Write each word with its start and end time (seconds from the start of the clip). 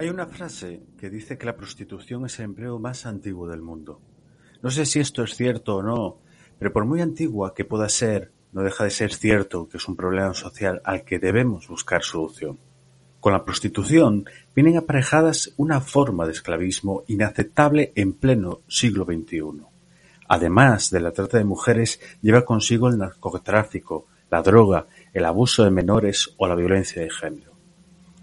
Hay 0.00 0.08
una 0.08 0.24
frase 0.24 0.80
que 0.98 1.10
dice 1.10 1.36
que 1.36 1.44
la 1.44 1.58
prostitución 1.58 2.24
es 2.24 2.38
el 2.38 2.46
empleo 2.46 2.78
más 2.78 3.04
antiguo 3.04 3.46
del 3.46 3.60
mundo. 3.60 4.00
No 4.62 4.70
sé 4.70 4.86
si 4.86 4.98
esto 4.98 5.22
es 5.22 5.34
cierto 5.34 5.76
o 5.76 5.82
no, 5.82 6.16
pero 6.58 6.72
por 6.72 6.86
muy 6.86 7.02
antigua 7.02 7.52
que 7.54 7.66
pueda 7.66 7.86
ser, 7.90 8.32
no 8.52 8.62
deja 8.62 8.84
de 8.84 8.90
ser 8.92 9.12
cierto 9.12 9.68
que 9.68 9.76
es 9.76 9.86
un 9.88 9.96
problema 9.96 10.32
social 10.32 10.80
al 10.86 11.04
que 11.04 11.18
debemos 11.18 11.68
buscar 11.68 12.02
solución. 12.02 12.58
Con 13.20 13.34
la 13.34 13.44
prostitución 13.44 14.24
vienen 14.56 14.78
aparejadas 14.78 15.52
una 15.58 15.82
forma 15.82 16.24
de 16.24 16.32
esclavismo 16.32 17.04
inaceptable 17.06 17.92
en 17.94 18.14
pleno 18.14 18.62
siglo 18.68 19.04
XXI. 19.04 19.66
Además 20.28 20.90
de 20.90 21.00
la 21.00 21.12
trata 21.12 21.36
de 21.36 21.44
mujeres, 21.44 22.00
lleva 22.22 22.46
consigo 22.46 22.88
el 22.88 22.96
narcotráfico, 22.96 24.06
la 24.30 24.40
droga, 24.40 24.86
el 25.12 25.26
abuso 25.26 25.62
de 25.62 25.70
menores 25.70 26.32
o 26.38 26.48
la 26.48 26.54
violencia 26.54 27.02
de 27.02 27.10
género. 27.10 27.49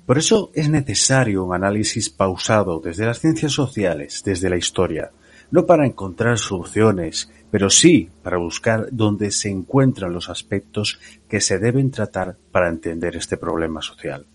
Por 0.07 0.17
eso 0.17 0.51
es 0.53 0.69
necesario 0.69 1.43
un 1.43 1.53
análisis 1.53 2.09
pausado 2.09 2.79
desde 2.79 3.05
las 3.05 3.19
ciencias 3.19 3.51
sociales, 3.51 4.23
desde 4.23 4.49
la 4.49 4.55
historia, 4.55 5.11
no 5.51 5.65
para 5.65 5.85
encontrar 5.85 6.39
soluciones, 6.39 7.29
pero 7.51 7.69
sí 7.69 8.09
para 8.23 8.37
buscar 8.37 8.87
dónde 8.91 9.31
se 9.31 9.49
encuentran 9.49 10.13
los 10.13 10.29
aspectos 10.29 11.01
que 11.27 11.41
se 11.41 11.59
deben 11.59 11.91
tratar 11.91 12.37
para 12.53 12.69
entender 12.69 13.17
este 13.17 13.35
problema 13.35 13.81
social. 13.81 14.25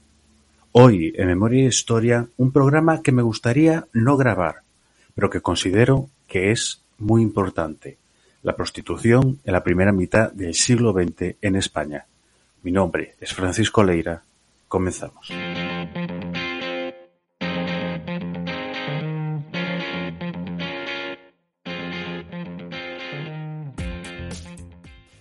Hoy, 0.72 1.14
en 1.16 1.28
Memoria 1.28 1.64
e 1.64 1.68
Historia, 1.68 2.28
un 2.36 2.52
programa 2.52 3.00
que 3.00 3.12
me 3.12 3.22
gustaría 3.22 3.86
no 3.94 4.18
grabar, 4.18 4.64
pero 5.14 5.30
que 5.30 5.40
considero 5.40 6.10
que 6.28 6.50
es 6.50 6.82
muy 6.98 7.22
importante, 7.22 7.96
la 8.42 8.56
prostitución 8.56 9.40
en 9.42 9.52
la 9.54 9.64
primera 9.64 9.92
mitad 9.92 10.32
del 10.32 10.52
siglo 10.52 10.92
XX 10.92 11.36
en 11.40 11.56
España. 11.56 12.04
Mi 12.62 12.72
nombre 12.72 13.14
es 13.22 13.32
Francisco 13.32 13.82
Leira. 13.82 14.22
Comenzamos. 14.68 15.28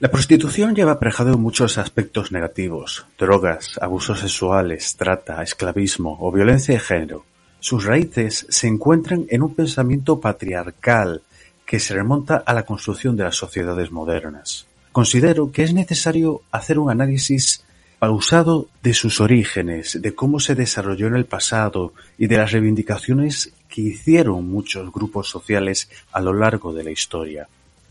La 0.02 0.10
prostitución 0.10 0.74
lleva 0.74 0.94
aparejado 0.94 1.38
muchos 1.38 1.78
aspectos 1.78 2.32
negativos: 2.32 3.06
drogas, 3.20 3.78
abusos 3.80 4.22
sexuales, 4.22 4.96
trata, 4.96 5.44
esclavismo 5.44 6.18
o 6.20 6.32
violencia 6.32 6.74
de 6.74 6.80
género. 6.80 7.24
Sus 7.60 7.86
raíces 7.86 8.48
se 8.50 8.66
encuentran 8.66 9.28
en 9.30 9.44
un 9.44 9.54
pensamiento 9.54 10.20
patriarcal 10.20 11.22
que 11.68 11.80
se 11.80 11.94
remonta 11.94 12.38
a 12.44 12.52
la 12.56 12.64
construcción 12.64 13.16
de 13.16 13.26
las 13.26 13.36
sociedades 13.36 13.92
modernas. 13.92 14.66
Considero 14.92 15.52
que 15.52 15.62
es 15.62 15.72
necesario 15.72 16.42
hacer 16.52 16.80
un 16.80 16.90
análisis 16.90 17.64
pausado 18.00 18.70
de 18.82 18.96
sus 18.96 19.22
orígenes, 19.22 20.02
de 20.02 20.16
cómo 20.16 20.40
se 20.40 20.56
desarrolló 20.56 21.06
en 21.06 21.16
el 21.16 21.26
pasado 21.26 21.94
y 22.18 22.26
de 22.26 22.38
las 22.38 22.52
reivindicaciones 22.52 23.54
que 23.70 23.82
hicieron 23.82 24.50
muchos 24.50 24.92
grupos 24.92 25.30
sociales 25.30 25.92
a 26.12 26.22
lo 26.22 26.34
largo 26.34 26.74
de 26.74 26.86
la 26.86 26.90
historia. 26.90 27.48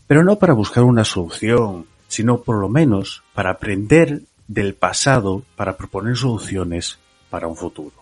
Pero 0.07 0.25
no 0.25 0.37
para 0.37 0.51
buscar 0.51 0.83
una 0.83 1.05
solución, 1.05 1.85
sino 2.11 2.41
por 2.41 2.57
lo 2.57 2.67
menos 2.67 3.23
para 3.33 3.51
aprender 3.51 4.21
del 4.49 4.73
pasado 4.73 5.43
para 5.55 5.77
proponer 5.77 6.17
soluciones 6.17 6.99
para 7.29 7.47
un 7.47 7.55
futuro. 7.55 7.95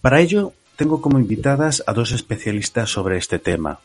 Para 0.00 0.20
ello, 0.20 0.54
tengo 0.76 1.02
como 1.02 1.18
invitadas 1.18 1.84
a 1.86 1.92
dos 1.92 2.12
especialistas 2.12 2.88
sobre 2.88 3.18
este 3.18 3.38
tema. 3.38 3.80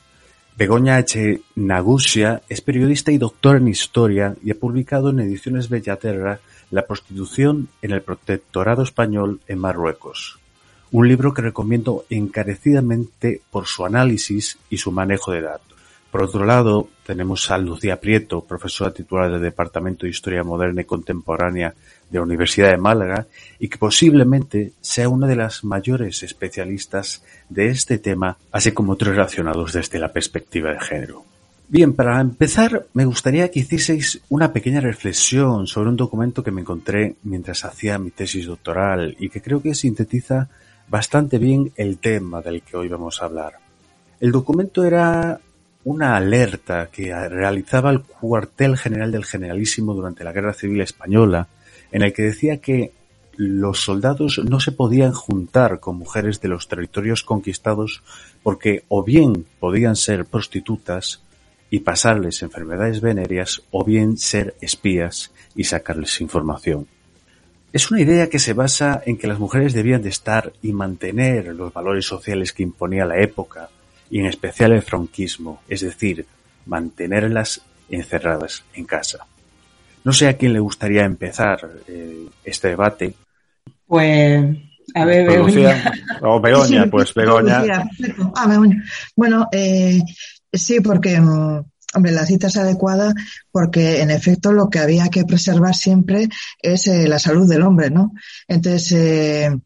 Begoña 0.58 0.95
H. 0.95 1.42
Nagusia 1.56 2.42
es 2.48 2.62
periodista 2.62 3.12
y 3.12 3.17
doctora 3.17 3.58
en 3.58 3.67
historia 3.67 4.34
y 4.42 4.52
ha 4.52 4.56
publicado 4.56 5.09
en 5.09 5.20
ediciones 5.20 5.67
Bellaterra 5.67 6.39
La 6.72 6.88
prostitución 6.88 7.67
en 7.82 7.92
el 7.92 8.02
protectorado 8.02 8.82
español 8.82 9.42
en 9.50 9.60
Marruecos, 9.60 10.39
un 10.92 11.10
libro 11.10 11.34
que 11.34 11.42
recomiendo 11.42 12.06
encarecidamente 12.10 13.42
por 13.52 13.66
su 13.66 13.86
análisis 13.86 14.58
y 14.70 14.78
su 14.78 14.94
manejo 14.94 15.34
de 15.34 15.42
datos. 15.42 15.75
Por 16.16 16.23
otro 16.23 16.45
lado, 16.45 16.88
tenemos 17.05 17.52
a 17.52 17.58
Lucía 17.58 17.99
Prieto, 17.99 18.39
profesora 18.39 18.94
titular 18.94 19.30
del 19.30 19.42
Departamento 19.42 20.05
de 20.05 20.11
Historia 20.11 20.45
Moderna 20.45 20.80
y 20.80 20.86
Contemporánea 20.86 21.76
de 22.09 22.17
la 22.17 22.23
Universidad 22.23 22.70
de 22.70 22.77
Málaga 22.77 23.27
y 23.59 23.67
que 23.67 23.77
posiblemente 23.77 24.71
sea 24.80 25.09
una 25.09 25.27
de 25.27 25.36
las 25.36 25.65
mayores 25.65 26.23
especialistas 26.23 27.21
de 27.49 27.67
este 27.67 27.98
tema, 27.98 28.37
así 28.54 28.71
como 28.71 28.93
otros 28.93 29.14
relacionados 29.14 29.73
desde 29.73 29.99
la 29.99 30.14
perspectiva 30.14 30.71
de 30.71 30.80
género. 30.80 31.25
Bien, 31.67 31.92
para 31.92 32.21
empezar, 32.21 32.86
me 32.93 33.04
gustaría 33.04 33.52
que 33.52 33.59
hicieseis 33.59 34.21
una 34.30 34.54
pequeña 34.54 34.80
reflexión 34.80 35.67
sobre 35.67 35.89
un 35.89 35.98
documento 35.98 36.42
que 36.43 36.52
me 36.52 36.61
encontré 36.61 37.17
mientras 37.23 37.65
hacía 37.65 37.99
mi 37.99 38.11
tesis 38.11 38.45
doctoral 38.45 39.17
y 39.20 39.27
que 39.27 39.42
creo 39.42 39.61
que 39.61 39.75
sintetiza 39.75 40.48
bastante 40.87 41.39
bien 41.39 41.73
el 41.75 41.98
tema 41.98 42.42
del 42.42 42.61
que 42.61 42.77
hoy 42.77 42.87
vamos 42.87 43.21
a 43.21 43.25
hablar. 43.25 43.55
El 44.21 44.31
documento 44.31 44.86
era 44.86 45.42
una 45.86 46.18
alerta 46.18 46.90
que 46.92 47.14
realizaba 47.30 47.92
el 47.92 48.02
cuartel 48.02 48.76
general 48.76 49.12
del 49.12 49.23
Generalísimo 49.23 49.94
durante 49.94 50.23
la 50.23 50.32
Guerra 50.32 50.54
Civil 50.54 50.82
Española, 50.82 51.48
en 51.92 52.02
el 52.02 52.12
que 52.12 52.23
decía 52.23 52.58
que 52.58 52.92
los 53.38 53.82
soldados 53.82 54.42
no 54.44 54.60
se 54.60 54.72
podían 54.72 55.12
juntar 55.12 55.80
con 55.80 55.98
mujeres 55.98 56.42
de 56.42 56.48
los 56.48 56.68
territorios 56.68 57.23
conquistados 57.23 58.02
porque 58.42 58.84
o 58.88 59.04
bien 59.04 59.46
podían 59.60 59.96
ser 59.96 60.26
prostitutas 60.26 61.22
y 61.70 61.82
pasarles 61.82 62.42
enfermedades 62.42 63.02
venéreas 63.02 63.62
o 63.70 63.84
bien 63.84 64.17
ser 64.17 64.56
espías 64.62 65.32
y 65.56 65.66
sacarles 65.66 66.20
información. 66.20 66.88
Es 67.73 67.92
una 67.92 68.02
idea 68.02 68.30
que 68.30 68.40
se 68.40 68.54
basa 68.54 69.04
en 69.06 69.17
que 69.17 69.28
las 69.28 69.38
mujeres 69.38 69.73
debían 69.73 70.02
de 70.02 70.10
estar 70.10 70.54
y 70.64 70.72
mantener 70.72 71.54
los 71.54 71.73
valores 71.73 72.06
sociales 72.06 72.54
que 72.54 72.64
imponía 72.64 73.06
la 73.06 73.20
época, 73.20 73.70
y 74.10 74.20
en 74.20 74.26
especial 74.27 74.71
el 74.71 74.82
franquismo, 74.82 75.61
es 75.67 75.82
decir, 75.82 76.26
mantenerlas 76.66 77.61
encerradas 77.89 78.64
en 78.73 78.86
casa. 78.86 79.26
No 80.04 80.14
sé 80.14 80.27
a 80.27 80.38
quién 80.38 80.54
le 80.54 80.60
gustaría 80.60 81.04
empezar 81.04 81.67
eh, 81.88 82.27
este 82.43 82.70
debate. 82.70 83.16
Pues, 83.88 84.43
a 84.93 85.05
ver, 85.05 85.27
Begoña. 85.27 85.92
O 86.21 86.39
Begoña, 86.39 86.86
pues 86.92 87.14
Begoña. 87.14 87.64
Ah, 88.36 88.48
Begoña. 88.48 88.83
Bueno, 89.16 89.48
eh, 89.52 90.02
sí, 90.52 90.80
porque, 90.82 91.20
mm, 91.20 91.64
hombre, 91.95 92.11
la 92.11 92.26
cita 92.26 92.48
es 92.48 92.58
adecuada 92.58 93.14
porque, 93.52 94.02
en 94.02 94.11
efecto, 94.11 94.52
lo 94.52 94.70
que 94.70 94.80
había 94.80 95.10
que 95.10 95.26
preservar 95.26 95.76
siempre 95.76 96.30
es 96.61 96.87
eh, 96.87 97.08
la 97.08 97.20
salud 97.20 97.49
del 97.49 97.64
hombre, 97.64 97.89
¿no? 97.89 98.14
Entonces, 98.48 98.92
eh, 98.92 99.60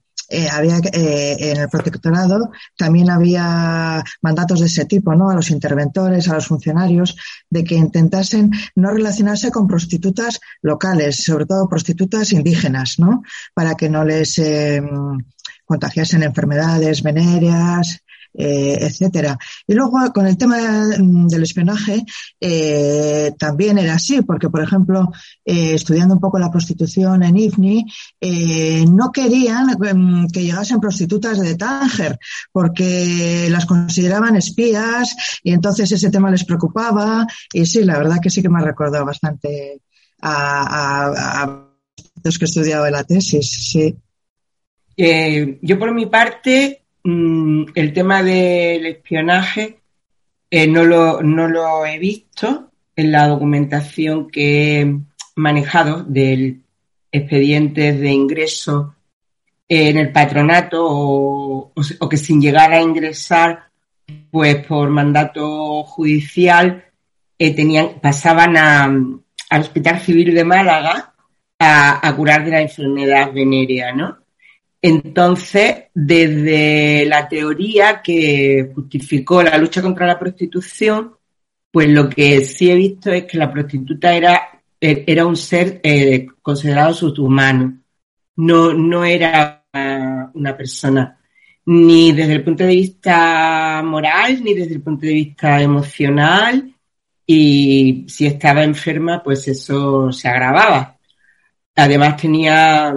había 0.52 0.78
eh, 0.78 1.52
en 1.52 1.58
el 1.58 1.70
protectorado 1.70 2.52
también 2.78 3.10
había 3.10 4.04
mandatos 4.22 4.60
de 4.60 4.68
ese 4.68 4.86
tipo, 4.86 5.16
¿no? 5.16 5.30
A 5.30 5.36
los 5.36 5.50
interventores, 5.50 6.30
a 6.30 6.36
los 6.36 6.48
funcionarios, 6.48 7.16
de 7.50 7.64
que 7.64 7.76
intentasen 7.76 8.52
no 8.76 8.92
relacionarse 8.92 9.52
con 9.52 9.68
prostitutas 9.68 10.40
locales, 10.62 11.24
sobre 11.24 11.46
todo 11.46 11.68
prostitutas 11.68 12.32
indígenas, 12.32 13.00
¿no? 13.00 13.24
Para 13.54 13.76
que 13.76 13.90
no 13.90 14.04
les 14.06 14.38
eh, 14.40 14.82
contagiasen 15.66 16.24
enfermedades 16.24 17.02
venéreas, 17.02 18.04
eh, 18.34 18.78
etcétera. 18.82 19.38
Y 19.68 19.74
luego 19.74 19.98
con 20.14 20.28
el 20.28 20.38
tema 20.38 20.58
del 20.58 21.44
espionaje 21.44 22.06
eh, 22.40 23.32
también 23.38 23.78
era 23.78 23.96
así, 23.96 24.22
porque 24.22 24.50
por 24.50 24.64
ejemplo, 24.64 25.12
eh, 25.44 25.74
estudiando 25.74 26.14
un 26.16 26.20
poco 26.20 26.40
la 26.40 26.52
prostitución 26.52 27.24
en 27.24 27.38
IFNI, 27.38 27.86
eh, 28.22 28.86
no 28.88 29.12
querían 29.12 29.70
em, 29.84 30.28
que 30.28 30.44
llegasen 30.44 30.80
prostitutas 30.80 31.40
de 31.40 31.56
Tánger, 31.56 32.20
porque 32.52 33.48
las 33.50 33.66
consideraban 33.66 34.36
espías 34.36 35.16
y 35.44 35.52
entonces 35.52 35.92
ese 35.92 36.12
tema 36.12 36.32
les 36.32 36.46
preocupaba. 36.46 37.26
Y 37.54 37.66
sí, 37.66 37.84
la 37.84 37.98
verdad 37.98 38.20
que 38.22 38.30
sí 38.30 38.42
que 38.42 38.50
me 38.50 38.60
ha 38.60 38.66
recordado 38.66 39.06
bastante 39.06 39.82
a, 40.22 40.62
a, 40.62 41.44
a 41.44 41.66
los 42.24 42.38
que 42.38 42.46
en 42.46 42.92
la 42.92 43.04
tesis, 43.04 43.72
sí. 43.72 43.96
yo 45.62 45.80
por 45.80 45.94
mi 45.94 46.06
parte 46.08 46.84
Mm, 47.10 47.66
el 47.74 47.92
tema 47.92 48.22
del 48.22 48.86
espionaje 48.86 49.80
eh, 50.52 50.68
no, 50.68 50.84
lo, 50.84 51.24
no 51.24 51.48
lo 51.48 51.84
he 51.84 51.98
visto 51.98 52.70
en 52.96 53.12
la 53.12 53.28
documentación 53.28 54.30
que 54.30 54.82
he 54.82 54.96
manejado 55.36 56.04
del 56.04 56.62
expediente 57.12 57.94
de 57.94 58.12
ingreso 58.12 58.96
en 59.68 59.98
el 59.98 60.12
patronato 60.12 60.86
o, 60.88 61.74
que 62.10 62.18
sin 62.18 62.40
llegar 62.40 62.74
a 62.74 62.82
ingresar, 62.82 63.70
pues 64.30 64.64
por 64.68 64.90
mandato 64.90 65.84
judicial, 65.84 66.86
eh, 67.40 67.56
tenían, 67.56 68.00
pasaban 68.00 68.56
al 68.56 69.62
Hospital 69.62 70.00
Civil 70.00 70.36
de 70.36 70.46
Málaga 70.46 71.14
a, 71.58 72.08
a 72.08 72.16
curar 72.16 72.46
de 72.46 72.52
la 72.52 72.62
enfermedad 72.62 73.34
venérea, 73.34 73.94
¿no? 73.94 74.19
Entonces, 74.82 75.86
desde 75.94 77.06
la 77.06 77.28
teoría 77.28 78.02
que 78.02 78.72
justificó 78.74 79.44
la 79.44 79.58
lucha 79.58 79.82
contra 79.82 80.08
la 80.08 80.18
prostitución, 80.18 81.16
pues 81.72 81.90
lo 81.90 82.10
que 82.10 82.42
sí 82.46 82.72
he 82.72 82.76
visto 82.76 83.12
es 83.12 83.26
que 83.26 83.38
la 83.38 83.52
prostituta 83.52 84.16
era, 84.16 84.62
era 84.80 85.26
un 85.26 85.36
ser 85.36 85.82
eh, 85.84 86.28
considerado 86.42 86.94
subhumano, 86.94 87.80
no, 88.38 88.74
no 88.74 89.04
era 89.04 89.66
una, 90.34 90.58
persona 90.58 91.18
ni 91.66 92.12
desde 92.14 92.34
el 92.34 92.44
punto 92.44 92.64
de 92.64 92.70
vista 92.70 93.82
moral, 93.84 94.44
ni 94.44 94.54
desde 94.56 94.74
el 94.76 94.82
punto 94.82 95.06
de 95.06 95.14
vista 95.14 95.62
emocional, 95.62 96.74
y 97.28 98.06
si 98.08 98.26
estaba 98.26 98.64
enferma, 98.64 99.22
pues 99.22 99.48
eso 99.48 100.12
se 100.12 100.28
agravaba. 100.28 100.98
Además 101.76 102.18
tenía 102.18 102.96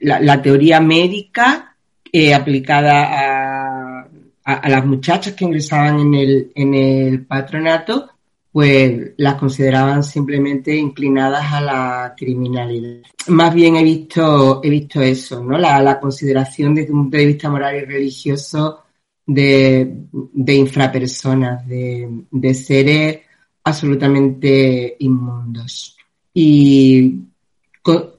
la, 0.00 0.42
teoría 0.42 0.80
médica 0.80 1.76
eh, 2.12 2.34
aplicada 2.34 4.06
a, 4.44 4.68
las 4.68 4.86
muchachas 4.86 5.34
que 5.34 5.44
ingresaban 5.44 5.98
en 5.98 6.14
el, 6.14 6.52
en 6.54 6.74
el 6.74 7.26
patronato, 7.26 8.10
pues 8.52 9.12
las 9.16 9.34
consideraban 9.34 10.04
simplemente 10.04 10.74
inclinadas 10.76 11.52
a 11.52 11.60
la 11.60 12.14
criminalidad. 12.16 13.02
Más 13.26 13.52
bien 13.52 13.76
he 13.76 13.82
visto, 13.82 14.60
he 14.62 14.70
visto 14.70 15.02
eso, 15.02 15.42
¿no? 15.42 15.58
La, 15.58 15.98
consideración 16.00 16.74
desde 16.74 16.92
un 16.92 17.02
punto 17.02 17.16
de 17.16 17.26
vista 17.26 17.50
moral 17.50 17.76
y 17.76 17.84
religioso 17.84 18.84
de, 19.26 20.06
infrapersonas, 20.46 21.66
de, 21.66 22.08
de 22.30 22.54
seres 22.54 23.20
absolutamente 23.64 24.96
inmundos. 25.00 25.96
Y 26.32 27.25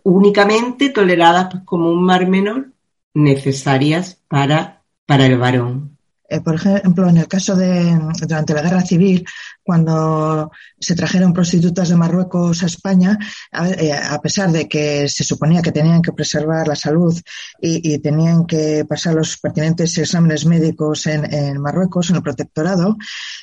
únicamente 0.04 0.90
toleradas 0.90 1.48
pues, 1.52 1.64
como 1.64 1.90
un 1.90 2.04
mar 2.04 2.28
menor 2.28 2.72
necesarias 3.14 4.22
para, 4.28 4.84
para 5.06 5.26
el 5.26 5.38
varón. 5.38 5.97
Eh, 6.30 6.42
por 6.42 6.56
ejemplo, 6.56 7.08
en 7.08 7.18
el 7.18 7.28
caso 7.28 7.56
de 7.56 7.98
durante 8.22 8.54
la 8.54 8.62
guerra 8.62 8.82
civil, 8.82 9.26
cuando 9.64 10.52
se 10.80 10.96
trajeron 10.96 11.32
prostitutas 11.34 11.88
de 11.88 11.96
Marruecos 11.96 12.64
a 12.64 12.66
España, 12.66 13.18
a, 13.52 13.70
eh, 13.70 14.00
pesar 14.22 14.52
de 14.52 14.68
que 14.68 15.08
se 15.08 15.24
suponía 15.24 15.62
que 15.62 15.72
tenían 15.72 16.02
que 16.02 16.12
preservar 16.12 16.68
la 16.68 16.76
salud 16.76 17.18
y, 17.62 17.98
tenían 18.00 18.46
que 18.46 18.86
pasar 18.86 19.16
los 19.16 19.38
pertinentes 19.38 19.98
exámenes 19.98 20.46
médicos 20.46 21.08
en, 21.08 21.62
Marruecos, 21.62 22.10
en 22.10 22.18
el 22.18 22.22
protectorado, 22.22 22.98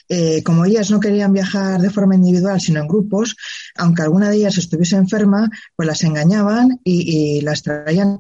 eh, 0.08 0.42
como 0.42 0.64
ellas 0.64 0.90
no 0.90 1.00
querían 1.00 1.32
viajar 1.32 1.80
de 1.80 1.90
forma 1.90 2.14
individual, 2.14 2.60
sino 2.60 2.80
en 2.80 2.88
grupos, 2.88 3.36
aunque 3.76 4.02
alguna 4.02 4.28
de 4.28 4.36
ellas 4.36 4.58
estuviese 4.58 4.96
enferma, 4.96 5.48
pues 5.74 5.86
las 5.86 6.02
engañaban 6.04 6.80
y, 6.84 7.38
y 7.38 7.40
las 7.40 7.62
traían. 7.62 8.18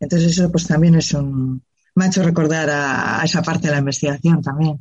Entonces 0.00 0.32
eso 0.32 0.50
pues 0.52 0.66
también 0.66 0.94
es 0.94 1.12
un, 1.14 1.62
me 1.98 2.04
ha 2.04 2.08
hecho 2.08 2.22
recordar 2.22 2.70
a, 2.70 3.20
esa 3.24 3.42
parte 3.42 3.66
de 3.66 3.72
la 3.72 3.80
investigación 3.80 4.40
también. 4.40 4.80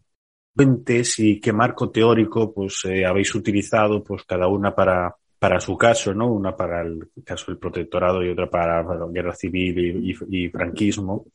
Fuentes 0.56 1.20
y 1.20 1.40
qué 1.40 1.52
marco 1.52 1.90
teórico 1.90 2.54
pues 2.54 2.86
eh, 2.86 3.06
habéis 3.06 3.34
utilizado 3.36 4.04
pues 4.04 4.24
cada 4.24 4.48
una 4.48 4.74
para, 4.74 5.14
para 5.38 5.60
su 5.60 5.78
caso, 5.78 6.14
¿no? 6.14 6.32
Una 6.32 6.56
para 6.56 6.82
el 6.82 7.10
caso 7.24 7.46
del 7.48 7.58
protectorado 7.58 8.24
y 8.24 8.30
otra 8.30 8.50
para, 8.50 8.84
la 8.84 9.08
guerra 9.12 9.36
civil 9.36 10.16
y, 10.30 10.50
franquismo. 10.50 11.26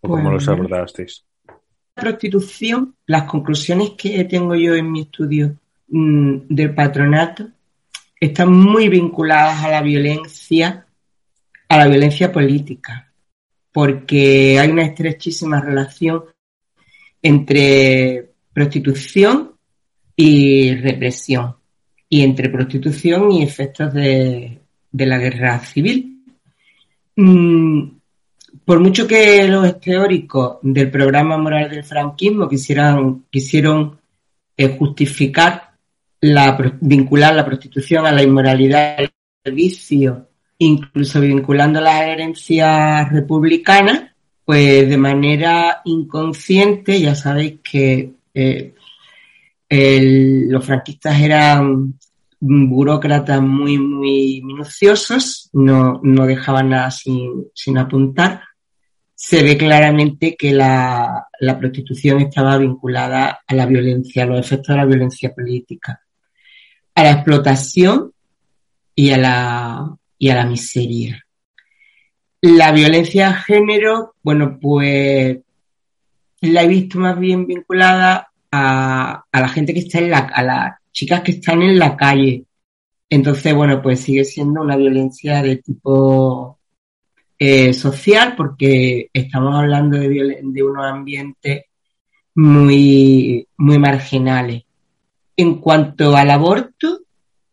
¿Cómo 0.00 0.30
los 0.30 0.48
abordasteis? 0.48 1.24
La 1.96 2.02
prostitución, 2.02 2.94
las 3.06 3.24
conclusiones 3.24 3.90
que 3.90 4.24
tengo 4.24 4.54
yo 4.54 4.74
en 4.74 4.90
mi 4.92 5.02
estudio 5.02 5.56
mm, 5.88 6.36
del 6.48 6.74
patronato 6.74 7.48
están 8.20 8.52
muy 8.52 8.88
vinculadas 8.88 9.64
a 9.64 9.70
la 9.70 9.82
violencia, 9.82 10.86
a 11.68 11.76
la 11.76 11.88
violencia 11.88 12.30
política 12.32 13.07
porque 13.78 14.58
hay 14.58 14.72
una 14.72 14.82
estrechísima 14.82 15.60
relación 15.60 16.24
entre 17.22 18.32
prostitución 18.52 19.52
y 20.16 20.74
represión, 20.74 21.54
y 22.08 22.22
entre 22.22 22.48
prostitución 22.48 23.30
y 23.30 23.44
efectos 23.44 23.94
de, 23.94 24.58
la 24.90 25.18
guerra 25.18 25.60
civil. 25.60 26.24
Mm, 27.14 27.82
por 28.64 28.80
mucho 28.80 29.06
que 29.06 29.46
los 29.46 29.78
teóricos 29.78 30.58
del 30.62 30.90
programa 30.90 31.38
moral 31.38 31.70
del 31.70 31.84
franquismo 31.84 32.48
quisieran, 32.48 33.26
quisieron 33.30 33.96
eh, 34.56 34.76
justificar 34.76 35.70
la, 36.20 36.76
vincular 36.80 37.32
la 37.32 37.46
prostitución 37.46 38.06
a 38.06 38.10
la 38.10 38.24
inmoralidad, 38.24 38.98
al 39.44 39.52
vicio 39.52 40.27
incluso 40.58 41.20
vinculando 41.20 41.80
las 41.80 42.02
herencias 42.02 43.10
republicanas, 43.12 44.10
pues 44.44 44.88
de 44.88 44.96
manera 44.96 45.82
inconsciente, 45.84 47.00
ya 47.00 47.14
sabéis 47.14 47.60
que 47.62 48.12
eh, 48.34 48.74
los 50.48 50.64
franquistas 50.64 51.20
eran 51.20 51.94
burócratas 52.40 53.42
muy, 53.42 53.78
muy 53.78 54.40
minuciosos, 54.42 55.50
no, 55.52 56.00
no 56.02 56.26
dejaban 56.26 56.70
nada 56.70 56.90
sin, 56.90 57.46
sin 57.54 57.78
apuntar. 57.78 58.42
Se 59.14 59.42
ve 59.42 59.58
claramente 59.58 60.36
que 60.36 60.52
la, 60.52 61.26
la 61.40 61.58
prostitución 61.58 62.20
estaba 62.20 62.56
vinculada 62.56 63.40
a 63.46 63.54
la 63.54 63.66
violencia, 63.66 64.22
a 64.22 64.26
los 64.26 64.40
efectos 64.40 64.68
de 64.68 64.76
la 64.76 64.86
violencia 64.86 65.34
política, 65.34 66.00
a 66.94 67.02
la 67.02 67.10
explotación 67.12 68.12
y 68.94 69.10
a 69.10 69.18
la, 69.18 69.97
y 70.18 70.30
a 70.30 70.34
la 70.34 70.46
miseria. 70.46 71.24
La 72.40 72.72
violencia 72.72 73.28
de 73.28 73.34
género, 73.34 74.14
bueno, 74.22 74.58
pues 74.60 75.38
la 76.40 76.62
he 76.62 76.68
visto 76.68 76.98
más 76.98 77.18
bien 77.18 77.46
vinculada 77.46 78.28
a, 78.50 79.24
la 79.32 79.48
gente 79.48 79.74
que 79.74 79.80
está 79.80 79.98
en 79.98 80.10
la, 80.10 80.18
a 80.18 80.42
las 80.42 80.74
chicas 80.92 81.22
que 81.22 81.32
están 81.32 81.62
en 81.62 81.78
la 81.78 81.96
calle. 81.96 82.44
Entonces, 83.10 83.54
bueno, 83.54 83.82
pues 83.82 84.00
sigue 84.00 84.24
siendo 84.24 84.60
una 84.60 84.76
violencia 84.76 85.42
de 85.42 85.56
tipo 85.56 86.58
eh, 87.38 87.72
social 87.72 88.34
porque 88.36 89.08
estamos 89.12 89.54
hablando 89.54 89.98
de, 89.98 90.40
de 90.42 90.62
unos 90.62 90.84
ambientes 90.84 91.64
muy, 92.34 93.46
muy 93.56 93.78
marginales. 93.78 94.62
En 95.36 95.56
cuanto 95.60 96.16
al 96.16 96.30
aborto, 96.30 97.00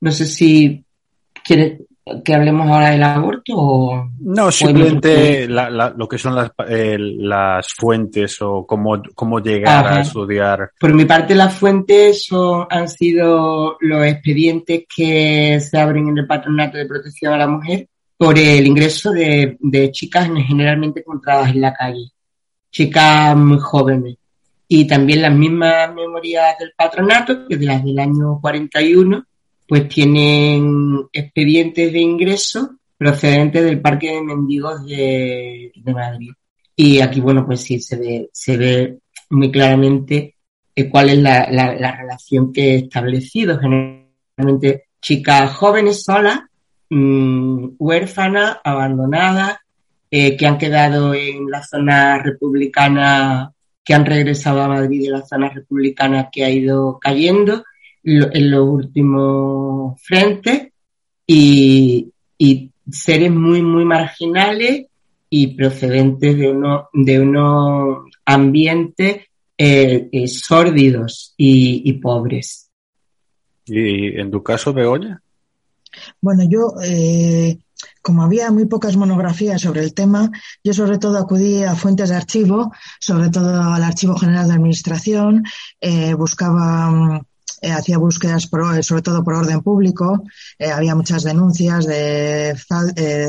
no 0.01 0.12
sé 0.12 0.25
si 0.25 0.83
quieres 1.44 1.81
que 2.24 2.34
hablemos 2.36 2.68
ahora 2.68 2.92
del 2.92 3.04
aborto 3.04 3.54
o 3.56 4.10
no 4.19 4.52
simplemente 4.52 5.48
lo 5.48 6.07
que 6.07 6.18
son 6.18 6.36
las, 6.36 6.52
eh, 6.68 6.98
las 7.00 7.74
fuentes 7.74 8.40
o 8.42 8.66
cómo, 8.66 9.02
cómo 9.16 9.40
llegar 9.40 9.88
a 9.88 10.02
estudiar. 10.02 10.72
Por 10.80 10.94
mi 10.94 11.06
parte 11.06 11.34
las 11.34 11.56
fuentes 11.56 12.25
son, 12.25 12.68
han 12.69 12.88
sido 12.88 13.78
los 13.80 14.06
expedientes 14.06 14.84
que 14.96 15.60
se 15.60 15.80
abren 15.80 16.10
en 16.10 16.18
el 16.19 16.28
patronato 16.28 16.78
de 16.78 16.86
protección 16.86 17.34
a 17.34 17.38
la 17.38 17.48
mujer 17.48 17.88
por 18.18 18.38
el 18.38 18.66
ingreso 18.68 19.12
de, 19.12 19.58
de 19.60 19.92
chicas 19.92 20.30
generalmente 20.48 21.00
encontradas 21.00 21.50
en 21.50 21.62
la 21.62 21.74
calle 21.74 22.12
chicas 22.75 23.38
muy 23.38 23.58
jóvenes. 23.58 24.18
Y 24.68 24.86
también 24.86 25.22
las 25.22 25.34
mismas 25.34 25.94
memorias 25.94 26.58
del 26.60 26.74
patronato 26.75 27.48
que 27.48 27.56
de 27.56 27.65
las 27.65 27.84
del 27.84 27.98
año 27.98 28.39
41 28.41 29.24
pues 29.67 29.88
tienen 29.88 31.07
expedientes 31.12 31.91
de 31.91 32.00
ingreso 32.00 32.77
procedentes 32.98 33.63
del 33.63 33.81
Parque 33.81 34.12
de 34.12 34.22
Mendigos 34.22 34.86
de, 34.86 35.72
Madrid. 35.86 36.31
Y 36.75 37.00
aquí, 37.00 37.19
bueno, 37.19 37.45
pues 37.45 37.62
sí, 37.62 37.79
se 37.79 37.98
ve, 37.98 38.29
se 38.31 38.57
ve 38.57 38.98
muy 39.29 39.51
claramente 39.51 40.36
eh, 40.75 40.89
cuál 40.89 41.10
es 41.10 41.17
la, 41.19 41.45
relación 41.98 42.51
que 42.51 42.74
he 42.74 42.75
establecido. 42.79 43.60
Generalmente 43.60 44.86
chicas 45.01 45.53
jóvenes 45.55 46.03
solas, 46.03 46.39
mm, 46.89 47.75
huérfanas, 47.77 48.57
abandonadas, 48.63 49.57
eh, 50.10 50.38
que 50.38 50.48
han 50.48 50.57
quedado 50.57 51.13
en 51.13 51.50
la 51.50 51.63
zona 51.63 52.22
republicana, 52.22 53.51
que 53.84 53.93
han 53.93 54.05
regresado 54.05 54.62
a 54.62 54.67
Madrid 54.67 55.03
de 55.03 55.12
la 55.12 55.25
zona 55.25 55.50
republicana 55.50 56.29
que 56.31 56.43
ha 56.43 56.50
ido 56.50 57.00
cayendo 57.00 57.63
en 58.05 58.51
los 58.51 58.67
últimos 58.67 60.01
frentes 60.01 60.69
y, 61.27 62.12
seres 62.91 63.31
muy, 63.31 63.63
muy 63.63 63.83
marginales 63.83 64.85
y 65.27 65.47
procedentes 65.55 66.38
de, 66.38 66.51
uno, 66.51 66.89
de 66.93 67.19
unos 67.19 68.05
ambientes 68.25 69.24
eh, 69.57 70.07
eh, 70.12 70.27
sórdidos 70.27 71.33
y, 71.35 71.93
pobres. 71.93 72.69
¿Y 73.65 74.19
en 74.19 74.29
tu 74.29 74.43
caso, 74.43 74.71
Begoña? 74.71 75.19
Bueno, 76.21 76.43
yo, 76.47 76.74
eh, 76.83 77.57
como 78.03 78.21
había 78.21 78.51
muy 78.51 78.65
pocas 78.65 78.95
monografías 78.97 79.59
sobre 79.59 79.81
el 79.81 79.95
tema, 79.95 80.29
yo 80.63 80.74
sobre 80.74 81.00
todo 81.00 81.17
acudí 81.17 81.63
a 81.63 81.74
fuentes 81.74 82.09
de 82.09 82.15
archivo, 82.17 82.71
sobre 83.00 83.29
todo 83.29 83.59
al 83.62 83.83
Archivo 83.83 84.15
General 84.15 84.47
de 84.47 84.53
Administración, 84.53 85.43
buscaba 86.15 86.91
mm, 86.91 87.21
eh, 87.65 87.72
hacía 87.72 87.98
búsquedas 87.98 88.45
eh, 88.45 88.84
sobre 88.84 89.01
todo 89.01 89.24
por 89.24 89.34
orden 89.34 89.62
público, 89.62 90.24
eh, 90.60 90.69
había 90.69 90.93
muchas 90.93 91.24
denuncias 91.24 91.88
de 91.88 92.55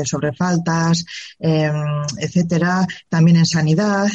sobre 0.05 0.31
faltas, 0.33 1.03
em, 1.39 2.05
etcétera, 2.19 2.85
también 3.09 3.37
en 3.37 3.45
sanidad. 3.45 4.07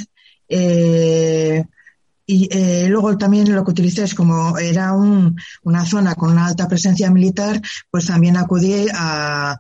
y 2.25 2.49
luego 2.89 3.19
también 3.19 3.53
lo 3.55 3.65
que 3.65 3.73
utilicé 3.73 4.05
es 4.05 4.15
como 4.15 4.57
era 4.59 4.93
una 4.95 5.85
zona 5.85 6.15
con 6.15 6.31
una 6.31 6.47
alta 6.47 6.69
presencia 6.69 7.11
militar, 7.11 7.61
pues 7.91 8.07
también 8.07 8.37
acudí 8.37 8.87
a, 8.95 9.59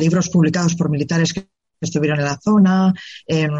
libros 0.00 0.28
publicados 0.30 0.74
por 0.74 0.88
militares 0.88 1.32
que 1.32 1.51
estuvieron 1.86 2.18
en 2.18 2.24
la 2.24 2.38
zona. 2.42 2.94
Em, 3.26 3.50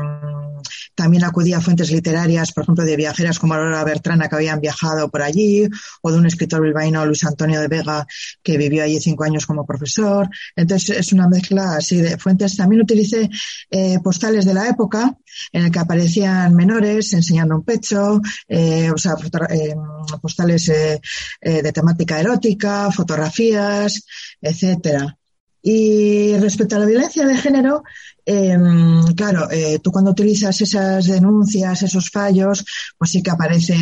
también 0.94 1.24
acudía 1.24 1.58
a 1.58 1.60
fuentes 1.60 1.90
literarias, 1.90 2.52
por 2.52 2.64
ejemplo, 2.64 2.84
de 2.84 2.96
viajeras 2.96 3.38
como 3.38 3.54
Aurora 3.54 3.84
Bertrana 3.84 4.28
que 4.28 4.36
habían 4.36 4.60
viajado 4.60 5.10
por 5.10 5.22
allí, 5.22 5.68
o 6.02 6.12
de 6.12 6.18
un 6.18 6.26
escritor 6.26 6.62
bilbaíno, 6.62 7.04
Luis 7.06 7.24
Antonio 7.24 7.60
de 7.60 7.68
Vega, 7.68 8.06
que 8.42 8.56
vivió 8.56 8.84
allí 8.84 9.00
cinco 9.00 9.24
años 9.24 9.46
como 9.46 9.66
profesor. 9.66 10.28
Entonces 10.56 10.98
es 10.98 11.12
una 11.12 11.28
mezcla 11.28 11.76
así 11.76 12.00
de 12.00 12.18
fuentes. 12.18 12.56
También 12.56 12.82
utilicé 12.82 13.28
eh, 13.70 13.98
postales 14.02 14.44
de 14.44 14.54
la 14.54 14.68
época 14.68 15.16
en 15.52 15.64
el 15.64 15.70
que 15.70 15.78
aparecían 15.78 16.54
menores 16.54 17.12
enseñando 17.12 17.56
un 17.56 17.64
pecho, 17.64 18.20
eh, 18.48 18.90
o 18.90 18.98
sea, 18.98 19.14
eh, 19.50 19.74
postales 20.20 20.66
de 20.66 21.72
temática 21.72 22.20
erótica, 22.20 22.90
fotografías, 22.90 24.04
etcétera. 24.40 25.16
Y 25.62 26.36
respecto 26.38 26.76
a 26.76 26.80
la 26.80 26.86
violencia 26.86 27.24
de 27.24 27.36
género, 27.36 27.84
em, 28.26 29.14
claro, 29.14 29.48
eh, 29.50 29.78
tú 29.80 29.92
cuando 29.92 30.10
utilizas 30.10 30.60
esas 30.60 31.06
denuncias, 31.06 31.82
esos 31.82 32.10
fallos, 32.10 32.64
pues 32.98 33.12
sí 33.12 33.22
que 33.22 33.30
aparecen 33.30 33.78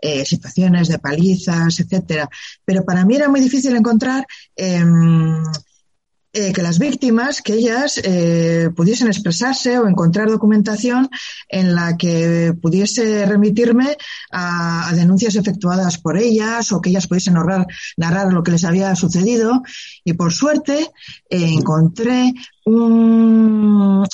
eh, 0.00 0.24
situaciones 0.24 0.88
de 0.88 0.98
palizas, 0.98 1.78
etcétera. 1.80 2.28
Pero 2.64 2.84
para 2.84 3.04
mí 3.04 3.16
era 3.16 3.28
muy 3.28 3.40
difícil 3.40 3.76
encontrar 3.76 4.26
em, 4.56 5.42
eh, 6.34 6.52
que 6.52 6.62
las 6.62 6.78
víctimas, 6.78 7.40
que 7.40 7.54
ellas 7.54 7.98
eh, 8.04 8.68
pudiesen 8.76 9.06
expresarse 9.06 9.78
o 9.78 9.88
encontrar 9.88 10.28
documentación 10.28 11.08
en 11.48 11.74
la 11.74 11.96
que 11.96 12.54
pudiese 12.60 13.24
remitirme 13.24 13.96
a, 14.30 14.92
denuncias 14.94 15.36
efectuadas 15.36 15.96
por 15.96 16.18
ellas 16.18 16.70
o 16.72 16.82
que 16.82 16.90
ellas 16.90 17.06
pudiesen 17.06 17.34
narrar, 17.34 17.66
narrar 17.96 18.30
lo 18.30 18.42
que 18.42 18.50
les 18.50 18.64
había 18.64 18.94
sucedido. 18.94 19.62
Y 20.04 20.12
por 20.12 20.32
suerte 20.32 20.90
eh, 21.30 21.54
encontré 21.54 22.34
un, 22.66 24.04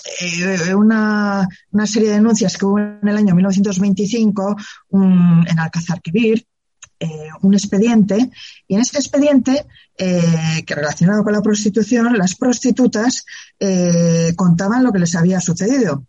una, 0.77 1.49
una, 1.73 1.87
serie 1.87 2.11
de 2.11 2.15
denuncias 2.15 2.57
que 2.57 2.65
hubo 2.65 2.79
en 2.79 3.09
el 3.09 3.17
año 3.17 3.35
1925 3.35 4.57
un, 4.91 5.45
en 5.49 5.59
Alcázar 5.59 6.01
Quibir, 6.01 6.47
un 7.43 7.55
expediente, 7.55 8.31
y 8.69 8.75
en 8.75 8.81
ese 8.81 8.99
expediente 8.99 9.67
eh, 9.97 10.65
que 10.67 10.75
relacionado 10.75 11.23
con 11.23 11.33
la 11.33 11.43
prostitución, 11.43 12.17
las 12.19 12.35
prostitutas 12.35 13.25
eh, 13.61 14.33
contaban 14.37 14.83
lo 14.83 14.93
que 14.93 14.99
les 14.99 15.15
había 15.15 15.41
sucedido. 15.41 16.07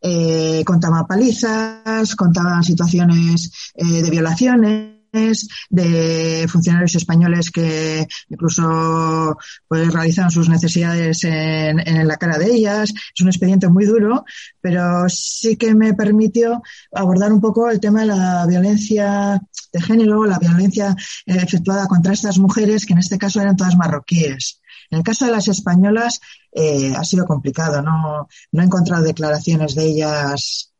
Eh, 0.00 0.62
contaban 0.64 1.06
palizas, 1.06 2.14
contaban 2.14 2.62
situaciones 2.62 3.50
de 3.74 4.10
violaciones 4.10 4.97
de 5.12 6.46
funcionarios 6.48 6.94
españoles 6.94 7.50
que 7.50 8.06
incluso 8.28 9.36
pues, 9.66 9.92
realizan 9.92 10.30
sus 10.30 10.48
necesidades 10.48 11.24
en, 11.24 11.80
en, 11.80 12.06
la 12.06 12.16
cara 12.16 12.38
de 12.38 12.52
ellas. 12.52 12.92
Es 13.14 13.22
un 13.22 13.28
expediente 13.28 13.68
muy 13.68 13.84
duro, 13.84 14.24
pero 14.60 15.08
sí 15.08 15.56
que 15.56 15.74
me 15.74 15.94
permitió 15.94 16.62
abordar 16.92 17.32
un 17.32 17.40
poco 17.40 17.70
el 17.70 17.80
tema 17.80 18.00
de 18.00 18.06
la 18.06 18.46
violencia 18.46 19.40
de 19.72 19.80
género, 19.80 20.24
la 20.24 20.38
violencia 20.38 20.96
efectuada 21.26 21.86
contra 21.86 22.12
estas 22.12 22.38
mujeres, 22.38 22.86
que 22.86 22.92
en 22.92 23.00
este 23.00 23.18
caso 23.18 23.40
eran 23.40 23.56
todas 23.56 23.76
marroquíes. 23.76 24.60
En 24.90 24.98
el 24.98 25.04
caso 25.04 25.26
de 25.26 25.32
las 25.32 25.48
españolas 25.48 26.20
eh, 26.52 26.94
ha 26.96 27.04
sido 27.04 27.26
complicado, 27.26 27.82
no, 27.82 28.28
no 28.52 28.62
he 28.62 28.64
encontrado 28.64 29.02
declaraciones 29.02 29.74
de 29.74 29.86
ellas 29.86 30.72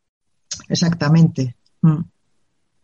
exactamente. 0.69 1.57
Mm. 1.83 2.01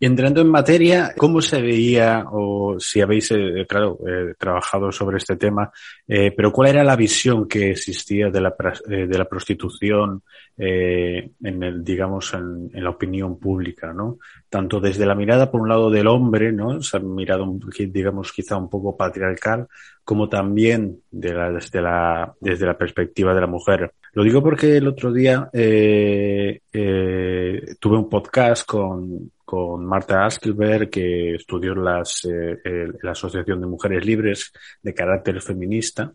Entrando 0.06 0.42
en 0.42 0.50
materia, 0.50 1.14
¿cómo 1.16 1.40
se 1.40 1.62
veía, 1.62 2.26
o 2.30 2.78
si 2.78 3.00
habéis, 3.00 3.30
eh, 3.30 3.64
claro, 3.66 3.98
eh, 4.06 4.34
trabajado 4.38 4.92
sobre 4.92 5.16
este 5.16 5.36
tema, 5.36 5.72
eh, 6.06 6.30
pero 6.36 6.52
cuál 6.52 6.68
era 6.68 6.84
la 6.84 6.94
visión 6.94 7.48
que 7.48 7.70
existía 7.70 8.28
de 8.28 8.38
la, 8.38 8.54
de 8.86 9.18
la 9.18 9.24
prostitución 9.24 10.22
en 10.58 11.62
el, 11.62 11.82
digamos, 11.82 12.34
en, 12.34 12.70
la 12.74 12.90
opinión 12.90 13.38
pública, 13.38 13.94
¿no? 13.94 14.18
Tanto 14.50 14.78
desde 14.78 15.06
la 15.06 15.14
mirada, 15.14 15.50
por 15.50 15.62
un 15.62 15.70
lado, 15.70 15.88
del 15.88 16.06
hombre, 16.06 16.52
¿no? 16.52 16.76
Esa 16.76 16.98
mirada, 16.98 17.46
digamos, 17.88 18.30
quizá 18.30 18.58
un 18.58 18.68
poco 18.68 18.94
patriarcal, 18.94 19.68
como 20.04 20.28
también 20.28 21.00
de 21.10 21.32
la, 21.32 21.50
desde, 21.50 21.80
la, 21.80 22.34
desde 22.40 22.66
la 22.66 22.78
perspectiva 22.78 23.34
de 23.34 23.40
la 23.40 23.46
mujer. 23.46 23.92
Lo 24.12 24.22
digo 24.22 24.42
porque 24.42 24.76
el 24.76 24.86
otro 24.86 25.12
día 25.12 25.48
tuve 25.52 26.60
un 27.96 28.08
podcast 28.08 28.66
con, 28.66 29.32
con 29.44 29.84
Marta 29.84 30.24
Askelberg, 30.24 30.90
que 30.90 31.34
estudió 31.34 31.74
las, 31.74 32.24
eh, 32.24 32.88
la 33.02 33.12
Asociación 33.12 33.60
de 33.60 33.66
Mujeres 33.66 34.04
Libres 34.04 34.52
de 34.82 34.94
carácter 34.94 35.40
feminista. 35.40 36.12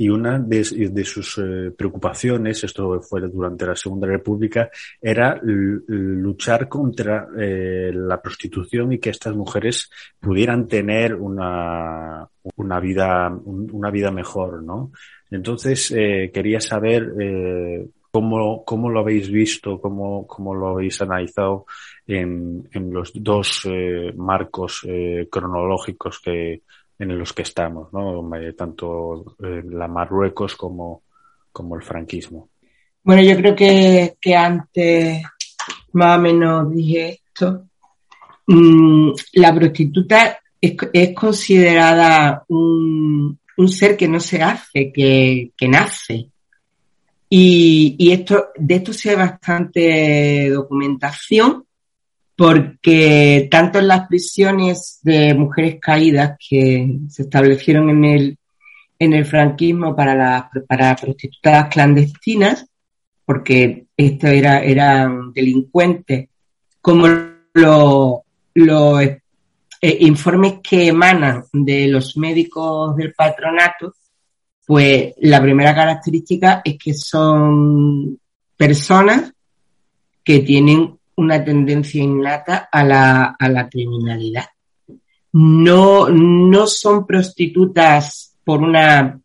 Y 0.00 0.08
una 0.08 0.38
de, 0.38 0.64
sus 1.04 1.36
eh, 1.36 1.72
preocupaciones, 1.76 2.64
esto 2.64 3.02
fue 3.02 3.20
durante 3.28 3.66
la 3.66 3.76
Segunda 3.76 4.06
República, 4.06 4.70
era 4.98 5.38
luchar 5.42 6.70
contra 6.70 7.28
eh, 7.38 7.92
la 7.92 8.18
prostitución 8.22 8.94
y 8.94 8.98
que 8.98 9.10
estas 9.10 9.36
mujeres 9.36 9.90
pudieran 10.18 10.66
tener 10.66 11.14
una, 11.14 12.26
una, 12.56 12.80
vida, 12.80 13.28
una 13.28 13.90
vida 13.90 14.10
mejor, 14.10 14.62
¿no? 14.62 14.90
Entonces, 15.30 15.90
quería 16.32 16.62
saber 16.62 17.12
¿Cómo, 18.10 18.64
¿Cómo, 18.64 18.90
lo 18.90 19.00
habéis 19.00 19.30
visto? 19.30 19.80
¿Cómo, 19.80 20.26
cómo 20.26 20.52
lo 20.52 20.68
habéis 20.68 21.00
analizado 21.00 21.66
en, 22.06 22.68
en 22.72 22.92
los 22.92 23.12
dos 23.14 23.62
eh, 23.66 24.12
marcos 24.16 24.84
eh, 24.88 25.28
cronológicos 25.30 26.18
que, 26.18 26.62
en 27.00 27.18
los 27.18 27.32
que 27.32 27.42
estamos, 27.42 27.92
¿no? 27.92 28.36
Eh, 28.36 28.52
tanto 28.52 29.36
la 29.38 29.88
Marruecos 29.88 30.54
como, 30.54 31.02
como 31.50 31.74
el 31.74 31.82
franquismo? 31.82 32.50
Bueno, 33.02 33.22
yo 33.22 33.36
creo 33.36 33.56
que, 33.56 34.16
que 34.20 34.36
antes 34.36 35.22
más 35.92 36.18
o 36.18 36.20
menos 36.20 36.72
dije 36.72 37.20
esto. 37.24 37.66
Mm, 38.46 39.12
la 39.34 39.54
prostituta 39.54 40.38
es, 40.60 41.14
considerada 41.14 42.44
un, 42.48 43.38
un, 43.56 43.68
ser 43.68 43.96
que 43.96 44.06
no 44.08 44.20
se 44.20 44.42
hace, 44.42 44.92
que, 44.92 45.52
que 45.56 45.68
nace. 45.68 46.28
Y, 47.32 48.10
esto, 48.12 48.48
de 48.56 48.74
esto 48.74 48.92
sí 48.92 49.08
hay 49.08 49.16
bastante 49.16 50.50
documentación, 50.50 51.64
porque 52.40 53.48
tanto 53.50 53.80
en 53.80 53.88
las 53.88 54.08
prisiones 54.08 55.00
de 55.02 55.34
mujeres 55.34 55.76
caídas 55.78 56.38
que 56.38 57.00
se 57.10 57.24
establecieron 57.24 57.90
en 57.90 58.04
el, 58.06 58.38
en 58.98 59.12
el 59.12 59.26
franquismo 59.26 59.94
para 59.94 60.14
las 60.14 60.44
para 60.66 60.96
prostitutas 60.96 61.68
clandestinas, 61.68 62.64
porque 63.26 63.84
esto 63.94 64.28
era, 64.28 64.62
eran 64.62 65.34
delincuentes, 65.34 66.30
como 66.80 67.08
los 67.52 68.20
eh, 68.54 69.20
informes 70.00 70.60
que 70.62 70.86
emanan 70.86 71.44
de 71.52 71.88
los 71.88 72.16
médicos 72.16 72.96
del 72.96 73.12
patronato, 73.12 73.92
pues 74.64 75.12
la 75.18 75.42
primera 75.42 75.74
característica 75.74 76.62
es 76.64 76.78
que 76.78 76.94
son 76.94 78.18
personas 78.56 79.30
que 80.24 80.38
tienen 80.38 80.99
una 81.16 81.44
tendencia 81.44 82.02
innata 82.02 82.68
a 82.70 82.84
la, 82.84 83.36
a 83.38 83.48
la 83.48 83.68
criminalidad. 83.68 84.46
No, 85.32 86.08
no 86.08 86.66
son 86.66 87.06
prostitutas 87.06 88.36
por 88.44 88.62
una, 88.62 89.20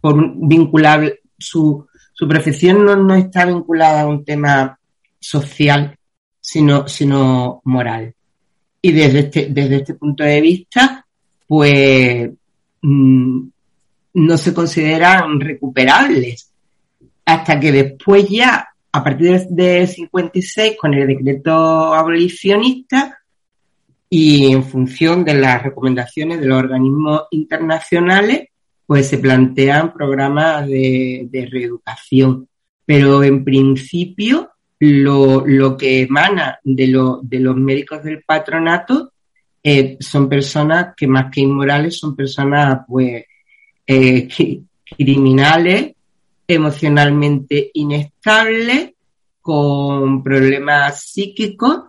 por 0.00 0.32
vinculable, 0.36 1.20
su, 1.38 1.86
su 2.12 2.28
profesión 2.28 2.84
no, 2.84 2.96
no 2.96 3.14
está 3.14 3.44
vinculada 3.46 4.02
a 4.02 4.06
un 4.06 4.24
tema 4.24 4.78
social, 5.18 5.96
sino, 6.40 6.86
sino 6.86 7.60
moral. 7.64 8.14
Y 8.80 8.92
desde 8.92 9.18
este, 9.20 9.46
desde 9.50 9.76
este 9.76 9.94
punto 9.94 10.22
de 10.24 10.40
vista, 10.40 11.04
pues, 11.46 12.30
mm, 12.82 13.48
no 14.14 14.38
se 14.38 14.54
consideran 14.54 15.40
recuperables. 15.40 16.52
Hasta 17.24 17.58
que 17.58 17.72
después 17.72 18.28
ya, 18.28 18.67
a 18.92 19.04
partir 19.04 19.40
de 19.50 19.86
56, 19.86 20.76
con 20.78 20.94
el 20.94 21.06
decreto 21.06 21.94
abolicionista 21.94 23.18
y 24.10 24.52
en 24.52 24.64
función 24.64 25.24
de 25.24 25.34
las 25.34 25.62
recomendaciones 25.62 26.40
de 26.40 26.46
los 26.46 26.58
organismos 26.58 27.22
internacionales, 27.30 28.48
pues 28.86 29.08
se 29.08 29.18
plantean 29.18 29.92
programas 29.92 30.66
de, 30.66 31.48
reeducación. 31.50 32.48
Pero 32.86 33.22
en 33.22 33.44
principio, 33.44 34.50
lo, 34.78 35.76
que 35.76 36.02
emana 36.02 36.58
de, 36.64 37.18
de 37.22 37.40
los 37.40 37.56
médicos 37.56 38.02
del 38.02 38.22
patronato 38.22 39.12
eh, 39.62 39.98
son 40.00 40.28
personas 40.28 40.94
que 40.96 41.06
más 41.06 41.30
que 41.30 41.42
inmorales 41.42 41.98
son 41.98 42.16
personas 42.16 42.80
pues 42.88 43.24
eh, 43.86 44.28
criminales, 44.96 45.94
emocionalmente 46.48 47.70
inestables, 47.74 48.94
con 49.40 50.22
problemas 50.22 51.04
psíquicos 51.04 51.84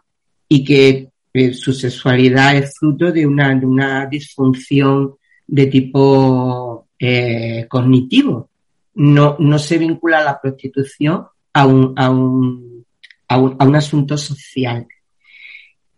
y 0.48 0.63
que 0.63 1.10
su 1.54 1.74
sexualidad 1.74 2.56
es 2.56 2.78
fruto 2.78 3.12
de 3.12 3.25
una, 3.25 3.50
una 3.63 4.06
disfunción 4.06 5.16
de 5.46 5.66
tipo 5.68 6.88
eh, 6.98 7.66
cognitivo. 7.68 8.50
no, 8.96 9.36
no 9.39 9.60
se 9.60 9.78
vincula 9.78 10.24
la 10.24 10.39
prostitución 10.39 11.25
a 11.54 11.66
un, 11.66 11.94
a 11.98 12.10
un, 12.10 12.86
a 13.28 13.38
un, 13.38 13.75
asunto 13.75 14.18
social. 14.18 14.88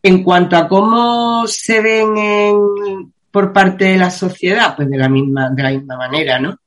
En 0.04 0.24
cuanto 0.24 0.58
a 0.58 0.68
cómo 0.68 1.46
se 1.48 1.82
ven 1.82 2.18
en, 2.18 3.14
por 3.30 3.54
parte 3.54 3.86
de 3.86 3.98
la 3.98 4.10
sociedad, 4.10 4.76
pues 4.76 4.90
de 4.90 4.98
la 4.98 5.10
misma, 5.10 5.50
de 5.50 5.64
la 5.64 5.72
misma 5.72 5.98
manera, 5.98 6.40
¿no? 6.40 6.58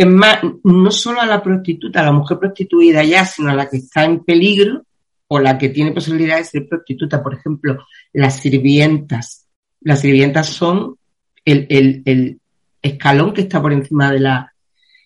Es 0.00 0.06
más, 0.06 0.38
no 0.64 0.90
solo 0.90 1.20
a 1.20 1.26
la 1.26 1.42
prostituta, 1.42 2.00
a 2.00 2.04
la 2.04 2.12
mujer 2.12 2.38
prostituida 2.38 3.04
ya, 3.04 3.26
sino 3.26 3.50
a 3.50 3.54
la 3.54 3.68
que 3.68 3.76
está 3.76 4.06
en 4.06 4.24
peligro 4.24 4.86
o 5.28 5.38
la 5.38 5.58
que 5.58 5.68
tiene 5.68 5.92
posibilidad 5.92 6.38
de 6.38 6.44
ser 6.44 6.66
prostituta. 6.66 7.22
Por 7.22 7.34
ejemplo, 7.34 7.84
las 8.14 8.40
sirvientas. 8.40 9.46
Las 9.82 10.00
sirvientas 10.00 10.48
son 10.48 10.96
el, 11.44 11.66
el, 11.68 12.02
el 12.06 12.40
escalón 12.80 13.34
que 13.34 13.42
está 13.42 13.60
por 13.60 13.74
encima 13.74 14.10
de 14.10 14.20
la, 14.20 14.50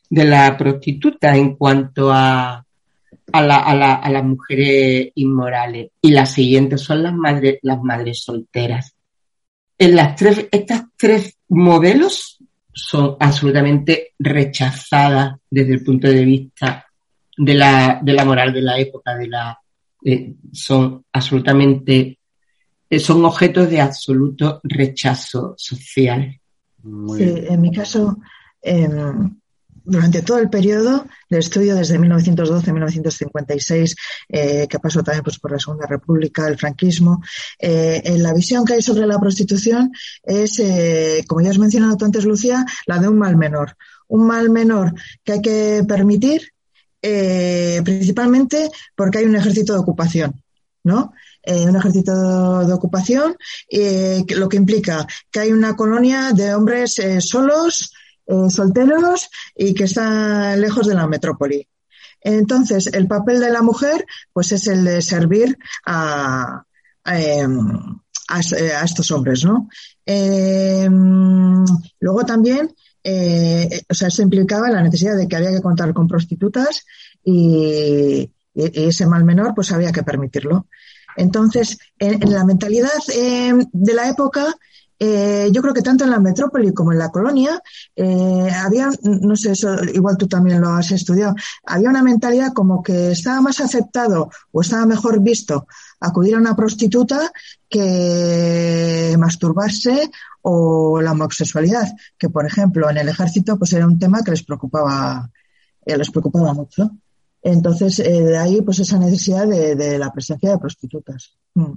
de 0.09 0.25
la 0.27 0.57
prostituta 0.57 1.37
en 1.37 1.57
cuanto 1.57 2.13
a, 2.13 2.65
a, 3.33 3.43
la, 3.43 3.57
a, 3.59 3.75
la, 3.75 3.95
a 3.95 4.11
las 4.11 4.25
mujeres 4.25 5.11
inmorales. 5.17 5.91
Y 6.01 6.13
las 6.13 6.31
siguientes 6.31 6.83
son 6.83 7.03
las 7.03 7.15
madres, 7.15 7.59
las 7.63 7.83
madres 7.83 8.23
solteras. 8.23 8.95
En 9.77 9.97
las 9.97 10.15
tres, 10.15 10.47
estas 10.53 10.85
tres 10.97 11.37
modelos 11.49 12.34
son 12.75 13.16
absolutamente 13.21 14.14
rechazadas 14.19 15.37
desde 15.49 15.75
el 15.75 15.85
punto 15.85 16.09
de 16.09 16.25
vista 16.25 16.85
de 17.37 17.54
la, 17.54 18.00
de 18.02 18.12
la 18.12 18.25
moral 18.25 18.52
de 18.52 18.62
la 18.62 18.78
época, 18.78 19.16
de 19.16 19.28
la, 19.28 19.59
eh, 20.04 20.35
son 20.52 21.04
absolutamente, 21.12 22.19
eh, 22.90 22.99
son 22.99 23.25
objetos 23.25 23.71
de 23.71 23.81
absoluto 23.81 24.61
rechazo 24.64 25.54
social. 25.57 26.40
sí, 27.16 27.35
en 27.49 27.61
mi 27.61 27.73
caso, 27.73 28.16
eh, 28.61 28.88
durante 29.85 30.23
todo 30.23 30.38
el 30.38 30.50
periodo 30.50 31.07
de 31.29 31.38
estudio, 31.38 31.75
desde 31.75 31.99
1912 31.99 32.71
a 32.71 32.73
1956, 32.73 33.97
eh, 34.29 34.67
que 34.69 34.79
pasó 34.79 35.03
también 35.03 35.23
pues, 35.23 35.38
por 35.38 35.53
la 35.53 35.59
Segunda 35.59 35.87
República, 35.87 36.49
el 36.49 36.59
franquismo, 36.59 37.23
eh, 37.59 38.17
la 38.19 38.33
visión 38.33 38.64
que 38.64 38.75
hay 38.75 38.83
sobre 38.83 39.07
la 39.07 39.19
prostitución 39.19 39.93
es, 40.23 40.59
eh, 40.59 41.25
como 41.26 41.43
ya 41.43 41.50
has 41.50 41.59
mencionado 41.59 41.97
antes, 42.05 42.25
Lucía, 42.25 42.64
la 42.87 42.99
de 42.99 43.09
un 43.09 43.19
mal 43.19 43.37
menor. 43.37 43.76
Un 44.09 44.26
mal 44.26 44.50
menor 44.50 44.95
que 45.23 45.33
hay 45.33 45.43
que 45.43 45.85
permitir, 45.87 46.55
eh, 47.07 47.83
principalmente 47.85 48.71
porque 48.97 49.19
hay 49.19 49.25
un 49.26 49.37
ejército 49.37 49.75
de 49.75 49.81
ocupación, 49.81 50.43
¿no? 50.85 51.12
Eh, 51.43 51.67
un 51.67 51.76
ejército 51.76 52.64
de 52.67 52.73
ocupación, 52.73 53.37
eh, 53.69 54.25
lo 54.31 54.49
que 54.49 54.57
implica 54.57 55.07
que 55.31 55.41
hay 55.41 55.53
una 55.53 55.76
colonia 55.76 56.33
de 56.33 56.55
hombres 56.55 56.99
solos, 57.19 57.93
eh, 58.26 58.50
solteros 58.50 59.28
y 59.54 59.75
que 59.75 59.85
están 59.85 60.61
lejos 60.61 60.87
de 60.87 60.95
la 60.95 61.07
metrópoli. 61.07 61.66
Entonces, 62.21 62.87
el 62.87 63.07
papel 63.07 63.40
de 63.40 63.50
la 63.50 63.62
mujer, 63.62 64.07
pues 64.33 64.52
es 64.52 64.66
el 64.66 64.85
de 64.85 65.02
servir 65.02 65.59
a, 65.85 66.64
a, 67.04 67.14
a, 68.28 68.37
a 68.37 68.85
estos 68.85 69.11
hombres, 69.11 69.45
¿no? 69.45 69.69
Eh, 70.07 70.88
luego 72.00 72.25
también, 72.25 72.75
eh, 73.02 73.83
o 73.88 73.95
sea, 73.95 74.09
implicaba 74.19 74.71
la 74.71 74.83
necesidad 74.83 75.16
de 75.16 75.28
que 75.28 75.37
había 75.37 75.52
que 75.52 75.62
contar 75.62 75.93
con 75.93 76.09
prostitutas 76.09 76.85
y, 77.23 78.31
ese 78.54 79.07
mal 79.07 79.25
menor, 79.25 79.52
pues 79.52 79.73
había 79.73 79.90
que 79.90 80.04
permitirlo. 80.04 80.69
Entonces, 81.16 81.76
en, 81.99 82.21
la 82.33 82.45
mentalidad 82.45 82.90
eh, 83.12 83.52
de 83.73 83.95
la 83.95 84.09
época, 84.09 84.54
eh, 84.99 85.49
yo 85.53 85.61
creo 85.61 85.75
que 85.75 85.83
tanto 85.83 86.05
en 86.05 86.11
la 86.11 86.21
metrópoli 86.21 86.73
como 86.73 86.93
en 86.93 86.99
la 86.99 87.11
colonia 87.11 87.61
eh, 87.97 88.49
había, 88.57 88.91
no 89.03 89.35
sé, 89.35 89.53
eso 89.53 89.83
igual 89.93 90.17
tú 90.17 90.29
también 90.29 90.61
lo 90.61 90.71
has 90.71 90.93
estudiado, 90.93 91.35
había 91.67 91.91
una 91.91 92.03
mentalidad 92.03 92.53
como 92.53 92.83
que 92.83 93.11
estaba 93.11 93.41
más 93.41 93.61
aceptado 93.61 94.31
o 94.53 94.61
estaba 94.61 94.87
mejor 94.87 95.21
visto 95.21 95.67
acudir 96.01 96.37
a 96.37 96.39
una 96.39 96.55
prostituta 96.55 97.33
que 97.69 99.17
masturbarse 99.19 100.11
o 100.43 101.00
la 101.00 101.13
homosexualidad, 101.13 101.93
que 102.17 102.28
por 102.28 102.47
ejemplo 102.47 102.89
en 102.89 102.99
el 102.99 103.09
ejército 103.09 103.59
pues 103.59 103.73
era 103.73 103.87
un 103.87 103.99
tema 103.99 104.23
que 104.23 104.30
les 104.30 104.45
preocupaba, 104.45 105.30
eh, 105.85 105.97
les 105.97 106.11
preocupaba 106.11 106.52
mucho. 106.52 106.91
Entonces, 107.43 107.99
eh, 107.99 108.23
de 108.23 108.39
ahí 108.39 108.63
pues 108.63 108.78
esa 108.78 108.99
necesidad 108.99 109.47
de, 109.47 109.99
la 109.99 110.13
presencia 110.13 110.50
de 110.50 110.59
prostitutas. 110.59 111.37
Mm. 111.54 111.73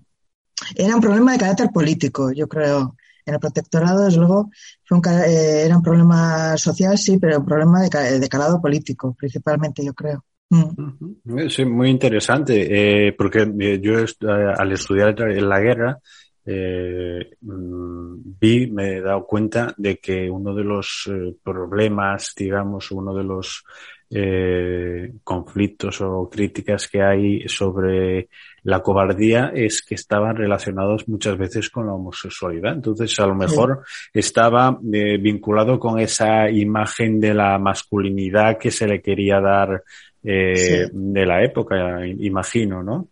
Era 0.76 0.96
un 0.96 1.02
problema 1.02 1.32
de 1.34 1.38
carácter 1.40 1.70
político, 1.72 2.32
yo 2.32 2.48
creo 2.48 2.96
en 3.28 3.34
el 3.34 3.40
protectorado, 3.40 4.06
desde 4.06 4.18
luego, 4.18 4.50
fue 4.84 4.98
un, 4.98 5.04
eh, 5.08 5.64
era 5.66 5.76
un 5.76 5.84
problema 5.84 6.58
social, 6.58 6.98
sí, 6.98 7.18
pero 7.20 7.40
un 7.40 7.46
problema 7.46 7.82
de, 7.82 8.20
de 8.20 8.30
calado 8.30 8.60
político, 8.60 9.14
principalmente, 9.14 9.86
yo 9.86 9.94
creo. 9.94 10.24
Mm. 10.50 11.50
Sí, 11.50 11.66
muy 11.66 11.90
interesante, 11.90 13.08
eh, 13.08 13.14
porque 13.14 13.40
eh, 13.60 13.80
yo 13.82 13.98
al 14.58 14.72
estudiar 14.72 15.20
la 15.20 15.60
guerra 15.60 16.00
eh, 16.46 17.32
vi, 17.42 18.72
me 18.72 18.98
he 18.98 19.02
dado 19.02 19.26
cuenta 19.26 19.74
de 19.78 19.98
que 19.98 20.30
uno 20.30 20.56
de 20.56 20.64
los 20.64 21.10
problemas, 21.44 22.34
digamos, 22.38 22.92
uno 22.92 23.14
de 23.14 23.24
los 23.26 23.64
eh, 24.10 25.14
conflictos 25.24 26.02
o 26.02 26.30
críticas 26.30 26.88
que 26.88 27.02
hay 27.02 27.48
sobre 27.48 28.30
la 28.64 28.82
cobardía 28.82 29.52
es 29.54 29.82
que 29.82 29.96
estaban 29.96 30.36
relacionados 30.36 31.08
muchas 31.08 31.38
veces 31.38 31.70
con 31.70 31.88
la 31.88 31.94
homosexualidad. 31.94 32.74
Entonces, 32.74 33.20
a 33.20 33.28
lo 33.28 33.36
mejor 33.36 33.84
sí. 33.86 34.20
estaba 34.20 34.80
eh, 34.94 35.18
vinculado 35.18 35.80
con 35.80 36.00
esa 36.00 36.50
imagen 36.50 37.20
de 37.20 37.34
la 37.34 37.58
masculinidad 37.58 38.58
que 38.58 38.72
se 38.72 38.88
le 38.88 39.02
quería 39.02 39.40
dar 39.40 39.84
eh, 40.24 40.56
sí. 40.56 40.92
de 40.94 41.26
la 41.26 41.44
época, 41.44 42.06
imagino, 42.06 42.84
¿no? 42.84 43.08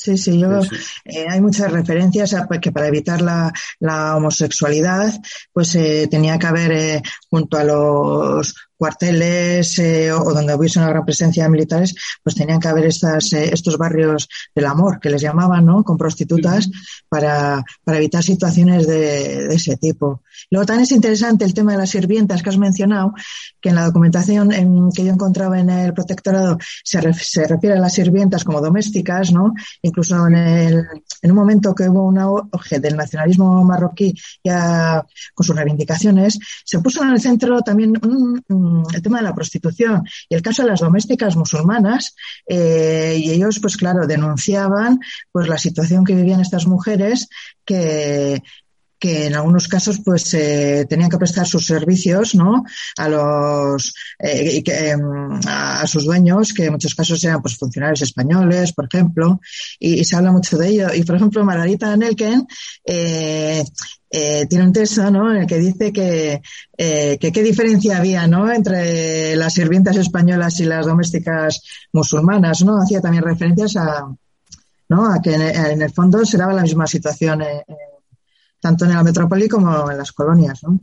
Sí, 0.00 0.16
sí, 0.16 0.40
yo. 0.40 0.62
Eh, 1.04 1.26
hay 1.28 1.42
muchas 1.42 1.70
referencias 1.70 2.32
a 2.32 2.48
pues, 2.48 2.58
que 2.58 2.72
para 2.72 2.88
evitar 2.88 3.20
la, 3.20 3.52
la 3.80 4.16
homosexualidad, 4.16 5.12
pues 5.52 5.74
eh, 5.74 6.08
tenía 6.10 6.38
que 6.38 6.46
haber 6.46 6.72
eh, 6.72 7.02
junto 7.28 7.58
a 7.58 7.64
los 7.64 8.54
cuarteles 8.80 9.78
eh, 9.78 10.10
o 10.10 10.32
donde 10.32 10.54
hubiese 10.54 10.78
una 10.78 10.88
gran 10.88 11.04
presencia 11.04 11.44
de 11.44 11.50
militares, 11.50 11.94
pues 12.22 12.34
tenían 12.34 12.58
que 12.58 12.68
haber 12.68 12.86
estas, 12.86 13.30
eh, 13.34 13.50
estos 13.52 13.76
barrios 13.76 14.26
del 14.54 14.64
amor, 14.64 14.98
que 14.98 15.10
les 15.10 15.20
llamaban, 15.20 15.66
¿no? 15.66 15.84
Con 15.84 15.98
prostitutas, 15.98 16.70
para, 17.06 17.62
para 17.84 17.98
evitar 17.98 18.22
situaciones 18.22 18.86
de, 18.86 19.48
de, 19.48 19.54
ese 19.54 19.76
tipo. 19.76 20.22
Luego 20.50 20.64
también 20.64 20.84
es 20.84 20.92
interesante 20.92 21.44
el 21.44 21.52
tema 21.52 21.72
de 21.72 21.78
las 21.78 21.90
sirvientas 21.90 22.42
que 22.42 22.48
has 22.48 22.56
mencionado, 22.56 23.12
que 23.60 23.68
en 23.68 23.74
la 23.74 23.84
documentación 23.84 24.50
en, 24.50 24.90
que 24.92 25.04
yo 25.04 25.12
encontraba 25.12 25.60
en 25.60 25.68
el 25.68 25.92
protectorado 25.92 26.56
se, 26.82 27.02
ref, 27.02 27.20
se 27.22 27.46
refiere 27.46 27.76
a 27.76 27.80
las 27.80 27.92
sirvientas 27.92 28.44
como 28.44 28.62
domésticas, 28.62 29.30
¿no? 29.30 29.52
Incluso 29.82 30.26
en, 30.26 30.36
el, 30.36 30.86
en 31.20 31.30
un 31.30 31.36
momento 31.36 31.74
que 31.74 31.86
hubo 31.86 32.06
una 32.06 32.22
auge 32.22 32.80
del 32.80 32.96
nacionalismo 32.96 33.62
marroquí 33.62 34.14
ya 34.42 35.04
con 35.34 35.44
sus 35.44 35.54
reivindicaciones, 35.54 36.38
se 36.64 36.78
puso 36.78 37.02
en 37.02 37.10
el 37.10 37.20
centro 37.20 37.60
también 37.60 37.92
un, 38.02 38.42
un 38.48 38.69
el 38.92 39.02
tema 39.02 39.18
de 39.18 39.24
la 39.24 39.34
prostitución 39.34 40.04
y 40.28 40.34
el 40.34 40.42
caso 40.42 40.62
de 40.62 40.68
las 40.68 40.80
domésticas 40.80 41.36
musulmanas 41.36 42.14
eh, 42.46 43.16
y 43.18 43.30
ellos 43.30 43.58
pues 43.60 43.76
claro 43.76 44.06
denunciaban 44.06 45.00
pues 45.32 45.48
la 45.48 45.58
situación 45.58 46.04
que 46.04 46.14
vivían 46.14 46.40
estas 46.40 46.66
mujeres 46.66 47.28
que 47.64 48.42
que 49.00 49.26
en 49.26 49.34
algunos 49.34 49.66
casos 49.66 50.00
pues 50.04 50.32
eh, 50.34 50.86
tenían 50.88 51.10
que 51.10 51.18
prestar 51.18 51.46
sus 51.46 51.66
servicios 51.66 52.34
no 52.36 52.64
a 52.96 53.08
los 53.08 53.92
eh, 54.18 54.62
que, 54.62 54.94
a, 55.46 55.86
sus 55.86 56.04
dueños 56.04 56.52
que 56.52 56.66
en 56.66 56.72
muchos 56.72 56.94
casos 56.94 57.24
eran 57.24 57.42
pues 57.42 57.56
funcionarios 57.56 58.02
españoles 58.02 58.72
por 58.72 58.84
ejemplo 58.84 59.40
y, 59.78 60.04
se 60.04 60.16
habla 60.16 60.30
mucho 60.30 60.56
de 60.58 60.68
ello 60.68 60.94
y 60.94 61.02
por 61.02 61.16
ejemplo 61.16 61.44
Margarita 61.44 61.96
Nelken 61.96 62.46
eh, 62.84 63.64
eh, 64.12 64.46
tiene 64.46 64.64
un 64.64 64.72
texto 64.72 65.08
¿no? 65.08 65.30
en 65.30 65.42
el 65.42 65.46
que 65.46 65.58
dice 65.58 65.92
que, 65.92 66.42
eh, 66.76 67.18
que 67.20 67.30
qué 67.30 67.42
diferencia 67.44 67.98
había 67.98 68.26
¿no? 68.26 68.50
entre 68.52 69.36
las 69.36 69.54
sirvientas 69.54 69.96
españolas 69.96 70.58
y 70.58 70.64
las 70.64 70.84
domésticas 70.84 71.62
musulmanas. 71.92 72.64
¿no? 72.64 72.82
Hacía 72.82 73.00
también 73.00 73.22
referencias 73.22 73.76
a, 73.76 74.12
¿no? 74.88 75.12
a 75.12 75.22
que 75.22 75.34
en, 75.34 75.42
en 75.42 75.82
el 75.82 75.92
fondo 75.92 76.24
se 76.24 76.38
daba 76.38 76.52
la 76.52 76.62
misma 76.62 76.88
situación 76.88 77.42
eh, 77.42 77.64
tanto 78.60 78.84
en 78.84 78.92
la 78.92 79.02
metrópoli 79.02 79.48
como 79.48 79.90
en 79.90 79.98
las 79.98 80.12
colonias. 80.12 80.62
¿no? 80.64 80.80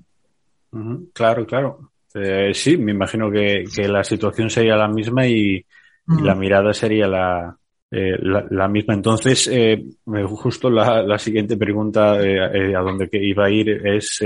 Uh 0.71 0.77
-huh. 0.79 1.09
Claro, 1.13 1.45
claro. 1.45 1.91
Eh, 2.13 2.51
sí, 2.53 2.77
me 2.77 2.91
imagino 2.91 3.29
que, 3.29 3.63
que, 3.73 3.87
la 3.87 4.03
situación 4.03 4.49
sería 4.49 4.75
la 4.75 4.87
misma 4.87 5.27
y, 5.27 5.57
uh 5.57 6.13
-huh. 6.13 6.19
y 6.19 6.23
la 6.23 6.35
mirada 6.35 6.73
sería 6.73 7.07
la, 7.07 7.57
eh, 7.89 8.17
la, 8.19 8.45
la, 8.49 8.67
misma. 8.67 8.93
Entonces, 8.93 9.49
eh, 9.49 9.81
justo 10.25 10.69
la, 10.69 11.01
la, 11.03 11.17
siguiente 11.17 11.55
pregunta 11.55 12.19
eh, 12.21 12.71
eh 12.71 12.75
a 12.75 12.81
donde 12.81 13.07
iba 13.13 13.45
a 13.45 13.49
ir 13.49 13.69
es 13.87 14.19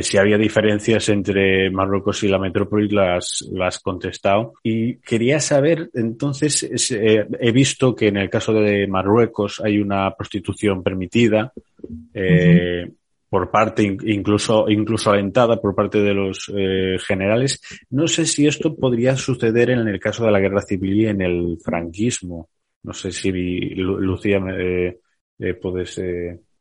si 0.00 0.16
había 0.16 0.38
diferencias 0.38 1.10
entre 1.10 1.70
Marruecos 1.70 2.24
y 2.24 2.28
la 2.28 2.38
metrópoli, 2.38 2.88
las, 2.88 3.46
las 3.52 3.78
contestado. 3.78 4.54
Y 4.64 4.96
quería 4.96 5.38
saber, 5.38 5.90
entonces, 5.94 6.64
es, 6.64 6.90
he 6.90 7.52
visto 7.52 7.94
que 7.94 8.08
en 8.08 8.16
el 8.16 8.30
caso 8.30 8.52
de 8.54 8.88
Marruecos 8.88 9.60
hay 9.62 9.78
una 9.78 10.10
prostitución 10.16 10.82
permitida. 10.82 11.52
-huh 11.88 12.94
por 13.34 13.50
parte, 13.50 13.82
incluso, 13.82 14.68
incluso 14.68 15.10
alentada 15.10 15.60
por 15.60 15.74
parte 15.74 15.98
de 15.98 16.14
los 16.14 16.48
eh, 16.56 16.96
generales. 17.04 17.60
No 17.90 18.06
sé 18.06 18.26
si 18.26 18.46
esto 18.46 18.76
podría 18.76 19.16
suceder 19.16 19.70
en 19.70 19.88
el 19.88 19.98
caso 19.98 20.24
de 20.24 20.30
la 20.30 20.38
guerra 20.38 20.62
civil 20.62 21.00
y 21.00 21.06
en 21.08 21.20
el 21.20 21.58
franquismo. 21.60 22.48
No 22.84 22.92
sé 22.92 23.10
si 23.10 23.32
Lucía 23.32 24.38
eh, 24.56 25.00
eh, 25.40 25.54
puedes. 25.54 26.00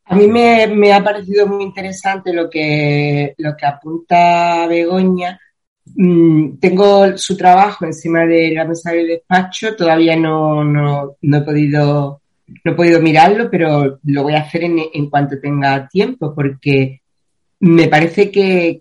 A 0.06 0.16
mí 0.16 0.28
me, 0.28 0.92
ha 0.92 1.04
parecido 1.04 1.46
muy 1.46 1.64
interesante 1.64 2.34
lo 2.34 2.50
que, 2.50 3.36
lo 3.38 3.56
que 3.56 3.66
apunta 3.68 4.66
Begoña. 4.66 5.40
Mm, 5.96 6.58
tengo 6.58 7.16
su 7.20 7.38
trabajo 7.38 7.86
encima 7.86 8.26
de 8.26 8.52
la 8.52 8.66
mesa 8.66 8.94
del 8.94 9.10
despacho, 9.10 9.76
todavía 9.76 10.16
no, 10.16 10.64
no, 10.64 11.18
no 11.22 11.38
he 11.38 11.42
podido 11.42 12.23
no 12.48 12.72
he 12.72 12.76
podido 12.76 13.02
mirarlo, 13.02 13.50
pero 13.50 14.00
lo 14.04 14.24
voy 14.24 14.34
a 14.34 14.42
hacer 14.42 14.64
en, 14.64 15.10
cuanto 15.10 15.40
tenga 15.40 15.88
tiempo, 15.88 16.34
porque 16.36 17.02
me 17.62 17.88
parece 17.88 18.30
que, 18.30 18.80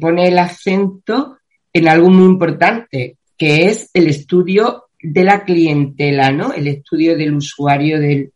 pone 0.00 0.28
el 0.28 0.38
acento 0.38 1.38
en 1.72 1.88
algo 1.88 2.08
muy 2.10 2.26
importante, 2.26 3.16
que 3.36 3.66
es 3.66 3.90
el 3.92 4.08
estudio 4.08 4.84
de 5.02 5.24
la 5.24 5.44
clientela, 5.44 6.32
¿no? 6.32 6.52
El 6.52 6.68
estudio 6.68 7.16
del 7.16 7.34
usuario 7.34 8.00
del, 8.00 8.32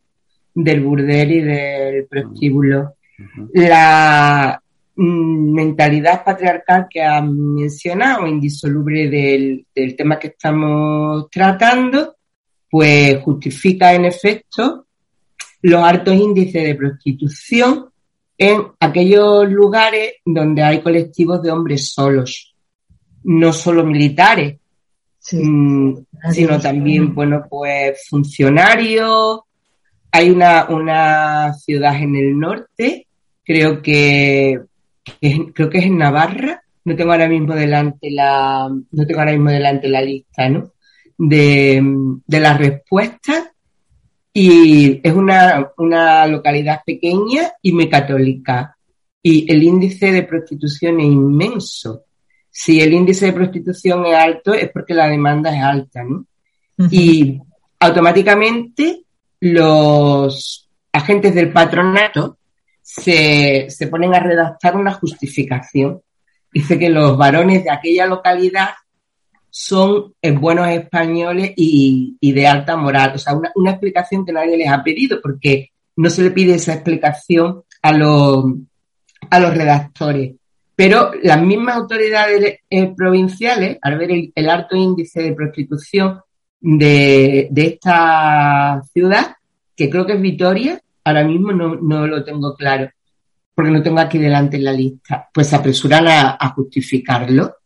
del 0.55 0.81
burdel 0.83 1.33
y 1.33 1.41
del 1.41 2.07
prostíbulo. 2.07 2.95
La 3.55 4.61
mm, 4.97 5.53
mentalidad 5.55 6.23
patriarcal 6.25 6.87
que 6.91 7.03
ha 7.03 7.23
mencionado, 7.23 8.27
indisoluble 8.27 9.09
del, 9.09 9.65
del 9.75 9.97
tema 9.97 10.19
que 10.19 10.29
estamos 10.29 11.31
tratando, 11.31 12.18
pues 12.71 13.23
justifica 13.23 13.95
en 13.95 14.05
efecto 14.05 14.87
los 15.63 15.83
altos 15.83 16.15
índices 16.15 16.63
de 16.63 16.75
prostitución 16.75 17.87
en 18.37 18.63
aquellos 18.79 19.51
lugares 19.51 20.15
donde 20.25 20.63
hay 20.63 20.81
colectivos 20.81 21.43
de 21.43 21.51
hombres 21.51 21.93
solos, 21.93 22.55
no 23.25 23.53
solo 23.53 23.85
militares, 23.85 24.59
mm, 25.33 25.95
sino 26.31 26.61
también, 26.61 27.15
bueno, 27.15 27.45
pues 27.51 28.07
funcionarios. 28.09 29.41
Hay 30.13 30.31
una, 30.31 30.69
una 30.69 31.53
ciudad 31.55 31.97
en 31.97 32.17
el 32.17 32.39
norte, 32.39 33.09
creo 33.45 33.83
que, 33.83 34.61
creo 35.53 35.69
que 35.69 35.79
es 35.79 35.85
en 35.85 35.99
Navarra, 35.99 36.63
no 36.85 36.97
tengo 36.97 37.13
ahora 37.13 37.29
mismo 37.29 37.55
delante 37.55 38.11
la, 38.11 38.69
no 38.69 39.07
tengo 39.07 39.21
ahora 39.21 39.33
mismo 39.33 39.51
delante 39.51 39.89
la 39.89 40.01
lista, 40.01 40.49
¿no? 40.49 40.73
De, 41.19 41.83
de 42.27 42.41
las 42.41 42.59
respuestas 42.59 43.51
y 44.33 45.01
es 45.03 45.13
una, 45.13 45.73
una 45.79 46.27
localidad 46.29 46.81
pequeña 46.87 47.53
y 47.61 47.73
muy 47.73 47.89
católica. 47.89 48.77
Y 49.21 49.51
el 49.51 49.63
índice 49.63 50.13
de 50.13 50.23
prostitución 50.23 51.01
es 51.01 51.07
inmenso. 51.07 52.05
Si 52.49 52.81
el 52.81 52.93
índice 52.93 53.27
de 53.27 53.33
prostitución 53.33 54.07
es 54.07 54.15
alto 54.15 54.55
es 54.55 54.71
porque 54.71 54.95
la 54.95 55.09
demanda 55.09 55.55
es 55.55 55.63
alta, 55.63 56.05
¿no? 56.05 56.25
Y 56.91 57.41
automáticamente 57.81 59.03
los 59.41 60.71
agentes 60.93 61.35
del 61.35 61.53
patronato 61.53 62.39
se, 62.81 63.69
se 63.69 63.87
ponen 63.89 64.15
a 64.15 64.21
redactar 64.21 64.77
una 64.77 64.93
justificación. 64.93 66.01
Dice 66.53 66.79
que 66.79 66.89
los 66.89 67.19
varones 67.19 67.65
de 67.65 67.71
aquella 67.71 68.07
localidad 68.07 68.71
son 69.51 70.15
eh, 70.21 70.33
buenos 70.33 70.69
españoles 70.69 71.53
y, 71.57 72.17
de 72.21 72.47
alta 72.47 72.77
moral. 72.77 73.13
O 73.15 73.19
sea, 73.19 73.35
una, 73.55 73.71
explicación 73.71 74.25
que 74.25 74.33
nadie 74.33 74.57
les 74.57 74.69
ha 74.69 74.83
pedido, 74.83 75.21
porque 75.23 75.71
no 75.97 76.11
se 76.11 76.23
le 76.23 76.31
pide 76.31 76.55
esa 76.55 76.75
explicación 76.75 77.63
a 77.83 77.93
los, 77.93 78.45
a 79.31 79.41
los 79.41 79.55
redactores. 79.55 80.35
Pero 80.75 81.11
las 81.23 81.43
mismas 81.43 81.77
autoridades 81.77 82.61
eh, 82.71 82.95
provinciales, 82.95 83.79
al 83.83 83.99
ver 83.99 84.11
el, 84.35 84.49
alto 84.49 84.77
índice 84.77 85.23
de 85.23 85.33
prostitución 85.33 86.21
de, 86.61 87.51
esta 87.55 88.81
ciudad, 88.93 89.35
que 89.75 89.91
creo 89.91 90.07
que 90.07 90.13
es 90.13 90.21
Vitoria, 90.21 90.81
ahora 91.05 91.25
mismo 91.25 91.53
no, 91.53 92.07
lo 92.07 92.23
tengo 92.23 92.55
claro, 92.55 92.91
porque 93.55 93.73
no 93.73 93.83
tengo 93.83 93.99
aquí 93.99 94.19
delante 94.19 94.59
la 94.59 94.73
lista, 94.73 95.29
pues 95.35 95.49
se 95.49 95.57
apresuran 95.57 96.07
a, 96.07 96.37
a 96.39 96.51
justificarlo. 96.51 97.57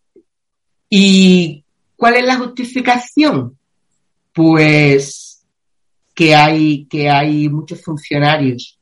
Y 0.88 1.62
¿Cuál 2.02 2.16
es 2.16 2.24
la 2.24 2.36
justificación? 2.36 3.56
Pues 4.32 5.46
que 6.12 6.34
hay, 6.34 6.86
que 6.86 7.08
hay 7.08 7.48
muchos 7.48 7.80
funcionarios 7.80 8.76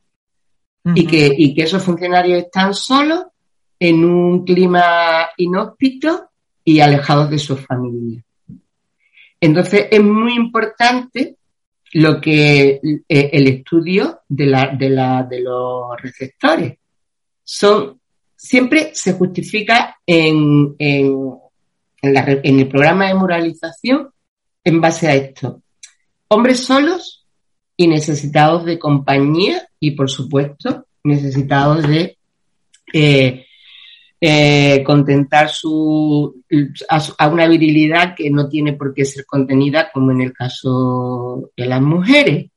y, 0.95 1.05
que, 1.05 1.31
y 1.37 1.53
que 1.53 1.61
esos 1.61 1.83
funcionarios 1.83 2.45
están 2.45 2.73
solos 2.73 3.25
en 3.79 4.03
un 4.03 4.43
clima 4.43 5.29
inhóspito 5.37 6.31
y 6.63 6.79
alejados 6.79 7.29
de 7.29 7.37
su 7.37 7.57
familia. 7.57 8.23
Entonces 9.39 9.85
es 9.91 10.01
muy 10.01 10.33
importante 10.33 11.35
lo 11.93 12.19
que 12.19 12.81
eh, 13.07 13.29
el 13.33 13.47
estudio 13.49 14.21
de, 14.27 14.47
la, 14.47 14.75
de, 14.75 14.89
la, 14.89 15.21
de 15.21 15.41
los 15.41 15.91
receptores. 16.01 16.73
Son, 17.43 18.01
siempre 18.35 18.95
se 18.95 19.13
justifica 19.13 19.97
en, 20.07 20.75
en, 20.79 21.15
en, 22.01 22.59
el 22.59 22.67
programa 22.67 23.07
de 23.07 23.13
moralización 23.13 24.09
en 24.63 24.81
base 24.81 25.07
a 25.07 25.15
esto. 25.15 25.61
Hombres 26.27 26.63
solos 26.63 27.25
y 27.77 27.87
necesitados 27.87 28.65
de 28.65 28.79
compañía 28.79 29.67
y, 29.79 29.91
por 29.91 30.09
supuesto, 30.09 30.85
necesitados 31.03 31.87
de 31.87 32.17
eh, 32.93 33.45
eh, 34.19 34.83
contentar 34.83 35.49
su, 35.49 36.43
a, 36.89 37.27
una 37.27 37.47
virilidad 37.47 38.13
que 38.15 38.29
no 38.29 38.47
tiene 38.47 38.73
por 38.73 38.93
qué 38.93 39.03
ser 39.05 39.25
contenida, 39.25 39.91
como 39.91 40.11
en 40.11 40.21
el 40.21 40.33
caso 40.33 41.51
de 41.57 41.65
las 41.65 41.81
mujeres. 41.81 42.51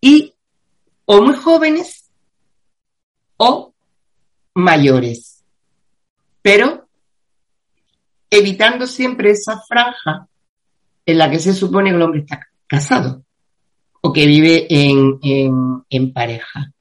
Y 0.00 0.32
o 1.04 1.22
muy 1.22 1.34
jóvenes 1.34 2.10
o 3.36 3.74
mayores. 4.54 5.44
Pero 6.42 6.79
evitando 8.30 8.86
siempre 8.86 9.30
esa 9.30 9.60
franja 9.60 10.28
en 11.04 11.18
la 11.18 11.28
que 11.28 11.40
se 11.40 11.52
supone 11.52 11.90
que 11.90 11.96
el 11.96 12.02
hombre 12.02 12.20
está 12.20 12.40
casado 12.66 13.24
o 14.02 14.12
que 14.12 14.26
vive 14.26 14.66
en, 14.70 16.12
pareja. 16.12 16.72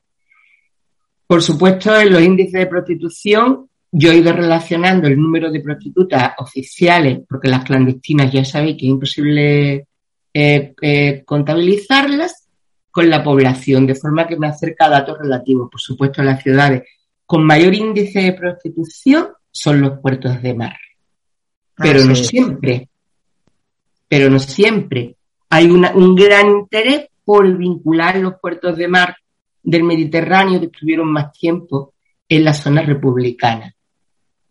Por 1.27 1.41
supuesto, 1.41 1.99
en 1.99 2.11
los 2.11 2.21
índices 2.21 2.53
de 2.53 2.67
prostitución 2.67 3.67
yo 3.91 4.11
he 4.11 4.17
ido 4.17 4.31
relacionando 4.31 5.07
el 5.07 5.19
número 5.19 5.51
de 5.51 5.61
prostitutas 5.61 6.33
oficiales, 6.37 7.21
porque 7.27 7.49
las 7.49 7.65
clandestinas 7.65 8.31
ya 8.31 8.45
sabéis 8.45 8.77
que 8.77 8.85
es 8.85 8.91
imposible 8.91 9.87
eh, 10.31 10.73
eh, 10.81 11.23
contabilizarlas, 11.25 12.45
con 12.91 13.09
la 13.09 13.23
población, 13.23 13.85
de 13.85 13.95
forma 13.95 14.27
que 14.27 14.37
me 14.37 14.47
acerca 14.47 14.89
datos 14.89 15.17
relativos. 15.19 15.69
Por 15.71 15.79
supuesto, 15.79 16.23
las 16.23 16.41
ciudades 16.41 16.83
con 17.25 17.45
mayor 17.45 17.73
índice 17.73 18.21
de 18.21 18.33
prostitución 18.33 19.29
son 19.51 19.81
los 19.81 19.99
puertos 19.99 20.41
de 20.41 20.53
mar 20.53 20.77
pero 21.81 22.03
no 22.05 22.15
siempre. 22.15 22.89
Pero 24.07 24.29
no 24.29 24.39
siempre. 24.39 25.15
Hay 25.49 25.67
un 25.67 26.15
gran 26.15 26.49
interés 26.49 27.07
por 27.23 27.57
vincular 27.57 28.17
los 28.17 28.35
puertos 28.41 28.77
de 28.77 28.87
mar 28.87 29.15
del 29.63 29.83
Mediterráneo 29.83 30.59
que 30.59 30.67
estuvieron 30.67 31.11
más 31.11 31.31
tiempo 31.31 31.93
en 32.27 32.43
la 32.43 32.53
zona 32.53 32.81
republicana. 32.81 33.73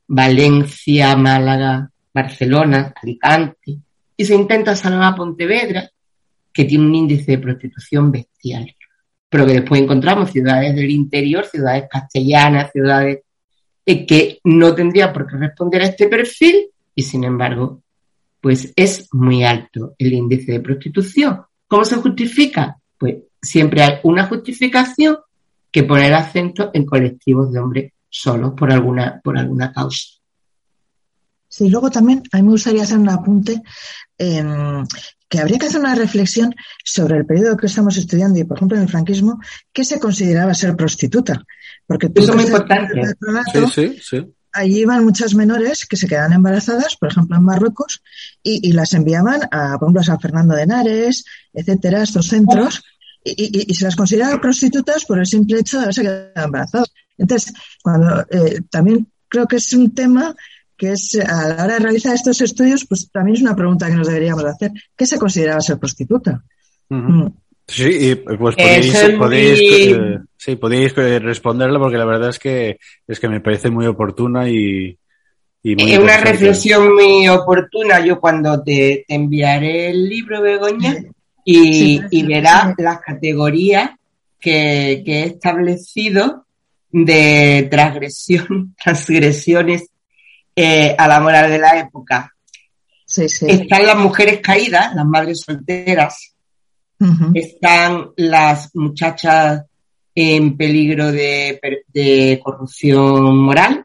Valencia, 0.09 1.17
Málaga, 1.17 1.91
Barcelona, 2.13 2.95
Alicante. 3.01 3.79
Y 4.17 4.25
se 4.25 4.35
intenta 4.35 4.75
salvar 4.75 5.13
a 5.13 5.17
Pontevedra, 5.17 5.89
que 6.53 6.65
tiene 6.65 6.87
un 6.87 6.95
índice 6.95 7.33
de 7.33 7.39
prostitución 7.39 8.11
bestial. 8.11 8.75
Pero 9.29 9.47
que 9.47 9.53
después 9.53 9.81
encontramos 9.81 10.31
ciudades 10.31 10.75
del 10.75 10.91
interior, 10.91 11.45
ciudades 11.47 11.85
castellanas, 11.91 12.73
ciudades 12.73 13.21
eh, 13.85 14.07
que 14.07 14.41
no 14.45 14.75
tendrían 14.75 15.13
por 15.13 15.27
qué 15.27 15.37
responder 15.37 15.83
a 15.83 15.87
este 15.87 16.09
perfil 16.09 16.71
y 16.99 17.05
sin 17.05 17.23
embargo, 17.23 17.85
pues 18.41 18.73
es 18.75 19.07
muy 19.13 19.45
alto 19.45 19.95
el 19.99 20.13
índice 20.13 20.51
de 20.51 20.59
prostitución. 20.59 21.43
¿Cómo 21.69 21.85
se 21.85 21.95
justifica? 21.95 22.77
Pues 22.99 23.19
siempre 23.41 23.85
hay 23.85 24.01
una 24.03 24.27
justificación 24.27 25.17
que 25.71 25.85
pone 25.85 26.09
el 26.09 26.15
acento 26.15 26.73
en 26.75 26.85
colectivos 26.85 27.53
de 27.53 27.61
hombres 27.61 27.93
solos 28.11 28.55
por 28.57 28.73
alguna, 28.73 29.21
por 29.23 29.39
alguna 29.39 29.73
causa. 29.73 30.09
Sí, 31.49 31.69
luego 31.71 31.89
también 31.89 32.25
a 32.33 32.39
mí 32.39 32.43
me 32.43 32.51
gustaría 32.51 32.83
hacer 32.83 32.99
un 32.99 33.11
apunte 33.11 33.63
em, 34.19 34.85
que 35.29 35.39
habría 35.39 35.59
que 35.61 35.67
hacer 35.67 35.81
una 35.81 35.95
reflexión 35.95 36.53
sobre 36.85 37.17
el 37.17 37.27
periodo 37.27 37.57
que 37.57 37.67
estamos 37.67 37.97
estudiando 37.97 38.41
y, 38.41 38.45
por 38.45 38.57
ejemplo, 38.57 38.77
en 38.77 38.83
el 38.83 38.89
franquismo, 38.89 39.39
¿qué 39.73 39.85
se 39.85 40.01
consideraba 40.01 40.53
ser 40.53 40.75
prostituta? 40.75 41.45
Porque 41.87 42.11
Eso 42.13 42.33
es 42.33 42.35
muy 42.35 42.45
importante. 42.45 43.03
Sí, 43.53 43.67
sí, 43.73 43.99
sí 44.03 44.35
allí 44.53 44.81
iban 44.81 45.05
muchas 45.05 45.35
menores 45.35 45.87
que 45.87 45.97
se 45.97 46.07
quedaban 46.07 46.33
embarazadas, 46.33 46.97
por 46.97 47.11
ejemplo 47.11 47.37
en 47.37 47.45
Marruecos, 47.45 48.03
y, 48.43 48.73
las 48.73 48.93
enviaban 48.95 49.43
a, 49.51 49.79
por 49.79 49.87
ejemplo, 49.87 50.01
a 50.01 50.05
San 50.05 50.21
Fernando 50.21 50.55
de 50.55 50.63
Henares, 50.63 51.25
etcétera, 51.53 52.03
estos 52.03 52.27
centros, 52.27 52.83
y, 53.25 53.75
se 53.75 53.85
las 53.85 53.97
considera 53.97 54.41
prostitutas 54.41 55.05
por 55.05 55.19
el 55.19 55.27
simple 55.27 55.61
hecho 55.61 55.79
de 55.79 55.85
haberse 55.85 56.03
quedado 56.03 56.47
embarazadas. 56.47 56.93
Entonces, 57.17 57.53
cuando 57.83 58.25
eh, 58.31 58.61
también 58.71 59.09
creo 59.29 59.47
que 59.47 59.57
es 59.57 59.73
un 59.73 59.95
tema 59.95 60.35
que 60.77 60.93
es 60.93 61.19
a 61.19 61.49
la 61.49 61.65
hora 61.65 61.75
de 61.75 61.81
realizar 61.81 62.15
estos 62.15 62.41
estudios, 62.41 62.87
pues 62.87 63.11
también 63.11 63.37
es 63.37 63.43
una 63.43 63.57
pregunta 63.57 63.89
que 63.89 63.97
nos 63.97 64.07
deberíamos 64.07 64.45
hacer. 64.45 64.73
¿Qué 64.97 65.07
se 65.07 65.19
considera 65.19 65.61
ser 65.61 65.79
prostituta? 65.79 66.43
Mm. 66.89 67.27
Sí, 67.69 68.15
pues 68.15 68.57
podéis, 68.57 69.17
podéis, 69.19 69.61
eh, 69.61 70.19
sí, 70.39 70.57
podéis 70.57 70.95
responderla 70.95 71.79
porque 71.79 71.99
la 71.99 72.07
verdad 72.07 72.31
es 72.31 72.39
que 72.39 72.79
es 73.07 73.21
que 73.21 73.29
me 73.29 73.43
parece 73.43 73.69
muy 73.69 73.85
oportuna 73.87 74.49
y, 74.49 74.99
es 75.63 75.99
una 75.99 76.17
reflexión 76.17 76.95
muy 76.95 77.29
oportuna. 77.29 78.01
Yo 78.05 78.19
cuando 78.19 78.63
te, 78.63 79.05
enviaré 79.07 79.91
el 79.91 80.09
libro, 80.09 80.41
Begoña, 80.41 80.97
y, 81.45 82.01
y 82.11 82.23
verás 82.23 82.75
las 82.79 83.01
categorías 83.01 83.91
que, 84.41 85.03
que, 85.05 85.21
he 85.21 85.27
establecido 85.27 86.47
de 86.91 87.69
transgresión, 87.71 88.75
transgresiones 88.83 89.91
eh, 90.57 90.95
a 90.97 91.07
la 91.07 91.21
moral 91.21 91.51
de 91.51 91.59
la 91.59 91.79
época. 91.79 92.35
Están 93.07 93.87
las 93.87 93.97
mujeres 93.97 94.41
caídas, 94.41 94.95
las 94.95 95.07
madres 95.07 95.43
solteras, 95.45 96.35
están 97.35 98.11
las 98.17 98.75
muchachas 98.75 99.65
en 100.15 100.57
peligro 100.57 101.13
de, 101.13 101.61
de 101.89 102.41
corrupción 102.43 103.39
moral, 103.39 103.85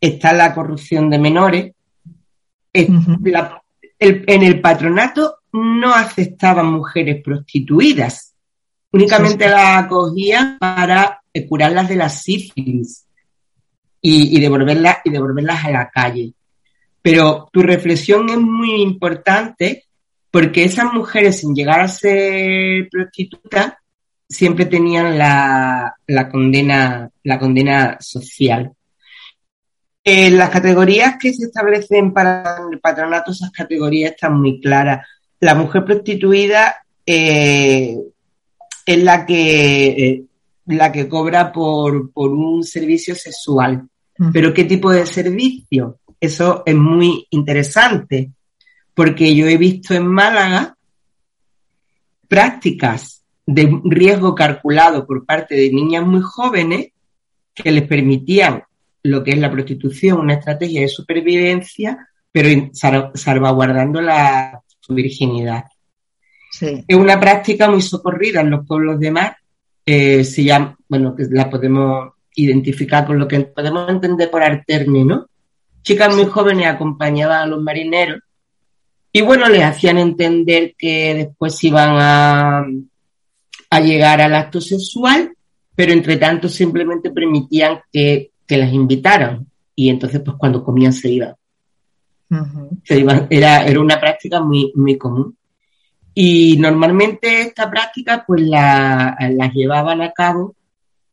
está 0.00 0.32
la 0.32 0.54
corrupción 0.54 1.10
de 1.10 1.18
menores. 1.18 1.72
en 2.72 4.42
el 4.42 4.60
patronato 4.60 5.38
no 5.52 5.92
aceptaban 5.92 6.72
mujeres 6.72 7.22
prostituidas, 7.22 8.34
únicamente 8.92 9.48
las 9.48 9.84
acogían 9.84 10.58
para 10.58 11.22
curarlas 11.48 11.88
de 11.88 11.96
la 11.96 12.08
sífilis 12.08 13.06
y, 14.00 14.40
devolverlas, 14.40 14.98
y 15.04 15.10
devolverlas 15.10 15.64
a 15.64 15.70
la 15.70 15.90
calle. 15.90 16.32
Pero 17.02 17.48
tu 17.52 17.62
reflexión 17.62 18.28
es 18.30 18.38
muy 18.38 18.82
importante 18.82 19.84
porque 20.30 20.64
esas 20.64 20.92
mujeres 20.92 21.40
sin 21.40 21.54
llegar 21.54 21.80
a 21.80 21.88
ser 21.88 22.88
prostitutas 22.90 23.74
siempre 24.28 24.66
tenían 24.66 25.16
la, 25.16 25.94
la 26.06 26.28
condena, 26.28 27.10
la 27.24 27.38
condena 27.38 27.96
social. 28.00 28.72
Eh, 30.04 30.30
las 30.30 30.50
categorías 30.50 31.16
que 31.20 31.32
se 31.32 31.46
establecen 31.46 32.12
para 32.12 32.60
el 32.70 32.80
patronato, 32.80 33.32
esas 33.32 33.50
categorías 33.50 34.12
están 34.12 34.40
muy 34.40 34.60
claras. 34.60 35.06
La 35.40 35.54
mujer 35.54 35.84
prostituida 35.84 36.76
eh, 37.04 37.96
es 38.86 39.02
la 39.02 39.26
que, 39.26 39.86
eh, 39.86 40.24
la 40.66 40.92
que 40.92 41.08
cobra 41.08 41.52
por, 41.52 42.10
por 42.12 42.30
un 42.30 42.64
servicio 42.64 43.14
sexual. 43.14 43.88
Pero 44.32 44.52
¿qué 44.52 44.64
tipo 44.64 44.90
de 44.90 45.06
servicio? 45.06 46.00
Eso 46.20 46.62
es 46.66 46.74
muy 46.74 47.26
interesante, 47.30 48.32
porque 48.98 49.32
yo 49.32 49.46
he 49.46 49.56
visto 49.56 49.94
en 49.94 50.08
Málaga 50.08 50.76
prácticas 52.26 53.22
de 53.46 53.80
riesgo 53.84 54.34
calculado 54.34 55.06
por 55.06 55.24
parte 55.24 55.54
de 55.54 55.70
niñas 55.70 56.04
muy 56.04 56.20
jóvenes 56.20 56.88
que 57.54 57.70
les 57.70 57.86
permitían 57.86 58.64
lo 59.04 59.22
que 59.22 59.30
es 59.30 59.38
la 59.38 59.52
prostitución, 59.52 60.18
una 60.18 60.34
estrategia 60.34 60.80
de 60.80 60.88
supervivencia, 60.88 62.08
pero 62.32 62.70
salvaguardando 63.14 64.00
la, 64.00 64.60
su 64.80 64.94
virginidad. 64.94 65.66
Es 66.60 66.96
una 66.96 67.20
práctica 67.20 67.70
muy 67.70 67.82
socorrida 67.82 68.40
en 68.40 68.50
los 68.50 68.66
pueblos 68.66 68.98
de 68.98 69.12
mar. 69.12 69.36
Eh, 69.86 70.24
se 70.24 70.42
llama, 70.42 70.76
bueno, 70.88 71.14
que 71.14 71.28
la 71.30 71.48
podemos 71.48 72.14
identificar 72.34 73.06
con 73.06 73.16
lo 73.16 73.28
que 73.28 73.38
podemos 73.42 73.88
entender 73.88 74.28
por 74.28 74.42
alterne, 74.42 75.04
¿no? 75.04 75.28
Chicas 75.82 76.12
muy 76.12 76.24
jóvenes 76.24 76.66
acompañaban 76.66 77.42
a 77.42 77.46
los 77.46 77.62
marineros 77.62 78.22
y 79.12 79.20
bueno, 79.20 79.48
les 79.48 79.62
hacían 79.62 79.98
entender 79.98 80.74
que 80.76 81.14
después 81.14 81.62
iban 81.64 81.96
a, 81.98 82.66
a 83.70 83.80
llegar 83.80 84.20
al 84.20 84.34
acto 84.34 84.60
sexual, 84.60 85.32
pero 85.74 85.92
entre 85.92 86.16
tanto 86.16 86.48
simplemente 86.48 87.10
permitían 87.10 87.80
que 87.92 88.30
que 88.48 88.56
las 88.56 88.72
invitaran 88.72 89.46
y 89.76 89.90
entonces 89.90 90.22
pues 90.24 90.36
cuando 90.38 90.64
comían 90.64 90.92
se 90.92 91.10
iban. 91.10 91.34
se 92.82 92.98
iban 92.98 93.26
era, 93.30 93.64
era 93.64 93.80
una 93.80 94.00
práctica 94.00 94.40
muy, 94.40 94.72
muy 94.74 94.96
común. 94.96 95.36
Y 96.14 96.56
normalmente 96.58 97.42
esta 97.42 97.70
práctica 97.70 98.24
pues 98.26 98.40
la, 98.40 99.16
las 99.30 99.52
llevaban 99.52 100.00
a 100.00 100.10
cabo 100.12 100.56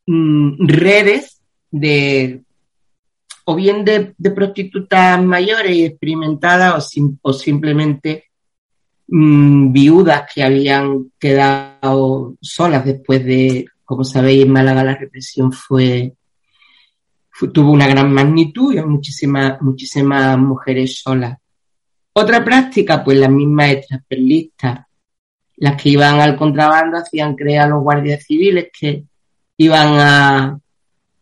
mm, 0.08 0.66
redes 0.66 1.42
de 1.70 2.42
o 3.46 3.56
bien 3.56 3.86
de, 3.86 4.16
prostitutas 4.32 5.24
mayores 5.24 5.76
y 5.76 5.86
experimentadas 5.86 6.94
o, 6.98 7.18
o 7.22 7.34
simplemente 7.34 8.26
mm, 9.08 9.72
viudas 9.72 10.24
que 10.34 10.44
habían 10.44 11.12
quedado 11.20 12.36
solas 12.42 12.84
después 12.86 13.24
de, 13.24 13.66
como 13.86 14.04
sabéis, 14.04 14.44
en 14.44 14.52
Málaga 14.52 14.84
la 14.84 14.96
represión 14.96 15.52
fue, 15.52 16.14
tuvo 17.54 17.72
una 17.72 17.88
gran 17.88 18.12
magnitud 18.12 18.74
y 18.74 18.82
muchísimas, 18.82 19.60
mujeres 20.40 21.00
solas. 21.00 21.38
Otra 22.14 22.44
práctica, 22.44 23.04
pues 23.04 23.20
las 23.20 23.30
mismas 23.30 23.72
extraperlistas, 23.72 24.86
las 25.58 25.82
que 25.82 25.90
iban 25.90 26.20
al 26.20 26.36
contrabando 26.36 26.98
hacían 26.98 27.36
creer 27.36 27.62
a 27.62 27.68
los 27.68 27.84
guardias 27.84 28.24
civiles 28.26 28.70
que 28.78 29.04
iban 29.58 30.00
a, 30.00 30.60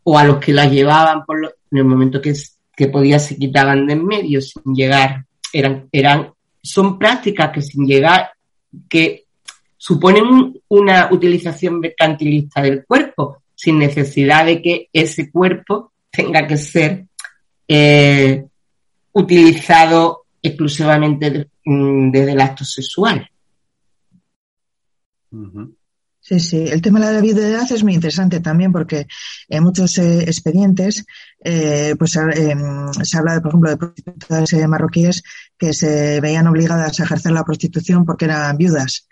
o 0.04 0.18
a 0.18 0.24
los 0.24 0.38
que 0.38 0.54
las 0.54 0.72
llevaban 0.72 1.26
por 1.26 1.58
en 1.74 1.80
el 1.80 1.86
momento 1.86 2.22
que, 2.22 2.34
que 2.76 3.20
se 3.20 3.38
quitaban 3.38 3.88
de 3.88 3.94
en 3.94 4.06
medio 4.06 4.42
sin 4.42 4.76
llegar. 4.76 5.26
Eran, 5.52 5.90
eran, 5.92 6.32
son 6.62 7.00
prácticas 7.00 7.52
que 7.52 7.62
sin 7.62 7.86
llegar, 7.86 8.32
que 8.88 9.26
suponen 9.76 10.54
una 10.68 11.10
utilización 11.12 11.80
mercantilista 11.80 12.62
del 12.62 12.86
cuerpo, 12.86 13.44
sin 13.56 13.80
necesidad 13.80 14.46
de 14.46 14.62
que 14.62 14.90
ese 14.94 15.32
cuerpo 15.32 15.94
tenga 16.12 16.46
que 16.48 16.58
ser 16.58 17.06
eh, 17.68 18.46
utilizado 19.14 20.26
exclusivamente 20.42 21.50
mm, 21.66 22.12
desde 22.12 22.32
el 22.34 22.42
acto 22.42 22.64
sexual. 22.64 23.28
Sí, 26.26 26.40
sí. 26.40 26.66
El 26.70 26.82
tema 26.82 27.02
de 27.02 27.14
la 27.14 27.20
viudedad 27.20 27.70
es 27.70 27.84
muy 27.84 27.96
interesante 27.96 28.40
también 28.40 28.72
porque 28.72 29.08
en 29.50 29.62
muchos 29.62 29.98
eh, 29.98 30.22
expedientes 30.22 31.06
eh, 31.44 31.96
pues 32.00 32.16
em, 32.16 32.94
se 32.94 33.18
habla, 33.18 33.34
de, 33.34 33.42
por 33.42 33.50
ejemplo, 33.50 33.70
de 33.70 33.78
prostitutas 33.78 34.54
marroquíes 34.70 35.24
que 35.58 35.74
se 35.74 36.22
veían 36.22 36.48
obligadas 36.48 36.98
a 36.98 37.04
ejercer 37.04 37.34
la 37.34 37.44
prostitución 37.44 38.06
porque 38.06 38.26
eran 38.26 38.56
viudas. 38.56 39.10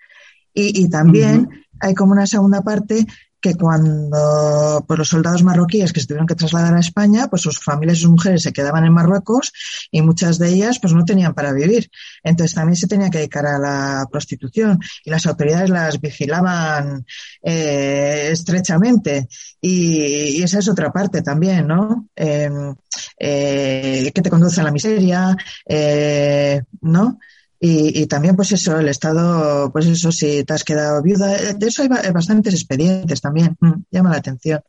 Y, 0.53 0.89
también 0.89 1.49
hay 1.81 1.93
como 1.93 2.13
una 2.13 2.27
segunda 2.27 2.61
parte 2.61 3.05
que 3.41 3.55
cuando 3.55 4.85
pues, 4.87 4.97
los 4.99 5.09
soldados 5.09 5.43
marroquíes 5.43 5.91
que 5.91 5.99
se 5.99 6.07
tuvieron 6.07 6.27
que 6.27 6.35
trasladar 6.35 6.75
a 6.75 6.79
España, 6.79 7.27
pues 7.27 7.41
sus 7.41 7.59
familias 7.59 7.97
y 7.97 8.01
sus 8.01 8.11
mujeres 8.11 8.43
se 8.43 8.53
quedaban 8.53 8.85
en 8.85 8.93
Marruecos 8.93 9.51
y 9.89 10.01
muchas 10.01 10.37
de 10.37 10.49
ellas 10.49 10.79
pues 10.79 10.93
no 10.93 11.03
tenían 11.03 11.33
para 11.33 11.51
vivir. 11.51 11.89
Entonces 12.23 12.55
también 12.55 12.75
se 12.75 12.87
tenía 12.87 13.09
que 13.09 13.17
dedicar 13.17 13.45
a 13.47 13.57
la 13.57 14.07
prostitución 14.11 14.79
y 15.03 15.09
las 15.09 15.25
autoridades 15.25 15.69
las 15.69 15.99
vigilaban 15.99 17.05
eh, 17.41 18.29
estrechamente. 18.31 19.27
Y, 19.59 20.41
esa 20.43 20.59
es 20.59 20.69
otra 20.69 20.91
parte 20.91 21.21
también, 21.21 21.67
¿no? 21.67 22.09
Em, 22.15 22.75
eh, 23.17 24.11
que 24.13 24.21
te 24.21 24.29
conduce 24.29 24.61
a 24.61 24.63
la 24.63 24.71
miseria, 24.71 25.35
eh, 25.67 26.61
¿no? 26.81 27.19
Y, 27.63 28.07
también, 28.07 28.35
pues 28.35 28.51
eso, 28.53 28.79
el 28.79 28.87
Estado, 28.87 29.71
pues 29.71 29.85
eso, 29.85 30.11
si 30.11 30.43
te 30.43 30.53
has 30.53 30.63
quedado 30.63 30.99
viuda, 31.03 31.35
eh, 31.35 31.53
de 31.55 31.67
eso 31.67 31.83
hay 31.83 32.11
bastantes 32.11 32.55
expedientes 32.55 33.21
también, 33.21 33.55
mm, 33.59 33.83
llama 33.91 34.09
la 34.09 34.17
atención. 34.17 34.61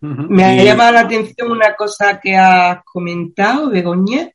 Me 0.00 0.44
ha 0.44 0.64
llamado 0.64 0.92
la 0.92 1.00
atención 1.00 1.52
una 1.52 1.74
cosa 1.76 2.18
que 2.18 2.34
has 2.34 2.82
comentado, 2.84 3.68
Begoña, 3.68 4.30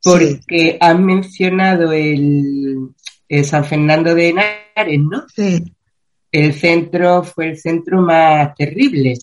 porque 0.00 0.78
has 0.80 1.00
mencionado 1.00 1.90
el, 1.90 2.90
San 3.42 3.64
Fernando 3.64 4.14
de 4.14 4.28
Henares, 4.28 5.00
¿no? 5.00 5.26
Sí. 5.34 5.64
El 6.30 6.54
centro 6.54 7.24
fue 7.24 7.48
el 7.48 7.58
centro 7.58 8.02
más 8.02 8.54
terrible. 8.54 9.16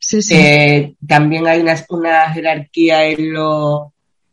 Sí, 0.00 0.20
sí. 0.20 0.34
Eh, 0.34 0.96
también 1.06 1.46
hay 1.46 1.60
una, 1.60 1.76
una 1.90 2.32
jerarquía 2.32 3.06
en 3.06 3.32
los, 3.32 3.82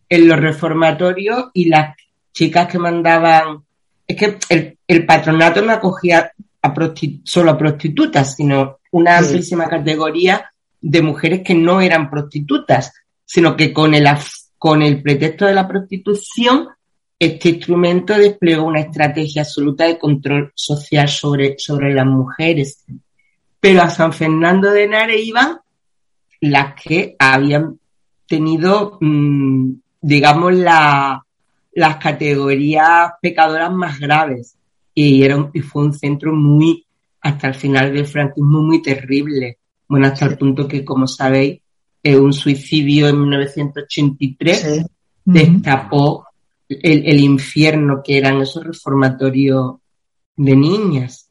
en 0.10 0.28
los 0.28 0.40
reformatorios 0.40 1.52
y 1.54 1.66
las 1.66 1.96
chicas 2.38 2.68
que 2.68 2.78
mandaban, 2.78 3.64
es 4.06 4.16
que 4.16 4.38
el, 4.88 5.06
patronato 5.08 5.60
no 5.64 5.72
acogía 5.72 6.32
a 6.62 6.74
solo 7.24 7.50
a 7.52 7.58
prostitutas, 7.58 8.36
sino 8.36 8.78
una 8.92 9.18
amplísima 9.18 9.68
categoría 9.68 10.48
de 10.80 11.02
mujeres 11.02 11.42
que 11.44 11.56
no 11.56 11.82
eran 11.82 12.12
prostitutas, 12.12 12.94
sino 13.26 13.58
que 13.58 13.74
con 13.74 13.96
el, 13.96 14.08
con 14.60 14.84
el 14.84 15.02
pretexto 15.02 15.48
de 15.48 15.56
la 15.56 15.68
prostitución 15.68 16.68
este 17.18 17.50
instrumento 17.50 18.14
desplegó 18.14 18.66
una 18.66 18.82
estrategia 18.82 19.42
absoluta 19.42 19.86
de 19.86 19.98
control 19.98 20.52
social 20.54 21.10
sobre, 21.10 21.56
sobre 21.58 21.92
las 21.92 22.06
mujeres. 22.06 22.86
Pero 23.60 23.82
a 23.82 23.90
San 23.90 24.14
Fernando 24.14 24.70
de 24.70 24.84
Henares 24.84 25.26
iban 25.26 25.58
las 26.42 26.76
que 26.80 27.16
habían 27.18 27.80
tenido, 28.28 29.00
mm, 29.02 29.72
digamos, 30.02 30.54
la, 30.54 31.26
las 31.78 31.98
categorías 31.98 33.12
pecadoras 33.22 33.72
más 33.72 34.00
graves. 34.00 34.58
Y, 34.96 35.22
era 35.22 35.48
y 35.54 35.60
fue 35.60 35.84
un 35.84 35.94
centro 35.94 36.34
muy, 36.34 36.88
hasta 37.22 37.50
el 37.50 37.54
final 37.54 37.94
del 37.94 38.08
franquismo, 38.08 38.64
muy 38.64 38.82
terrible. 38.82 39.60
Bueno, 39.88 40.08
hasta 40.08 40.26
el 40.26 40.40
punto 40.40 40.68
que, 40.68 40.84
como 40.84 41.06
sabéis, 41.06 41.62
un 42.04 42.34
suicidio 42.34 43.10
en 43.10 43.22
1983 43.22 44.86
destapó 45.24 46.26
el, 46.68 47.20
infierno 47.20 48.02
que 48.04 48.18
eran 48.18 48.42
esos 48.42 48.64
reformatorios 48.66 49.76
de 50.36 50.56
niñas. 50.56 51.30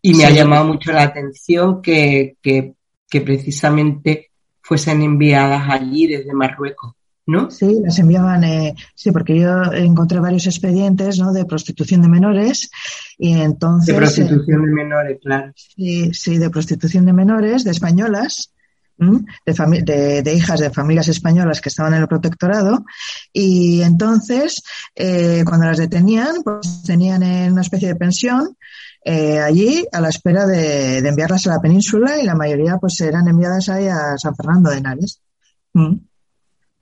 Y 0.00 0.14
me 0.14 0.24
ha 0.24 0.30
llamado 0.30 0.64
mucho 0.64 0.90
la 0.90 1.02
atención 1.02 1.82
que, 1.82 2.38
que, 2.40 2.74
precisamente 3.20 4.30
fuesen 4.62 5.02
enviadas 5.02 5.68
allí 5.68 6.06
desde 6.06 6.32
Marruecos. 6.32 6.94
¿No? 7.32 7.50
Sí, 7.50 7.80
las 7.82 7.98
enviaban, 7.98 8.44
eh, 8.44 8.74
sí, 8.94 9.10
porque 9.10 9.38
yo 9.38 9.72
encontré 9.72 10.20
varios 10.20 10.46
expedientes, 10.46 11.18
¿no? 11.18 11.32
De 11.32 11.44
prostitución 11.44 12.02
de 12.02 12.08
menores 12.08 12.70
y 13.18 13.32
entonces. 13.32 13.86
De 13.86 13.94
prostitución 13.94 14.66
de 14.66 14.72
menores, 14.72 15.18
claro. 15.22 15.52
Sí, 15.56 16.12
sí, 16.12 16.38
de 16.38 16.50
prostitución 16.50 17.06
de 17.06 17.12
menores, 17.12 17.64
de 17.64 17.70
españolas, 17.70 18.52
de, 18.98 20.22
de, 20.22 20.34
hijas 20.34 20.60
de 20.60 20.70
familias 20.70 21.08
españolas 21.08 21.60
que 21.60 21.68
estaban 21.68 21.94
en 21.94 22.02
el 22.02 22.08
protectorado 22.08 22.84
y 23.32 23.82
entonces 23.82 24.62
eh, 24.94 25.42
cuando 25.44 25.66
las 25.66 25.78
detenían 25.78 26.42
pues 26.44 26.82
tenían 26.84 27.22
en 27.22 27.52
una 27.52 27.62
especie 27.62 27.88
de 27.88 27.96
pensión 27.96 28.56
eh, 29.04 29.40
allí 29.40 29.84
a 29.90 30.00
la 30.00 30.08
espera 30.08 30.46
de, 30.46 30.98
enviarlas 30.98 31.46
a 31.46 31.54
la 31.54 31.60
península 31.60 32.18
y 32.18 32.24
la 32.24 32.36
mayoría 32.36 32.76
pues 32.76 33.00
eran 33.00 33.26
enviadas 33.26 33.68
ahí 33.68 33.88
a 33.88 34.16
San 34.16 34.36
Fernando 34.36 34.70
de 34.70 34.78
Henares. 34.78 35.20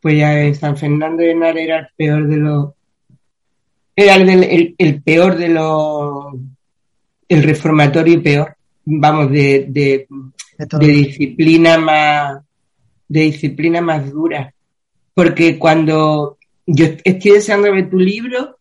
Pues 0.00 0.18
ya 0.18 0.54
San 0.54 0.76
Fernando 0.76 1.22
de 1.22 1.32
Henares 1.32 1.64
era 1.64 1.78
el 1.78 1.88
peor 1.96 2.26
de 2.26 2.36
los 2.36 2.70
era 3.94 4.14
el, 4.14 4.74
el, 4.78 5.02
peor 5.02 5.36
de 5.36 5.48
los 5.48 6.34
el 7.28 7.42
reformatorio 7.42 8.22
peor 8.22 8.56
vamos 8.84 9.30
de, 9.30 9.66
de 9.68 10.06
de 10.66 10.86
disciplina 10.86 11.78
más, 11.78 12.42
de 13.08 13.20
disciplina 13.20 13.80
más 13.80 14.10
dura. 14.10 14.52
Porque 15.14 15.58
cuando 15.58 16.38
yo 16.66 16.86
estoy 17.04 17.32
deseando 17.32 17.72
ver 17.72 17.90
tu 17.90 17.98
libro, 17.98 18.58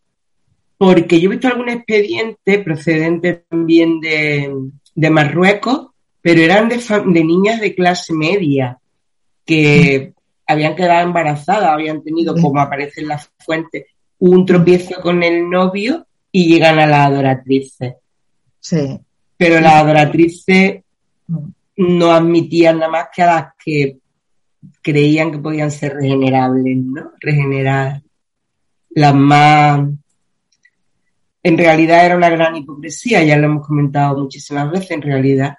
porque 0.78 1.20
yo 1.20 1.28
he 1.28 1.32
visto 1.32 1.48
algún 1.48 1.68
expediente 1.68 2.58
procedente 2.58 3.44
también 3.48 4.00
de, 4.00 4.52
de 4.94 5.10
Marruecos, 5.10 5.88
pero 6.22 6.40
eran 6.40 6.68
de, 6.68 6.76
de, 6.76 7.24
niñas 7.24 7.60
de 7.60 7.74
clase 7.74 8.12
media 8.14 8.78
que 9.44 10.12
habían 10.50 10.74
quedado 10.74 11.06
embarazadas, 11.06 11.70
habían 11.70 12.02
tenido, 12.02 12.34
como 12.34 12.60
aparece 12.60 13.00
en 13.00 13.08
la 13.08 13.18
fuente, 13.38 13.86
un 14.18 14.44
tropiezo 14.44 15.00
con 15.00 15.22
el 15.22 15.48
novio 15.48 16.06
y 16.30 16.48
llegan 16.48 16.78
a 16.78 16.86
la 16.86 17.04
adoratriz. 17.06 17.76
Sí. 18.58 19.00
Pero 19.36 19.60
la 19.60 19.78
adoratriz 19.78 20.44
no 21.76 22.12
admitían 22.12 22.78
nada 22.78 22.90
más 22.90 23.08
que 23.14 23.22
a 23.22 23.26
las 23.26 23.46
que 23.62 23.98
creían 24.82 25.32
que 25.32 25.38
podían 25.38 25.70
ser 25.70 25.94
regenerables, 25.94 26.76
¿no? 26.76 27.12
Regenerar. 27.18 28.02
Las 28.90 29.14
más... 29.14 29.88
En 31.42 31.56
realidad 31.56 32.04
era 32.04 32.16
una 32.16 32.28
gran 32.28 32.54
hipocresía, 32.56 33.22
ya 33.24 33.38
lo 33.38 33.46
hemos 33.46 33.66
comentado 33.66 34.18
muchísimas 34.18 34.70
veces, 34.70 34.90
en 34.90 35.02
realidad 35.02 35.54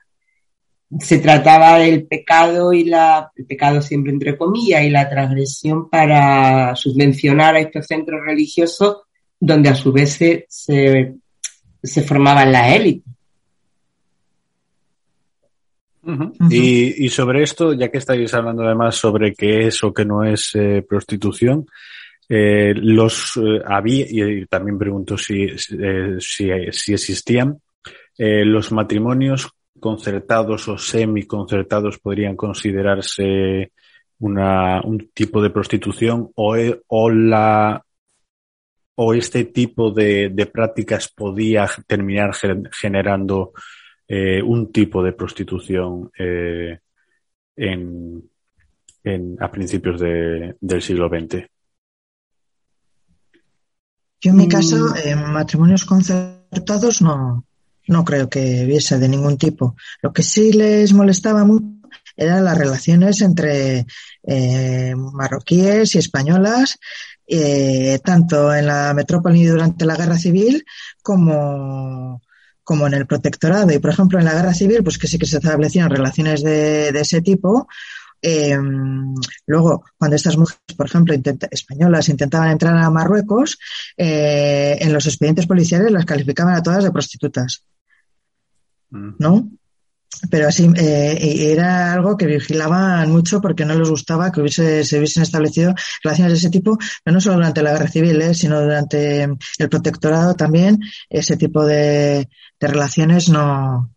se 1.00 1.20
trataba 1.20 1.80
del 1.80 2.06
pecado 2.06 2.74
y 2.74 2.84
la, 2.84 3.32
el 3.36 3.46
pecado 3.46 3.82
siempre 3.82 4.12
entre 4.12 4.38
comillas, 4.38 4.84
y 4.84 4.90
la 4.90 5.10
transgresión 5.10 5.90
para 5.90 6.76
subvencionar 6.76 7.56
a 7.56 7.60
estos 7.60 7.88
centros 7.88 8.22
religiosos 8.26 8.98
donde 9.40 9.70
a 9.70 9.76
su 9.76 9.92
vez 9.92 10.14
se, 10.14 10.46
se 10.48 12.02
formaban 12.04 12.52
las 12.52 12.76
élites. 12.76 13.12
Y, 16.50 17.10
sobre 17.10 17.44
esto, 17.44 17.74
ya 17.74 17.90
que 17.90 18.00
estáis 18.00 18.34
hablando 18.34 18.64
además 18.64 18.96
sobre 18.96 19.34
qué 19.34 19.68
es 19.68 19.84
o 19.84 19.94
qué 19.94 20.04
no 20.04 20.24
es 20.24 20.52
eh, 20.56 20.84
prostitución, 20.88 21.68
eh, 22.28 22.74
los 22.76 23.38
eh, 23.38 23.62
había, 23.66 24.06
y 24.10 24.46
también 24.48 24.80
pregunto 24.80 25.18
si, 25.18 25.48
si, 25.58 26.50
si, 26.72 26.94
existían, 26.94 27.60
los 28.18 28.72
matrimonios 28.72 29.50
concertados 29.82 30.70
o 30.70 30.78
semi-concertados 30.78 32.00
podrían 32.00 32.38
considerarse 32.38 33.74
una, 34.20 34.82
un 34.82 35.10
tipo 35.14 35.42
de 35.42 35.50
prostitución 35.50 36.32
o, 36.36 36.56
o 36.88 37.10
la 37.10 37.84
o 38.96 39.14
este 39.14 39.46
tipo 39.46 39.92
de, 39.92 40.30
de 40.30 40.46
prácticas 40.46 41.10
podía 41.10 41.68
terminar 41.88 42.32
generando 42.72 43.52
eh, 44.08 44.42
un 44.44 44.72
tipo 44.72 45.02
de 45.02 45.14
prostitución 45.14 46.12
eh, 46.20 46.80
en, 47.56 48.30
a 49.40 49.50
principios 49.50 50.00
del 50.00 50.82
siglo 50.82 51.10
XX. 51.10 51.48
Yo 54.20 54.32
en 54.32 54.38
mi 54.38 54.48
caso, 54.48 54.76
mm. 54.76 55.08
en 55.08 55.32
matrimonios 55.32 55.86
concertados 55.86 57.02
no, 57.02 57.44
no 57.92 58.04
creo 58.04 58.30
que 58.30 58.64
hubiese 58.66 58.98
de 58.98 59.08
ningún 59.08 59.38
tipo. 59.38 59.76
Lo 60.02 60.12
que 60.12 60.24
sí 60.24 60.52
les 60.54 60.94
molestaba 60.94 61.44
mucho 61.44 61.66
eran 62.18 62.44
las 62.44 62.58
relaciones 62.58 63.22
entre 63.22 63.86
eh, 64.24 64.94
marroquíes 64.96 65.96
y 65.96 66.00
españolas, 66.00 66.78
tanto 68.04 68.54
en 68.54 68.68
la 68.68 68.94
metrópoli 68.94 69.46
durante 69.46 69.86
la 69.86 69.96
guerra 69.96 70.18
civil 70.18 70.66
como 71.02 72.22
como 72.64 72.88
en 72.88 72.94
el 72.94 73.06
protectorado. 73.06 73.72
Y, 73.74 73.80
por 73.80 73.92
ejemplo, 73.92 74.18
en 74.18 74.26
la 74.26 74.34
guerra 74.34 74.54
civil, 74.54 74.84
pues 74.84 74.98
que 74.98 75.08
sí 75.08 75.18
que 75.18 75.26
se 75.26 75.38
establecían 75.38 75.90
relaciones 75.90 76.42
de, 76.42 76.90
ese 76.90 77.22
tipo. 77.22 77.68
Em, 78.22 79.14
luego, 79.48 79.84
cuando 79.98 80.16
estas 80.16 80.38
mujeres, 80.38 80.76
por 80.78 80.86
ejemplo, 80.86 81.14
españolas, 81.52 82.08
intentaban 82.10 82.52
entrar 82.52 82.78
a 82.78 82.90
Marruecos, 82.90 83.58
eh, 83.98 84.78
en 84.80 84.94
los 84.94 85.06
expedientes 85.08 85.48
policiales 85.48 85.92
las 85.92 86.06
calificaban 86.06 86.56
a 86.56 86.64
todas 86.64 86.84
de 86.84 86.92
prostitutas. 86.92 87.64
¿No? 88.92 89.50
pero 90.30 90.48
así 90.48 90.70
eh, 90.76 91.52
era 91.52 91.94
algo 91.94 92.18
que 92.18 92.26
vigilaban 92.26 93.12
mucho 93.12 93.42
porque 93.42 93.66
no 93.66 93.74
les 93.74 93.90
gustaba 93.90 94.32
que 94.32 94.42
hubiese, 94.42 94.84
se 94.84 94.98
hubiesen 94.98 95.24
establecido 95.24 95.74
relaciones 96.04 96.34
de 96.34 96.38
ese 96.40 96.50
tipo, 96.50 96.78
pero 97.04 97.14
no 97.16 97.22
solo 97.22 97.36
durante 97.36 97.64
la 97.64 97.72
guerra 97.72 97.88
civil, 97.88 98.22
eh, 98.22 98.34
sino 98.34 98.62
durante 98.62 99.24
el 99.24 99.70
protectorado 99.70 100.36
también, 100.36 100.80
ese 101.10 101.38
tipo 101.38 101.66
de, 101.66 102.28
relaciones 102.60 103.30
no, 103.30 103.90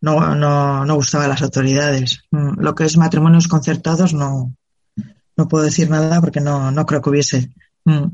no, 0.00 0.34
no, 0.34 0.84
no 0.84 0.94
gustaba 0.96 1.26
a 1.26 1.28
las 1.28 1.42
autoridades. 1.42 2.24
Mm, 2.30 2.60
lo 2.60 2.74
que 2.74 2.84
es 2.84 2.96
matrimonios 2.96 3.46
concertados 3.46 4.14
no, 4.14 4.54
no 5.36 5.48
puedo 5.48 5.64
decir 5.64 5.88
nada 5.88 6.20
porque 6.20 6.40
no, 6.40 6.72
no 6.72 6.86
creo 6.86 7.00
que 7.00 7.10
hubiese. 7.10 7.50
Mm. 7.84 8.06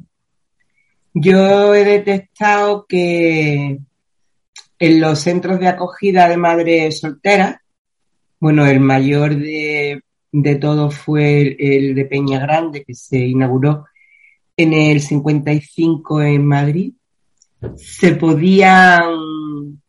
Yo 1.15 1.75
he 1.75 1.85
detectado 1.85 2.85
que 2.87 3.81
en 4.79 5.01
los 5.01 5.21
centros 5.21 5.61
de 5.61 5.69
acogida 5.69 6.29
de 6.29 6.37
madres 6.37 7.01
solteras, 7.01 7.57
bueno, 8.41 8.67
el 8.67 8.81
mayor 8.81 9.37
de, 9.37 10.03
de 10.31 10.55
todos 10.57 10.97
fue 10.97 11.57
el, 11.59 11.95
de 11.95 12.05
Peña 12.05 12.41
Grande, 12.41 12.85
que 12.85 12.95
se 12.95 13.19
inauguró 13.19 13.87
en 14.57 14.73
el 14.73 15.01
55 15.01 16.23
en 16.23 16.47
Madrid. 16.47 16.93
Se 17.77 18.17
podían 18.17 19.81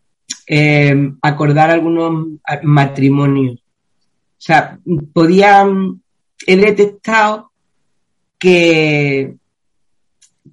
eh, 0.48 1.12
acordar 1.21 1.71
algunos 1.71 2.28
matrimonios. 2.63 3.56
O 3.56 4.41
sea, 4.45 4.80
podían, 5.12 6.02
he 6.45 6.56
detectado 6.56 7.52
que, 8.38 9.36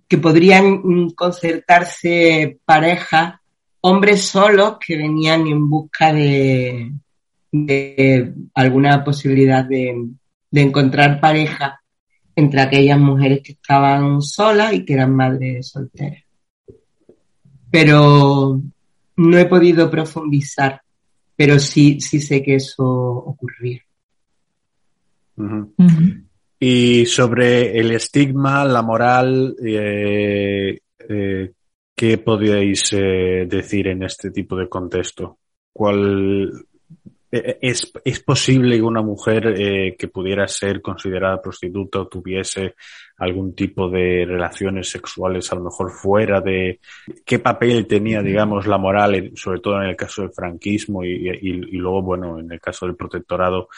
que 0.09 0.19
podrían 0.19 1.11
concertarse 1.11 2.59
parejas 2.65 3.42
hombres 3.83 4.23
solos 4.25 4.79
que 4.85 4.97
venían 4.97 5.47
en 5.47 5.69
busca 5.69 6.13
de, 6.13 6.93
alguna 8.55 9.05
posibilidad 9.05 9.65
de, 9.65 10.09
encontrar 10.53 11.21
pareja 11.21 11.81
entre 12.35 12.61
aquellas 12.61 12.99
mujeres 12.99 13.41
que 13.43 13.53
estaban 13.53 14.23
solas 14.23 14.73
y 14.73 14.85
que 14.85 14.95
eran 14.95 15.15
madres 15.15 15.69
solteras. 15.69 16.25
Pero 17.71 18.61
no 19.17 19.39
he 19.39 19.45
podido 19.47 19.91
profundizar, 19.91 20.81
pero 21.37 21.59
sí, 21.59 22.01
sí 22.01 22.21
sé 22.21 22.43
que 22.43 22.57
eso 22.57 22.85
ocurría. 22.85 23.83
Y 26.61 27.07
sobre 27.07 27.79
el 27.79 27.91
estigma, 27.91 28.65
la 28.65 28.83
moral, 28.83 29.57
eh, 29.65 30.79
eh, 31.09 31.53
¿qué 32.03 32.19
podríais 32.19 32.93
eh, 32.95 33.47
decir 33.47 33.87
en 33.87 34.03
este 34.03 34.33
tipo 34.33 34.57
de 34.57 34.69
contexto? 34.69 35.39
¿Cuál 35.73 36.51
es, 37.31 37.93
es 38.05 38.21
posible 38.25 38.75
que 38.75 38.83
una 38.83 39.03
mujer 39.03 39.55
que 39.97 40.09
pudiera 40.09 40.49
ser 40.49 40.83
considerada 40.83 41.41
prostituta 41.41 42.01
o 42.01 42.09
tuviese 42.09 42.75
algún 43.19 43.55
tipo 43.55 43.89
de 43.89 44.25
relaciones 44.27 44.91
sexuales 44.91 45.53
a 45.53 45.55
lo 45.55 45.63
mejor 45.63 45.93
fuera 45.93 46.41
de 46.41 46.81
qué 47.25 47.39
papel 47.39 47.87
tenía, 47.87 48.21
digamos, 48.21 48.67
la 48.67 48.79
moral, 48.79 49.31
sobre 49.37 49.61
todo 49.61 49.81
en 49.81 49.91
el 49.91 49.97
caso 49.97 50.23
del 50.23 50.33
franquismo 50.33 51.05
y, 51.05 51.29
y, 51.29 51.51
y 51.51 51.77
luego, 51.77 52.03
bueno, 52.03 52.41
en 52.41 52.51
el 52.51 52.61
caso 52.61 52.85
del 52.85 52.97
protectorado, 52.97 53.69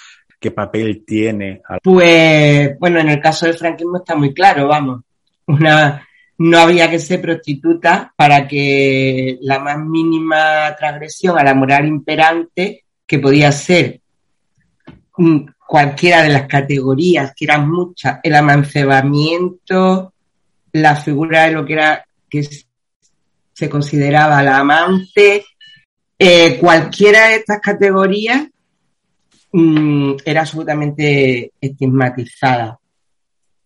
qué 0.41 0.51
papel 0.51 1.05
tiene? 1.05 1.61
Pues, 1.83 2.79
bueno, 2.79 3.01
en 3.01 3.11
el 3.11 3.21
caso 3.21 3.45
del 3.45 3.59
franquismo 3.59 3.99
está 3.99 4.17
muy 4.17 4.33
claro, 4.33 4.67
vamos. 4.67 5.03
Una, 5.47 6.09
no 6.39 6.59
había 6.59 6.91
que 6.91 6.99
ser 6.99 7.21
prostituta 7.21 8.13
para 8.17 8.47
que 8.47 9.39
la 9.41 9.59
más 9.59 9.79
mínima 9.79 10.75
transgresión 10.77 11.39
a 11.39 11.45
la 11.45 11.55
moral 11.55 11.87
imperante, 11.87 12.85
que 13.07 13.19
podía 13.19 13.53
ser 13.53 14.01
cualquiera 15.67 16.23
de 16.23 16.31
las 16.31 16.47
categorías, 16.47 17.33
que 17.37 17.45
eran 17.45 17.71
muchas, 17.71 18.19
el 18.23 18.35
amancebamiento, 18.35 20.13
la 20.73 20.97
figura 20.97 21.45
de 21.45 21.53
lo 21.53 21.65
que 21.65 21.73
era, 21.75 22.05
que 22.29 22.49
se 23.53 23.69
consideraba 23.69 24.43
la 24.43 24.59
amante, 24.59 25.45
eh, 26.19 26.59
cualquiera 26.59 27.29
de 27.29 27.37
estas 27.37 27.61
categorías 27.61 28.49
Mm, 29.57 30.17
era 30.25 30.41
absolutamente 30.41 31.53
estigmatizada. 31.61 32.77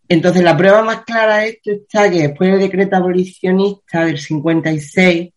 Entonces, 0.09 0.43
la 0.43 0.57
prueba 0.57 0.81
más 0.83 1.03
clara 1.03 1.37
de 1.37 1.49
esto 1.49 1.71
está 1.71 2.09
que 2.09 2.27
después 2.27 2.49
del 2.49 2.59
decreto 2.59 2.95
abolicionista 2.95 4.05
del 4.05 4.17
56, 4.17 5.29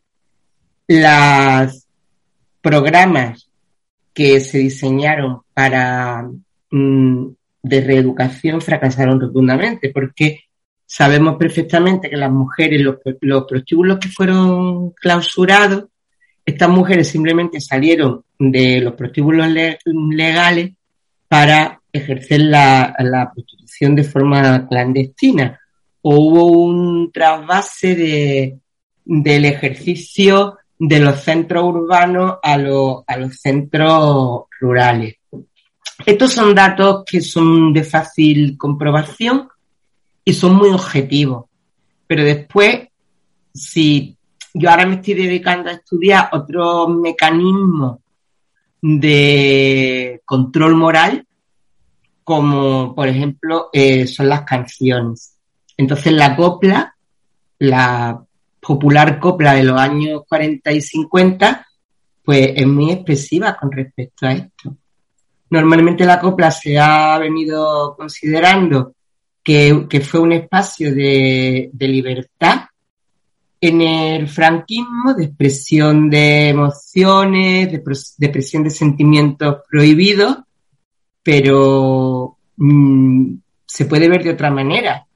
los 0.89 1.87
programas 2.63 3.51
que 4.15 4.41
se 4.41 4.59
diseñaron 4.59 5.43
para 5.53 6.27
mm, 6.71 7.27
de 7.63 7.81
reeducación 7.83 8.61
fracasaron 8.63 9.21
rotundamente, 9.21 9.91
porque 9.91 10.41
sabemos 10.87 11.37
perfectamente 11.37 12.09
que 12.09 12.17
las 12.17 12.31
mujeres, 12.31 12.81
los, 12.81 12.97
los 13.21 13.45
prostíbulos 13.45 13.99
que 13.99 14.09
fueron 14.09 14.91
clausurados, 14.93 15.85
estas 16.45 16.69
mujeres 16.69 17.09
simplemente 17.09 17.61
salieron 17.61 18.25
de 18.39 18.81
los 18.81 18.95
prostíbulos 18.95 19.49
legales 19.85 20.73
para 21.29 21.81
ejercer 21.93 22.41
la, 22.41 23.31
prostitución 23.33 23.62
de 23.91 24.05
forma 24.05 24.67
clandestina. 24.69 25.61
O 26.03 26.17
hubo 26.17 26.47
un 26.47 27.11
trasvase 27.13 27.95
de, 27.95 28.59
del 29.05 29.45
ejercicio 29.45 30.59
de 30.79 30.99
los 31.01 31.21
centros 31.21 31.65
urbanos 31.65 32.39
a, 32.43 32.55
a 32.55 33.17
los 33.17 33.37
centros 33.37 34.45
rurales. 34.61 35.17
Estos 36.05 36.33
son 36.33 36.55
datos 36.55 37.05
que 37.07 37.21
son 37.21 37.73
de 37.73 37.85
fácil 37.85 38.57
comprobación 38.57 39.49
y 40.25 40.33
son 40.33 40.57
muy 40.57 40.71
objetivos. 40.71 41.45
Pero 42.07 42.25
después, 42.25 42.89
si 43.55 44.17
yo 44.55 44.71
ahora 44.71 44.87
me 44.87 44.97
estoy 44.97 45.15
dedicando 45.15 45.71
a 45.71 45.75
estudiar 45.75 46.29
otros 46.33 46.89
mecanismos 46.91 47.99
de 48.81 50.21
control 50.25 50.75
moral, 50.75 51.27
como 52.25 52.95
por 52.95 53.09
ejemplo 53.09 53.69
eh, 53.73 54.07
son 54.07 54.29
las 54.29 54.43
canciones. 54.43 55.37
Entonces 55.77 56.13
la 56.13 56.37
copla, 56.37 56.95
la 57.59 58.23
popular 58.61 59.19
copla 59.19 59.55
de 59.55 59.65
los 59.65 59.81
años 59.81 60.23
40 60.29 60.73
y 60.73 60.81
50, 60.81 61.67
pues 62.25 62.53
es 62.55 62.67
muy 62.67 62.93
expresiva 62.93 63.57
con 63.57 63.73
respecto 63.73 64.27
a 64.27 64.33
esto. 64.33 64.77
Normalmente 65.51 66.05
la 66.05 66.21
copla 66.21 66.51
se 66.51 66.79
ha 66.79 67.19
venido 67.19 67.95
considerando 67.97 68.95
que, 69.43 70.01
fue 70.03 70.21
un 70.21 70.33
espacio 70.33 70.95
de, 70.95 71.69
de 71.73 71.89
libertad 71.89 72.63
en 73.63 73.81
el 73.81 74.29
franquismo 74.29 75.15
de 75.15 75.27
expresión 75.27 76.11
de 76.11 76.49
emociones, 76.49 77.71
de, 77.71 77.77
expresión 77.77 78.65
de 78.65 78.71
sentimientos 78.71 79.59
prohibidos, 79.71 80.39
pero 81.23 82.12
mm, 82.63 83.39
se 83.67 83.87
puede 83.87 84.09
ver 84.09 84.23
de 84.23 84.31
otra 84.31 84.51
manera. 84.51 85.07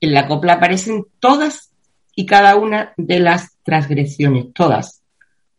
En 0.00 0.12
la 0.12 0.26
copla 0.26 0.54
aparecen 0.54 1.04
todas 1.20 1.70
y 2.14 2.26
cada 2.26 2.56
una 2.56 2.92
de 2.96 3.20
las 3.20 3.56
transgresiones, 3.62 4.52
todas. 4.52 5.02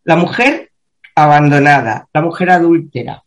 La 0.04 0.16
mujer 0.16 0.72
abandonada, 1.16 2.08
la 2.14 2.22
mujer 2.22 2.50
adúltera, 2.50 3.24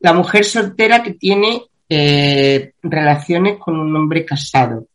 la 0.00 0.12
mujer 0.12 0.44
soltera 0.44 1.02
que 1.02 1.14
tiene 1.14 1.62
eh, 1.88 2.72
relaciones 2.82 3.58
con 3.58 3.78
un 3.78 3.94
hombre 3.96 4.24
casado, 4.24 4.86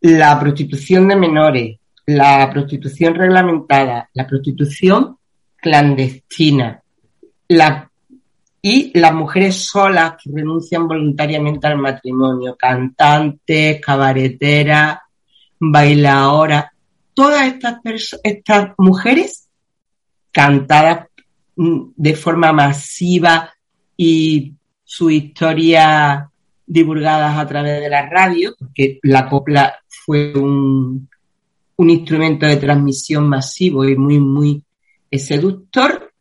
la 0.00 0.38
prostitución 0.38 1.08
de 1.08 1.16
menores, 1.16 1.78
la 2.06 2.50
prostitución 2.50 3.14
reglamentada, 3.14 4.10
la 4.12 4.26
prostitución 4.26 5.16
clandestina, 5.56 6.82
la, 7.48 7.90
y 8.66 8.98
las 8.98 9.12
mujeres 9.12 9.56
solas 9.56 10.14
que 10.14 10.30
renuncian 10.32 10.88
voluntariamente 10.88 11.66
al 11.66 11.76
matrimonio, 11.76 12.56
cantantes, 12.56 13.78
cabareteras, 13.78 15.00
bailadoras, 15.60 16.64
todas 17.12 17.46
estas, 17.46 17.76
estas 18.22 18.70
mujeres 18.78 19.50
cantadas 20.32 21.08
mm, 21.56 21.90
de 21.94 22.16
forma 22.16 22.54
masiva 22.54 23.52
y 23.98 24.54
su 24.82 25.10
historia 25.10 26.30
divulgadas 26.66 27.36
a 27.36 27.46
través 27.46 27.82
de 27.82 27.90
la 27.90 28.08
radio, 28.08 28.54
porque 28.58 28.98
la 29.02 29.28
copla 29.28 29.78
fue 29.88 30.32
un, 30.32 31.06
un 31.76 31.90
instrumento 31.90 32.46
de 32.46 32.56
transmisión 32.56 33.28
masivo 33.28 33.84
y 33.84 33.94
muy, 33.94 34.18
muy 34.18 34.64
seductor, 35.12 36.13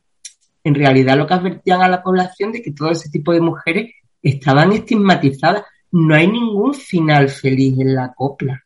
en 0.64 0.76
realidad 0.76 1.18
lo 1.18 1.28
que 1.28 1.34
advertían 1.34 1.82
a 1.82 1.90
la 1.90 2.02
población 2.02 2.52
de 2.52 2.62
que 2.62 2.72
todo 2.72 2.92
ese 2.92 3.10
tipo 3.10 3.34
de 3.34 3.42
mujeres 3.42 3.92
estaban 4.22 4.72
estigmatizadas. 4.72 5.64
No 5.92 6.16
hay 6.16 6.28
ningún 6.28 6.74
final 6.74 7.30
feliz 7.30 7.78
en 7.80 7.94
la 7.94 8.14
copla, 8.14 8.64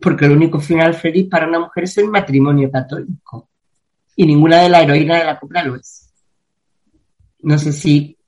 porque 0.00 0.26
el 0.26 0.32
único 0.32 0.60
final 0.60 0.94
feliz 0.94 1.28
para 1.30 1.48
una 1.48 1.60
mujer 1.60 1.84
es 1.84 1.98
el 1.98 2.08
matrimonio 2.08 2.70
católico. 2.70 3.48
Y 4.16 4.26
ninguna 4.26 4.62
de 4.62 4.68
las 4.68 4.82
heroínas 4.82 5.20
de 5.20 5.24
la 5.24 5.38
copla 5.38 5.62
lo 5.62 5.76
es. 5.76 6.12
No 7.40 7.56
sé 7.56 7.72
si 7.72 8.18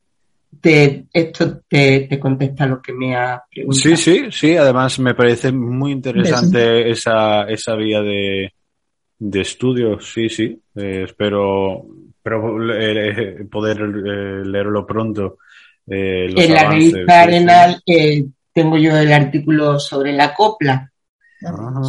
te, 0.61 1.07
esto 1.13 1.63
te, 1.69 2.07
te, 2.09 2.19
contesta 2.19 2.67
lo 2.67 2.81
que 2.81 2.93
me 2.93 3.17
ha 3.17 3.43
preguntado. 3.51 3.83
Sí, 3.83 3.97
sí, 3.97 4.27
sí. 4.31 4.57
Además, 4.57 4.99
me 4.99 5.15
parece 5.15 5.53
muy 5.53 5.93
interesante 5.93 6.91
esa, 6.91 7.43
esa 7.45 7.75
vía 7.75 8.01
de, 8.01 8.53
de 9.19 9.41
estudio. 9.41 10.01
Sí, 10.01 10.29
sí. 10.29 10.61
Eh, 10.77 11.05
espero, 11.07 11.87
eh, 12.37 13.45
poder 13.51 13.81
eh, 13.81 14.45
leerlo 14.45 14.87
pronto. 14.87 15.39
en 15.87 16.55
la 16.55 16.71
revista 16.71 17.23
Arenal 17.23 17.83
tengo 18.53 18.77
yo 18.77 18.97
el 18.97 19.13
artículo 19.13 19.79
sobre 19.79 20.13
la 20.13 20.35
copla. 20.35 20.87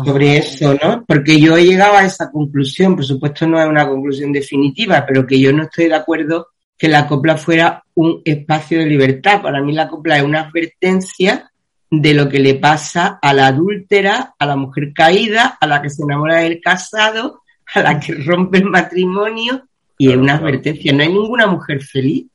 Sobre 0.06 0.38
eso, 0.38 0.74
¿no? 0.82 1.04
Porque 1.06 1.38
yo 1.38 1.58
he 1.58 1.66
llegado 1.66 1.98
a 1.98 2.06
esa 2.06 2.32
conclusión, 2.32 2.96
por 2.96 3.04
supuesto 3.04 3.46
no 3.46 3.60
es 3.60 3.68
una 3.68 3.86
conclusión 3.86 4.32
definitiva, 4.32 5.04
pero 5.06 5.28
que 5.28 5.38
yo 5.38 5.52
no 5.52 5.64
estoy 5.64 5.90
de 5.90 5.96
acuerdo 5.96 6.48
que 6.78 6.88
la 6.88 7.06
copla 7.06 7.36
fuera 7.36 7.84
un 7.96 8.22
espacio 8.24 8.80
de 8.80 8.86
libertad. 8.86 9.42
Para 9.42 9.62
mí 9.62 9.74
la 9.74 9.90
copla 9.90 10.18
es 10.18 10.24
una 10.24 10.44
advertencia 10.44 11.52
de 11.92 12.14
lo 12.14 12.30
que 12.30 12.40
le 12.40 12.56
pasa 12.56 13.20
a 13.22 13.34
la 13.34 13.48
adúltera, 13.48 14.34
a 14.40 14.46
la 14.46 14.56
mujer 14.56 14.94
caída, 14.94 15.58
a 15.60 15.68
la 15.68 15.82
que 15.82 15.90
se 15.90 16.04
enamora 16.04 16.38
del 16.38 16.62
casado, 16.62 17.42
a 17.74 17.82
la 17.82 18.00
que 18.00 18.14
rompe 18.14 18.60
el 18.60 18.70
matrimonio, 18.70 19.68
y 20.02 20.10
es 20.10 20.18
una 20.18 20.34
advertencia. 20.34 20.92
No 20.94 21.04
hay 21.04 21.14
ninguna 21.14 21.46
mujer 21.46 21.80
feliz. 21.84 22.26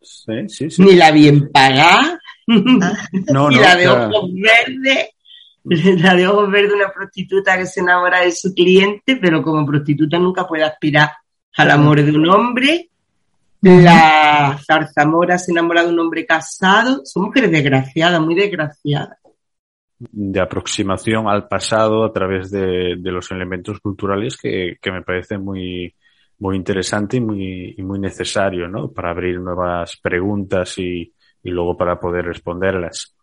Sí, 0.00 0.48
sí, 0.48 0.70
sí. 0.70 0.82
Ni 0.82 0.94
la 0.94 1.10
bien 1.10 1.50
pagada, 1.52 2.18
ni 2.46 2.78
la 3.60 3.76
de 3.76 3.88
ojos 3.88 4.30
verdes, 4.32 5.10
la 6.02 6.14
de 6.14 6.26
ojos 6.26 6.50
verdes, 6.50 6.72
una 6.72 6.90
prostituta 6.90 7.58
que 7.58 7.66
se 7.66 7.80
enamora 7.80 8.20
de 8.20 8.32
su 8.32 8.54
cliente, 8.54 9.16
pero 9.16 9.42
como 9.42 9.66
prostituta 9.66 10.18
nunca 10.18 10.46
puede 10.46 10.64
aspirar 10.64 11.10
al 11.58 11.70
amor 11.70 12.02
de 12.02 12.12
un 12.12 12.26
hombre, 12.26 12.88
la 13.60 14.58
zarzamora 14.66 15.36
se 15.36 15.52
enamora 15.52 15.84
de 15.84 15.90
un 15.90 16.00
hombre 16.00 16.24
casado. 16.24 17.02
Son 17.04 17.24
mujeres 17.24 17.50
desgraciadas, 17.50 18.18
muy 18.18 18.34
desgraciadas. 18.34 19.18
De 19.98 20.40
aproximación 20.40 21.28
al 21.28 21.48
pasado 21.48 22.02
a 22.02 22.12
través 22.14 22.50
de, 22.50 22.96
los 23.02 23.30
elementos 23.30 23.78
culturales 23.80 24.38
que, 24.38 24.78
me 24.86 25.02
parece 25.02 25.36
muy, 25.36 25.94
muy 26.38 26.56
interesante 26.56 27.16
y 27.16 27.20
muy, 27.20 27.74
muy 27.78 27.98
necesario, 27.98 28.68
¿no? 28.68 28.90
Para 28.92 29.10
abrir 29.10 29.40
nuevas 29.40 29.96
preguntas 29.96 30.78
y, 30.78 31.12
luego 31.42 31.76
para 31.76 32.00
poder 32.00 32.24
responderlas. 32.24 33.14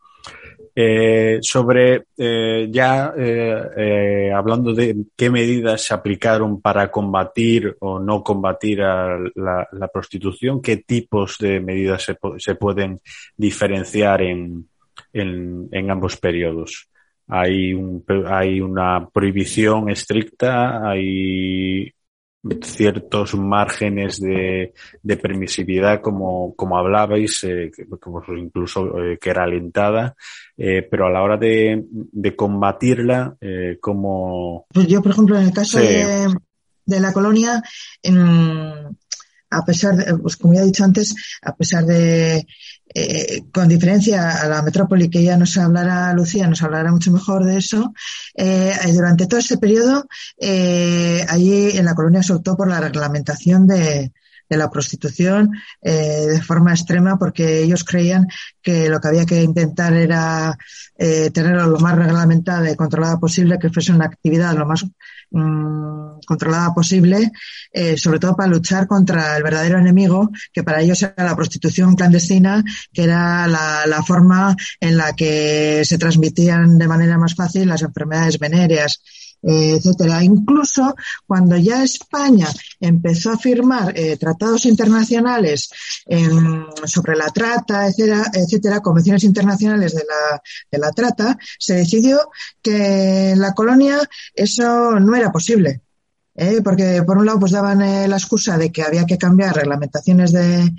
Eh, 0.75 1.39
sobre 1.41 2.05
eh, 2.17 2.67
ya 2.71 3.13
eh, 3.17 4.31
hablando 4.33 4.73
de 4.73 4.95
qué 5.15 5.29
medidas 5.29 5.81
se 5.81 5.93
aplicaron 5.93 6.61
para 6.61 6.89
combatir 6.89 7.75
o 7.81 7.99
no 7.99 8.23
combatir 8.23 8.79
la, 8.79 9.89
prostitución, 9.93 10.61
qué 10.61 10.77
tipos 10.77 11.37
de 11.37 11.59
medidas 11.59 12.03
se, 12.03 12.17
se 12.37 12.55
pueden 12.55 13.01
diferenciar 13.35 14.21
en, 14.21 14.69
en, 15.11 15.67
en 15.71 15.91
ambos 15.91 16.17
periodos. 16.17 16.89
Hay, 17.27 17.73
un, 17.73 18.03
hay 18.27 18.59
una 18.61 19.07
prohibición 19.09 19.89
estricta, 19.89 20.89
hay 20.89 21.93
ciertos 22.61 23.35
márgenes 23.35 24.19
de, 24.19 24.73
de 25.01 25.17
permisividad, 25.17 26.01
como, 26.01 26.53
como 26.55 26.77
hablabais, 26.77 27.43
eh, 27.45 27.71
incluso 28.37 28.99
eh, 28.99 29.17
que 29.19 29.29
era 29.29 29.43
alentada, 29.43 30.15
eh, 30.57 30.85
pero 30.89 31.07
a 31.07 31.11
la 31.11 31.21
hora 31.21 31.37
de, 31.37 31.85
de 31.89 32.35
combatirla, 32.35 33.35
eh, 33.39 33.77
como... 33.79 34.65
Pues 34.73 34.87
yo, 34.87 35.01
por 35.01 35.11
ejemplo, 35.11 35.37
en 35.37 35.45
el 35.45 35.53
caso 35.53 35.79
de, 35.79 36.27
de, 36.85 36.99
la 36.99 37.13
colonia, 37.13 37.63
en, 38.01 38.97
a 39.53 39.63
pesar 39.65 39.95
de, 39.95 40.15
pues 40.17 40.37
como 40.37 40.53
ya 40.53 40.61
he 40.61 40.65
dicho 40.65 40.83
antes, 40.83 41.15
a 41.41 41.55
pesar 41.55 41.85
de, 41.85 42.45
eh, 42.95 43.43
con 43.51 43.67
diferencia 43.67 44.41
a 44.41 44.47
la 44.47 44.61
metrópoli 44.61 45.09
que 45.09 45.23
ya 45.23 45.37
nos 45.37 45.57
hablará 45.57 46.13
Lucía, 46.13 46.47
nos 46.47 46.61
hablará 46.61 46.91
mucho 46.91 47.11
mejor 47.11 47.43
de 47.43 47.57
eso, 47.57 47.93
eh, 48.35 48.73
durante 48.93 49.25
todo 49.27 49.39
ese 49.39 49.57
periodo, 49.57 50.05
eh, 50.37 51.25
allí 51.27 51.77
en 51.77 51.85
la 51.85 51.95
colonia 51.95 52.23
se 52.23 52.33
optó 52.33 52.55
por 52.55 52.67
la 52.67 52.79
reglamentación 52.79 53.67
de, 53.67 54.11
de 54.53 54.57
la 54.57 54.69
prostitución 54.69 55.51
eh, 55.81 56.27
de 56.29 56.41
forma 56.41 56.71
extrema 56.71 57.17
porque 57.17 57.63
ellos 57.63 57.83
creían 57.83 58.27
que 58.61 58.87
lo 58.87 58.99
que 58.99 59.07
había 59.07 59.25
que 59.25 59.41
intentar 59.41 59.93
era 59.93 60.55
eh, 60.97 61.31
tenerlo 61.31 61.65
lo 61.67 61.79
más 61.79 61.95
reglamentada 61.95 62.71
y 62.71 62.75
controlada 62.75 63.19
posible, 63.19 63.57
que 63.59 63.69
fuese 63.69 63.91
una 63.91 64.05
actividad 64.05 64.55
lo 64.55 64.67
más 64.67 64.85
mmm, 65.31 66.19
controlada 66.25 66.73
posible, 66.73 67.31
eh, 67.71 67.97
sobre 67.97 68.19
todo 68.19 68.35
para 68.35 68.49
luchar 68.49 68.87
contra 68.87 69.35
el 69.35 69.43
verdadero 69.43 69.79
enemigo, 69.79 70.29
que 70.53 70.63
para 70.63 70.81
ellos 70.81 71.01
era 71.01 71.25
la 71.25 71.35
prostitución 71.35 71.95
clandestina, 71.95 72.63
que 72.93 73.03
era 73.03 73.47
la 73.47 74.03
forma 74.05 74.55
en 74.79 74.97
la 74.97 75.13
que 75.13 75.83
se 75.83 75.97
transmitían 75.97 76.77
de 76.77 76.87
manera 76.87 77.17
más 77.17 77.33
fácil 77.35 77.67
las 77.67 77.81
enfermedades 77.81 78.37
venéreas 78.37 79.01
etcétera. 79.43 80.23
Incluso 80.23 80.95
cuando 81.27 81.57
ya 81.57 81.83
España 81.83 82.47
empezó 82.79 83.31
a 83.31 83.37
firmar 83.37 83.93
eh, 83.95 84.17
tratados 84.17 84.65
internacionales 84.65 85.69
sobre 86.85 87.15
la 87.15 87.29
trata, 87.29 87.87
etcétera, 87.87 88.31
etcétera, 88.33 88.79
convenciones 88.79 89.23
internacionales 89.23 89.93
de 89.93 90.03
la, 90.03 90.41
de 90.71 90.77
la 90.77 90.91
trata, 90.91 91.37
se 91.59 91.75
decidió 91.75 92.29
que 92.61 93.31
en 93.31 93.39
la 93.39 93.53
colonia 93.53 93.97
eso 94.33 94.99
no 94.99 95.15
era 95.15 95.31
posible. 95.31 95.81
¿eh? 96.35 96.61
porque 96.63 97.03
por 97.03 97.17
un 97.17 97.25
lado 97.25 97.39
pues 97.39 97.51
daban 97.51 97.81
eh, 97.81 98.07
la 98.07 98.17
excusa 98.17 98.57
de 98.57 98.71
que 98.71 98.81
había 98.81 99.05
que 99.05 99.17
cambiar 99.17 99.55
reglamentaciones 99.55 100.31
de, 100.31 100.71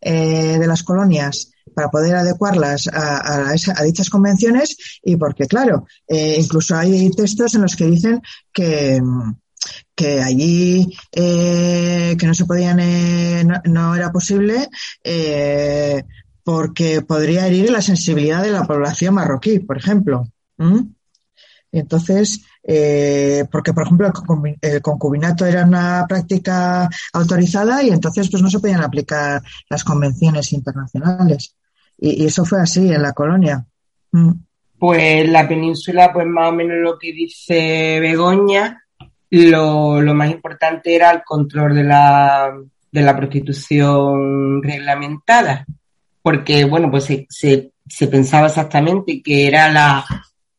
de 0.00 0.66
las 0.66 0.82
colonias 0.82 1.51
para 1.74 1.90
poder 1.90 2.16
adecuarlas 2.16 2.88
a, 2.88 3.50
a, 3.50 3.84
dichas 3.84 4.10
convenciones 4.10 4.76
y 5.02 5.16
porque, 5.16 5.46
claro, 5.46 5.86
eh, 6.06 6.36
incluso 6.38 6.76
hay 6.76 7.10
textos 7.10 7.54
en 7.54 7.62
los 7.62 7.76
que 7.76 7.86
dicen 7.86 8.20
que, 8.52 9.00
que 9.94 10.22
allí 10.22 10.96
eh, 11.12 12.16
que 12.18 12.26
no 12.26 12.34
se 12.34 12.46
podían, 12.46 12.80
eh, 12.80 13.44
no, 13.64 13.94
era 13.94 14.10
posible 14.12 14.68
eh, 15.04 16.04
porque 16.44 17.02
podría 17.02 17.46
herir 17.46 17.70
la 17.70 17.82
sensibilidad 17.82 18.42
de 18.42 18.50
la 18.50 18.64
población 18.64 19.14
marroquí, 19.14 19.60
por 19.60 19.78
ejemplo. 19.78 20.26
Entonces, 21.72 22.42
eh, 22.64 23.44
porque 23.50 23.72
por 23.72 23.82
ejemplo 23.82 24.12
el 24.60 24.82
concubinato 24.82 25.44
era 25.44 25.64
una 25.64 26.06
práctica 26.08 26.88
autorizada 27.12 27.82
y 27.82 27.90
entonces 27.90 28.30
pues 28.30 28.42
no 28.42 28.50
se 28.50 28.60
podían 28.60 28.82
aplicar 28.82 29.42
las 29.68 29.82
convenciones 29.82 30.52
internacionales. 30.52 31.56
Y, 32.04 32.26
eso 32.26 32.44
fue 32.44 32.60
así 32.60 32.92
en 32.92 33.02
la 33.02 33.12
colonia. 33.12 33.64
Mm. 34.10 34.32
Pues 34.78 35.28
la 35.28 35.46
península, 35.46 36.12
pues 36.12 36.26
más 36.26 36.50
o 36.50 36.52
menos 36.52 36.78
lo 36.78 36.98
que 36.98 37.12
dice 37.12 38.00
Begoña, 38.00 38.82
lo, 39.30 40.02
lo 40.02 40.14
más 40.14 40.30
importante 40.30 40.96
era 40.96 41.12
el 41.12 41.22
control 41.24 41.76
de 41.76 41.84
la, 41.84 42.52
de 42.90 43.02
la 43.02 43.16
prostitución 43.16 44.60
reglamentada, 44.60 45.64
porque 46.20 46.64
bueno, 46.64 46.90
pues 46.90 47.04
se, 47.04 47.24
se, 47.30 47.70
se 47.86 48.08
pensaba 48.08 48.48
exactamente 48.48 49.22
que 49.22 49.46
era 49.46 49.70
la, 49.70 50.04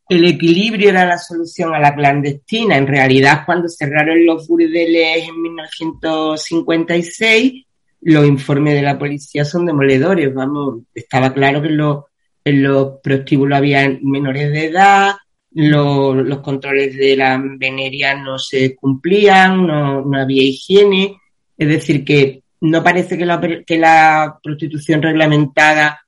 el 0.08 0.24
equilibrio 0.24 0.88
era 0.90 1.04
la 1.04 1.18
solución 1.18 1.74
a 1.74 1.78
la 1.78 1.94
clandestina. 1.94 2.78
En 2.78 2.86
realidad, 2.86 3.42
cuando 3.44 3.68
cerraron 3.68 4.24
los 4.24 4.48
burdeles 4.48 5.28
en 5.28 5.42
1956, 5.42 7.66
los 8.04 8.26
informes 8.26 8.74
de 8.74 8.82
la 8.82 8.98
policía 8.98 9.44
son 9.44 9.66
demoledores. 9.66 10.32
Vamos, 10.32 10.82
estaba 10.94 11.32
claro 11.32 11.62
que 11.62 11.68
en 11.68 11.76
los, 11.78 12.04
en 12.44 12.62
los 12.62 13.00
prostíbulos 13.02 13.56
había 13.56 13.98
menores 14.02 14.52
de 14.52 14.66
edad, 14.66 15.12
los, 15.52 16.16
los 16.16 16.40
controles 16.40 16.96
de 16.96 17.16
la 17.16 17.40
veneria 17.42 18.14
no 18.14 18.38
se 18.38 18.76
cumplían, 18.76 19.66
no, 19.66 20.04
no 20.04 20.18
había 20.20 20.42
higiene. 20.42 21.16
Es 21.56 21.68
decir, 21.68 22.04
que 22.04 22.42
no 22.60 22.82
parece 22.82 23.16
que 23.16 23.24
la, 23.24 23.40
que 23.40 23.78
la 23.78 24.38
prostitución 24.42 25.00
reglamentada 25.00 26.00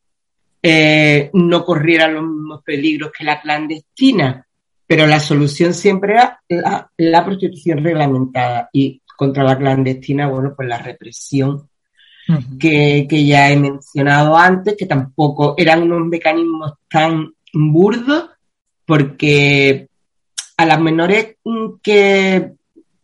eh, 0.63 1.31
no 1.33 1.65
corriera 1.65 2.09
los 2.09 2.25
mismos 2.25 2.63
peligros 2.63 3.13
que 3.17 3.25
la 3.25 3.41
clandestina, 3.41 4.47
pero 4.87 5.07
la 5.07 5.21
solución 5.21 5.73
siempre 5.73 6.13
era 6.15 6.41
la, 6.49 6.91
la 6.99 7.25
prostitución 7.25 7.83
reglamentada 7.83 8.69
y 8.73 9.01
contra 9.17 9.45
la 9.45 9.57
clandestina, 9.57 10.29
bueno, 10.29 10.53
pues 10.55 10.69
la 10.69 10.79
represión 10.79 11.69
que, 12.59 13.07
que, 13.09 13.25
ya 13.25 13.51
he 13.51 13.57
mencionado 13.57 14.37
antes, 14.37 14.77
que 14.77 14.87
tampoco 14.87 15.55
eran 15.57 15.83
unos 15.83 16.09
mecanismos 16.09 16.75
tan 16.89 17.33
burdos, 17.53 18.31
porque 18.85 19.89
a 20.57 20.67
las 20.67 20.81
menores 20.81 21.37
que, 21.83 22.53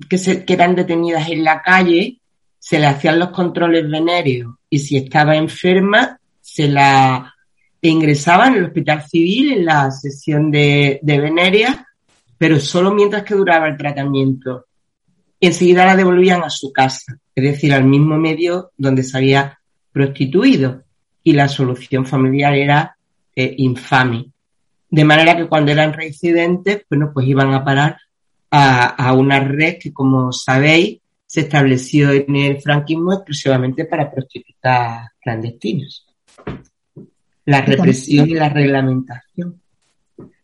que, 0.08 0.18
se, 0.18 0.44
que 0.44 0.52
eran 0.52 0.74
detenidas 0.74 1.28
en 1.28 1.44
la 1.44 1.62
calle 1.62 2.18
se 2.58 2.78
le 2.78 2.86
hacían 2.86 3.18
los 3.18 3.30
controles 3.30 3.88
venéreos 3.90 4.54
y 4.70 4.78
si 4.78 4.96
estaba 4.96 5.36
enferma 5.36 6.18
se 6.40 6.68
la 6.68 7.34
ingresaba 7.82 8.46
en 8.46 8.54
el 8.54 8.64
hospital 8.64 9.02
civil 9.02 9.52
en 9.52 9.64
la 9.64 9.90
sesión 9.90 10.50
de, 10.50 11.00
de 11.02 11.20
veneria, 11.20 11.86
pero 12.38 12.58
solo 12.60 12.92
mientras 12.92 13.24
que 13.24 13.34
duraba 13.34 13.68
el 13.68 13.76
tratamiento 13.76 14.66
enseguida 15.49 15.84
la 15.84 15.97
devolvían 15.97 16.43
a 16.43 16.51
su 16.51 16.72
casa, 16.72 17.18
es 17.34 17.45
decir, 17.45 17.72
al 17.72 17.84
mismo 17.84 18.16
medio 18.16 18.70
donde 18.76 19.03
se 19.03 19.16
había 19.18 19.59
prostituido. 19.93 20.82
Y 21.24 21.34
la 21.34 21.49
solución 21.49 22.05
familiar 22.05 22.55
era 22.55 22.97
eh, 23.36 23.55
infame. 23.59 24.26
De 24.90 25.05
manera 25.05 25.36
que 25.36 25.47
cuando 25.47 25.70
eran 25.70 25.93
reincidentes, 25.93 26.82
bueno, 26.90 27.11
pues 27.12 27.26
iban 27.26 27.55
a 27.55 27.64
parar 27.64 27.97
a, 28.51 28.86
a 28.86 29.12
una 29.12 29.40
red 29.40 29.78
que, 29.78 29.93
como 29.93 30.32
sabéis, 30.32 30.99
se 31.32 31.40
estableció 31.40 32.11
en 32.12 32.36
el 32.36 32.61
franquismo 32.61 33.14
exclusivamente 33.14 33.86
para 33.86 34.11
prostitutas 34.11 35.09
clandestinas. 35.18 36.05
La 37.47 37.62
represión 37.62 38.28
y 38.28 38.34
la 38.34 38.51
reglamentación. 38.51 39.59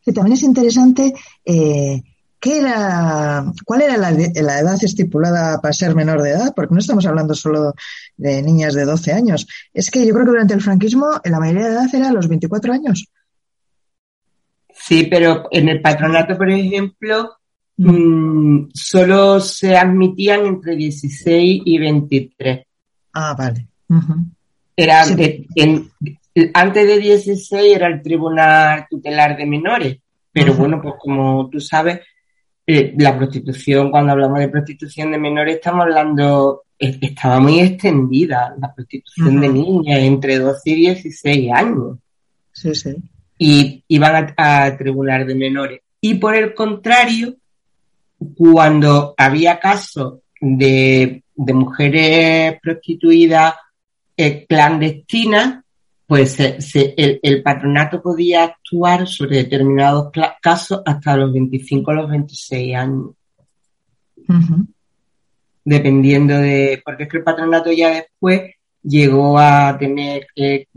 Sí, 0.00 0.12
también 0.14 0.32
es 0.32 0.42
interesante 0.42 1.12
eh, 1.44 2.02
¿Qué 2.40 2.58
era, 2.58 3.44
¿Cuál 3.64 3.82
era 3.82 3.96
la, 3.96 4.12
la, 4.12 4.60
edad 4.60 4.78
estipulada 4.80 5.60
para 5.60 5.72
ser 5.72 5.94
menor 5.96 6.22
de 6.22 6.30
edad? 6.30 6.52
Porque 6.54 6.72
no 6.72 6.78
estamos 6.78 7.04
hablando 7.06 7.34
solo 7.34 7.74
de 8.16 8.42
niñas 8.42 8.74
de 8.74 8.84
12 8.84 9.12
años. 9.12 9.46
Es 9.74 9.90
que 9.90 10.06
yo 10.06 10.14
creo 10.14 10.24
que 10.24 10.32
durante 10.32 10.54
el 10.54 10.60
franquismo 10.60 11.20
la 11.24 11.40
mayoría 11.40 11.66
de 11.66 11.72
edad 11.72 11.94
era 11.94 12.12
los 12.12 12.28
24 12.28 12.72
años. 12.72 13.08
Sí, 14.72 15.08
pero 15.10 15.48
en 15.50 15.68
el 15.68 15.82
patronato, 15.82 16.36
por 16.38 16.50
ejemplo, 16.50 17.36
mm. 17.76 17.90
mmm, 17.90 18.68
solo 18.72 19.40
se 19.40 19.76
admitían 19.76 20.46
entre 20.46 20.76
16 20.76 21.62
y 21.64 21.78
23. 21.78 22.66
Ah, 23.14 23.34
vale. 23.36 23.66
Uh 23.88 23.94
-huh. 23.96 24.24
Era 24.76 25.04
sí. 25.04 25.14
de, 25.16 25.46
en, 25.56 25.90
antes 26.54 26.86
de 26.86 26.98
16 26.98 27.76
era 27.76 27.88
el 27.88 28.00
Tribunal 28.00 28.86
Tutelar 28.88 29.36
de 29.36 29.44
Menores, 29.46 29.98
pero 30.32 30.52
uh 30.52 30.54
-huh. 30.54 30.58
bueno, 30.58 30.80
pues 30.80 30.94
como 31.00 31.48
tú 31.50 31.60
sabes, 31.60 32.00
eh, 32.70 32.92
la 32.98 33.16
prostitución, 33.16 33.90
cuando 33.90 34.12
hablamos 34.12 34.40
de 34.40 34.50
prostitución 34.50 35.10
de 35.10 35.18
menores, 35.18 35.54
estamos 35.54 35.84
hablando, 35.84 36.64
estaba 36.78 37.40
muy 37.40 37.60
extendida, 37.60 38.54
la 38.60 38.74
prostitución 38.74 39.28
uh 39.28 39.38
-huh. 39.38 39.40
de 39.40 39.48
niñas 39.48 40.00
entre 40.00 40.38
12 40.38 40.70
y 40.70 40.74
16 40.74 41.50
años. 41.50 41.98
Sí, 42.52 42.74
sí. 42.74 42.94
Y 43.38 43.84
iban 43.88 44.34
a, 44.36 44.64
a 44.66 44.76
tribunal 44.76 45.26
de 45.26 45.34
menores. 45.34 45.80
Y 45.98 46.16
por 46.16 46.34
el 46.34 46.52
contrario, 46.52 47.36
cuando 48.36 49.14
había 49.16 49.58
casos 49.58 50.18
de, 50.38 51.22
de 51.34 51.54
mujeres 51.54 52.60
prostituidas 52.60 53.54
eh, 54.14 54.44
clandestinas, 54.46 55.64
pues 56.08 56.38
el, 56.40 57.42
patronato 57.42 58.00
podía 58.00 58.44
actuar 58.44 59.06
sobre 59.06 59.44
determinados 59.44 60.10
casos 60.40 60.80
hasta 60.86 61.18
los 61.18 61.30
25 61.34 61.90
o 61.90 61.94
los 61.94 62.10
26 62.10 62.74
años. 62.74 63.10
Dependiendo 65.62 66.38
de, 66.38 66.80
porque 66.82 67.02
es 67.02 67.10
que 67.10 67.18
el 67.18 67.24
patronato 67.24 67.70
ya 67.72 67.90
después 67.90 68.54
llegó 68.82 69.38
a 69.38 69.76
tener, 69.78 70.26
que 70.34 70.68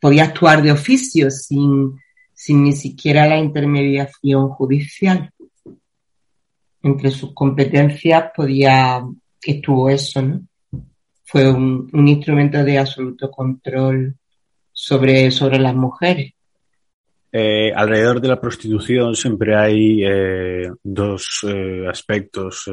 podía 0.00 0.24
actuar 0.24 0.62
de 0.62 0.72
oficio 0.72 1.30
sin, 1.30 1.94
sin 2.32 2.64
ni 2.64 2.72
siquiera 2.72 3.28
la 3.28 3.36
intermediación 3.36 4.48
judicial. 4.48 5.30
Entre 6.82 7.10
sus 7.10 7.34
competencias 7.34 8.30
podía, 8.34 9.04
estuvo 9.42 9.90
eso, 9.90 10.22
¿no? 10.22 10.40
Fue 11.24 11.50
un, 11.50 11.90
un 11.92 12.08
instrumento 12.08 12.64
de 12.64 12.78
absoluto 12.78 13.30
control 13.30 14.16
sobre, 14.82 15.30
sobre 15.30 15.60
las 15.60 15.76
mujeres. 15.76 16.32
Eh, 17.30 17.72
alrededor 17.72 18.20
de 18.20 18.28
la 18.28 18.40
prostitución 18.40 19.14
siempre 19.14 19.56
hay 19.56 20.04
eh, 20.04 20.68
dos 20.82 21.46
eh, 21.48 21.86
aspectos, 21.88 22.68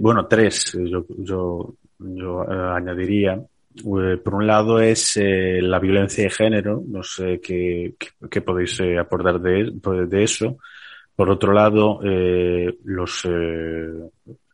bueno, 0.00 0.26
tres, 0.26 0.76
yo, 0.84 1.06
yo, 1.16 1.74
yo 1.98 2.42
añadiría. 2.76 3.40
por 4.22 4.34
un 4.34 4.46
lado 4.46 4.80
es 4.80 5.18
la 5.18 5.78
violencia 5.78 6.24
de 6.24 6.30
género, 6.30 6.82
no 6.86 7.02
sé 7.02 7.40
qué, 7.40 7.94
qué, 8.30 8.40
podéis 8.42 8.78
aportar 9.00 9.40
de, 9.40 9.72
de, 10.06 10.22
eso. 10.22 10.58
Por 11.16 11.30
otro 11.30 11.52
lado, 11.54 12.00
los, 12.84 13.26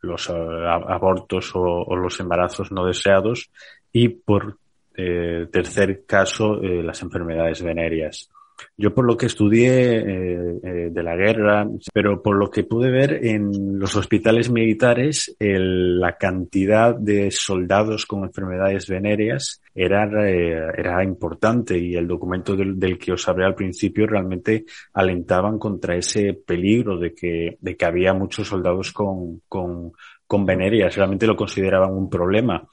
los 0.01 0.29
abortos 0.29 1.53
o, 1.53 1.61
o, 1.61 1.95
los 1.97 2.19
embarazos 2.21 2.71
no 2.71 2.85
deseados. 2.85 3.51
Y 3.91 4.09
por 4.09 4.57
eh, 4.97 5.47
tercer 5.51 6.05
caso, 6.05 6.61
eh, 6.61 6.81
las 6.83 7.01
enfermedades 7.01 7.61
venéreas. 7.61 8.29
Yo 8.77 8.93
por 8.93 9.05
lo 9.05 9.17
que 9.17 9.25
estudié 9.25 9.97
eh, 9.97 10.89
de 10.89 11.03
la 11.03 11.17
guerra, 11.17 11.67
pero 11.93 12.23
por 12.23 12.37
lo 12.37 12.49
que 12.49 12.63
pude 12.63 12.89
ver 12.89 13.25
en 13.25 13.77
los 13.77 13.97
hospitales 13.97 14.49
militares, 14.49 15.35
la 15.39 16.15
cantidad 16.17 16.95
de 16.95 17.31
soldados 17.31 18.05
con 18.05 18.23
enfermedades 18.23 18.87
venéreas 18.87 19.61
era, 19.73 20.07
era 20.29 21.03
importante 21.03 21.77
y 21.77 21.95
el 21.95 22.07
documento 22.07 22.55
del, 22.55 22.97
que 22.97 23.11
os 23.11 23.27
hablé 23.27 23.43
al 23.45 23.55
principio 23.55 24.07
realmente 24.07 24.63
alentaban 24.93 25.59
contra 25.59 25.97
ese 25.97 26.33
peligro 26.33 26.97
de 26.97 27.13
que, 27.13 27.57
de 27.59 27.75
que 27.75 27.85
había 27.85 28.13
muchos 28.13 28.47
soldados 28.47 28.93
con, 28.93 29.41
con, 29.49 29.91
con 30.25 30.45
venéreas. 30.45 30.95
Realmente 30.95 31.27
lo 31.27 31.35
consideraban 31.35 31.91
un 31.91 32.09
problema. 32.09 32.65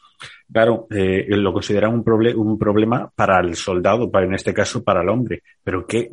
Claro, 0.53 0.87
eh, 0.91 1.27
lo 1.29 1.53
consideran 1.53 1.95
un, 1.95 2.05
un 2.37 2.59
problema 2.59 3.11
para 3.15 3.41
el 3.41 3.55
soldado, 3.55 4.11
para, 4.11 4.27
en 4.27 4.35
este 4.35 4.53
caso 4.53 4.83
para 4.85 5.03
el 5.03 5.09
hombre. 5.09 5.43
Pero 5.63 5.87
¿qué, 5.87 6.11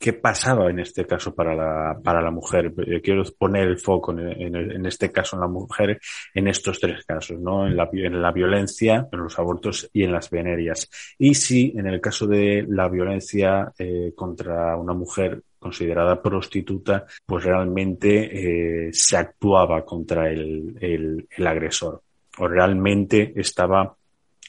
qué 0.00 0.14
pasaba 0.14 0.70
en 0.70 0.78
este 0.78 1.06
caso 1.06 1.34
para 1.34 1.54
la, 1.54 2.00
para 2.02 2.22
la 2.22 2.30
mujer? 2.30 2.72
Eh, 2.86 3.02
quiero 3.02 3.22
poner 3.38 3.68
el 3.68 3.78
foco 3.78 4.12
en, 4.12 4.56
en, 4.56 4.86
este 4.86 5.12
caso 5.12 5.36
en 5.36 5.42
la 5.42 5.48
mujer, 5.48 6.00
en 6.34 6.48
estos 6.48 6.80
tres 6.80 7.04
casos, 7.04 7.38
¿no? 7.38 7.66
En 7.66 7.76
la, 7.76 7.88
en 7.92 8.22
la 8.22 8.32
violencia, 8.32 9.06
en 9.12 9.18
los 9.20 9.38
abortos 9.38 9.90
y 9.92 10.02
en 10.04 10.12
las 10.12 10.30
venerias. 10.30 10.88
Y 11.18 11.34
si 11.34 11.74
en 11.76 11.86
el 11.86 12.00
caso 12.00 12.26
de 12.26 12.64
la 12.66 12.88
violencia 12.88 13.70
eh, 13.78 14.12
contra 14.16 14.74
una 14.76 14.94
mujer 14.94 15.42
considerada 15.58 16.22
prostituta, 16.22 17.04
pues 17.26 17.44
realmente 17.44 18.86
eh, 18.86 18.92
se 18.94 19.18
actuaba 19.18 19.84
contra 19.84 20.30
el, 20.30 20.78
el 20.80 21.46
agresor 21.46 22.02
o 22.40 22.48
realmente 22.48 23.32
estaba 23.36 23.94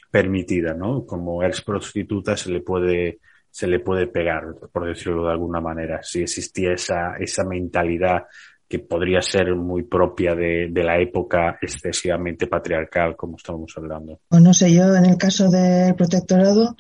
permitida, 0.09 0.73
¿no? 0.73 1.05
Como 1.05 1.43
ex 1.43 1.61
prostituta 1.61 2.35
se 2.35 2.51
le 2.51 2.61
puede 2.61 3.19
se 3.51 3.67
le 3.67 3.79
puede 3.79 4.07
pegar, 4.07 4.43
por 4.71 4.87
decirlo 4.87 5.25
de 5.25 5.31
alguna 5.31 5.59
manera, 5.59 6.01
si 6.01 6.21
existía 6.21 6.71
esa, 6.71 7.17
esa 7.19 7.43
mentalidad 7.43 8.23
que 8.71 8.79
podría 8.79 9.21
ser 9.21 9.53
muy 9.55 9.83
propia 9.83 10.33
de, 10.33 10.71
la 10.73 10.97
época 10.97 11.57
excesivamente 11.61 12.47
patriarcal, 12.47 13.17
como 13.17 13.35
estábamos 13.35 13.73
hablando. 13.75 14.21
Pues 14.29 14.41
no 14.41 14.53
sé, 14.53 14.73
yo 14.73 14.95
en 14.95 15.05
el 15.05 15.17
caso 15.17 15.51
del 15.51 15.93
protectorado, 15.95 16.77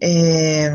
eh, 0.00 0.70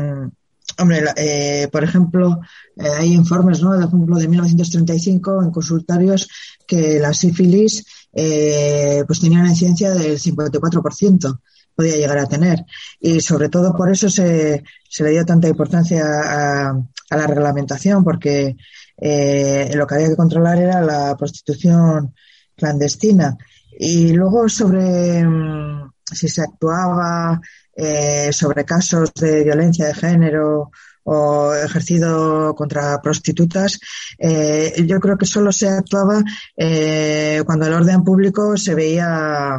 hombre, 0.78 1.00
eh, 1.16 1.68
por 1.72 1.82
ejemplo, 1.82 2.40
eh, 2.76 2.84
hay 2.98 3.12
informes, 3.12 3.60
¿no? 3.60 3.70
Por 3.70 3.82
ejemplo, 3.82 4.16
de 4.16 4.28
1935 4.28 5.42
en 5.42 5.50
consultarios 5.50 6.28
que 6.64 7.00
la 7.00 7.12
sífilis 7.12 7.84
eh, 8.12 9.04
pues 9.06 9.20
tenía 9.20 9.40
una 9.40 9.50
incidencia 9.50 9.90
del 9.92 10.18
54%, 10.18 11.40
podía 11.74 11.96
llegar 11.96 12.18
a 12.18 12.28
tener. 12.28 12.64
Y 13.00 13.20
sobre 13.20 13.48
todo 13.48 13.74
por 13.74 13.90
eso 13.90 14.08
se, 14.08 14.62
se 14.88 15.04
le 15.04 15.10
dio 15.10 15.24
tanta 15.24 15.48
importancia 15.48 16.04
a, 16.04 16.74
la 17.10 17.26
reglamentación, 17.26 18.04
porque 18.04 18.56
eh, 18.96 19.70
lo 19.74 19.86
que 19.86 19.94
había 19.96 20.08
que 20.08 20.16
controlar 20.16 20.58
era 20.58 20.80
la 20.80 21.16
prostitución 21.16 22.14
clandestina. 22.56 23.36
Y 23.78 24.12
luego 24.12 24.48
sobre 24.48 25.24
mm, 25.24 25.90
si 26.04 26.28
se 26.28 26.42
actuaba 26.42 27.40
eh, 27.74 28.32
sobre 28.32 28.64
casos 28.64 29.12
de 29.14 29.42
violencia 29.42 29.86
de 29.86 29.94
género 29.94 30.70
o 31.04 31.54
ejercido 31.54 32.54
contra 32.54 33.00
prostitutas, 33.02 33.78
eh, 34.18 34.84
yo 34.86 35.00
creo 35.00 35.16
que 35.16 35.26
solo 35.26 35.52
se 35.52 35.68
actuaba 35.68 36.22
eh, 36.56 37.42
cuando 37.46 37.66
el 37.66 37.72
orden 37.72 38.04
público 38.04 38.56
se 38.56 38.74
veía 38.74 39.58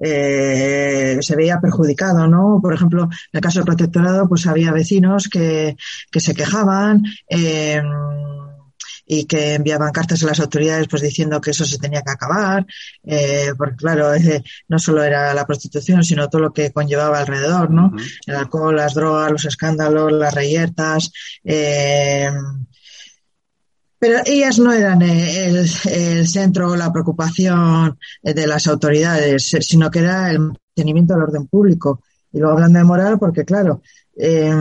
eh, 0.00 1.18
se 1.20 1.36
veía 1.36 1.60
perjudicado, 1.60 2.28
¿no? 2.28 2.60
Por 2.62 2.72
ejemplo, 2.72 3.04
en 3.04 3.10
el 3.32 3.40
caso 3.40 3.58
del 3.58 3.66
protectorado, 3.66 4.28
pues 4.28 4.46
había 4.46 4.72
vecinos 4.72 5.28
que, 5.28 5.76
que 6.10 6.20
se 6.20 6.34
quejaban, 6.34 7.02
eh, 7.28 7.82
y 9.08 9.24
que 9.24 9.54
enviaban 9.54 9.90
cartas 9.90 10.22
a 10.22 10.26
las 10.26 10.38
autoridades 10.38 10.86
pues 10.86 11.02
diciendo 11.02 11.40
que 11.40 11.52
eso 11.52 11.64
se 11.64 11.78
tenía 11.78 12.02
que 12.02 12.10
acabar, 12.10 12.66
eh, 13.04 13.52
porque 13.56 13.76
claro, 13.76 14.14
eh, 14.14 14.44
no 14.68 14.78
solo 14.78 15.02
era 15.02 15.32
la 15.32 15.46
prostitución, 15.46 16.04
sino 16.04 16.28
todo 16.28 16.42
lo 16.42 16.52
que 16.52 16.70
conllevaba 16.72 17.18
alrededor, 17.18 17.70
¿no? 17.70 17.92
El 18.26 18.36
alcohol, 18.36 18.76
las 18.76 18.94
drogas, 18.94 19.32
los 19.32 19.44
escándalos, 19.46 20.12
las 20.12 20.34
reyertas, 20.34 21.10
eh, 21.42 22.30
pero 23.98 24.20
ellas 24.26 24.58
no 24.60 24.72
eran 24.72 25.02
el, 25.02 25.66
el 25.86 26.28
centro 26.28 26.70
o 26.70 26.76
la 26.76 26.92
preocupación 26.92 27.98
de 28.22 28.46
las 28.46 28.68
autoridades, 28.68 29.56
sino 29.60 29.90
que 29.90 29.98
era 29.98 30.30
el 30.30 30.38
mantenimiento 30.38 31.14
del 31.14 31.24
orden 31.24 31.48
público. 31.48 32.04
Y 32.30 32.38
luego 32.38 32.54
hablando 32.54 32.78
de 32.78 32.84
moral, 32.84 33.18
porque 33.18 33.44
claro, 33.44 33.82
eh, 34.16 34.52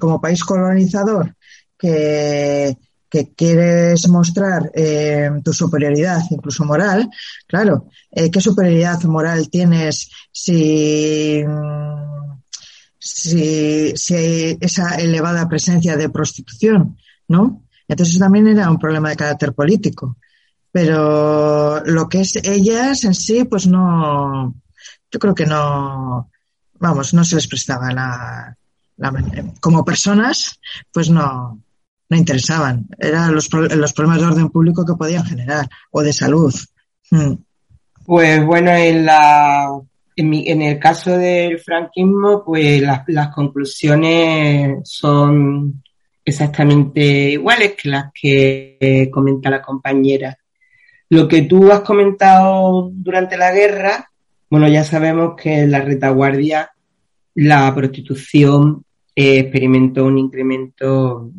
como 0.00 0.20
país 0.20 0.42
colonizador, 0.44 1.34
que 1.78 2.76
que 3.12 3.34
quieres 3.34 4.08
mostrar 4.08 4.70
eh, 4.74 5.28
tu 5.44 5.52
superioridad, 5.52 6.22
incluso 6.30 6.64
moral, 6.64 7.10
claro, 7.46 7.88
eh, 8.10 8.30
¿qué 8.30 8.40
superioridad 8.40 9.02
moral 9.02 9.50
tienes 9.50 10.10
si, 10.32 11.44
si, 12.98 13.92
si 13.94 14.14
hay 14.14 14.58
esa 14.58 14.94
elevada 14.94 15.46
presencia 15.46 15.94
de 15.98 16.08
prostitución, 16.08 16.96
¿no? 17.28 17.64
Entonces 17.86 18.18
también 18.18 18.46
era 18.48 18.70
un 18.70 18.78
problema 18.78 19.10
de 19.10 19.16
carácter 19.16 19.52
político. 19.52 20.16
Pero 20.70 21.84
lo 21.84 22.08
que 22.08 22.22
es 22.22 22.36
ellas 22.36 23.04
en 23.04 23.14
sí, 23.14 23.44
pues 23.44 23.66
no, 23.66 24.54
yo 25.10 25.18
creo 25.18 25.34
que 25.34 25.44
no, 25.44 26.30
vamos, 26.80 27.12
no 27.12 27.26
se 27.26 27.34
les 27.34 27.46
prestaba 27.46 27.92
la, 27.92 28.56
la 28.96 29.12
como 29.60 29.84
personas, 29.84 30.58
pues 30.90 31.10
no, 31.10 31.61
no 32.12 32.18
interesaban. 32.18 32.86
Eran 32.98 33.34
los, 33.34 33.50
los 33.52 33.92
problemas 33.94 34.20
de 34.20 34.26
orden 34.26 34.50
público 34.50 34.84
que 34.84 34.94
podían 34.94 35.24
generar 35.24 35.66
o 35.90 36.02
de 36.02 36.12
salud. 36.12 36.54
Hmm. 37.10 37.34
Pues 38.04 38.44
bueno, 38.44 38.70
en 38.70 39.06
la 39.06 39.80
en, 40.16 40.62
el 40.62 40.78
caso 40.78 41.16
del 41.16 41.58
franquismo, 41.58 42.44
pues 42.44 42.82
las, 42.82 43.34
conclusiones 43.34 44.80
son 44.84 45.82
exactamente 46.24 47.30
iguales 47.30 47.74
que 47.80 47.88
las 47.88 48.12
que 48.12 49.08
comenta 49.10 49.50
la 49.50 49.62
compañera. 49.62 50.36
Lo 51.08 51.26
que 51.26 51.42
tú 51.42 51.70
has 51.72 51.80
comentado 51.80 52.90
durante 52.92 53.36
la 53.36 53.52
guerra, 53.52 54.10
bueno, 54.50 54.68
ya 54.68 54.84
sabemos 54.84 55.34
que 55.40 55.60
en 55.60 55.70
la 55.70 55.80
retaguardia 55.80 56.70
la 57.34 57.74
prostitución 57.74 58.84
eh, 59.14 59.38
experimentó 59.38 60.04
un 60.04 60.18
incremento 60.18 61.30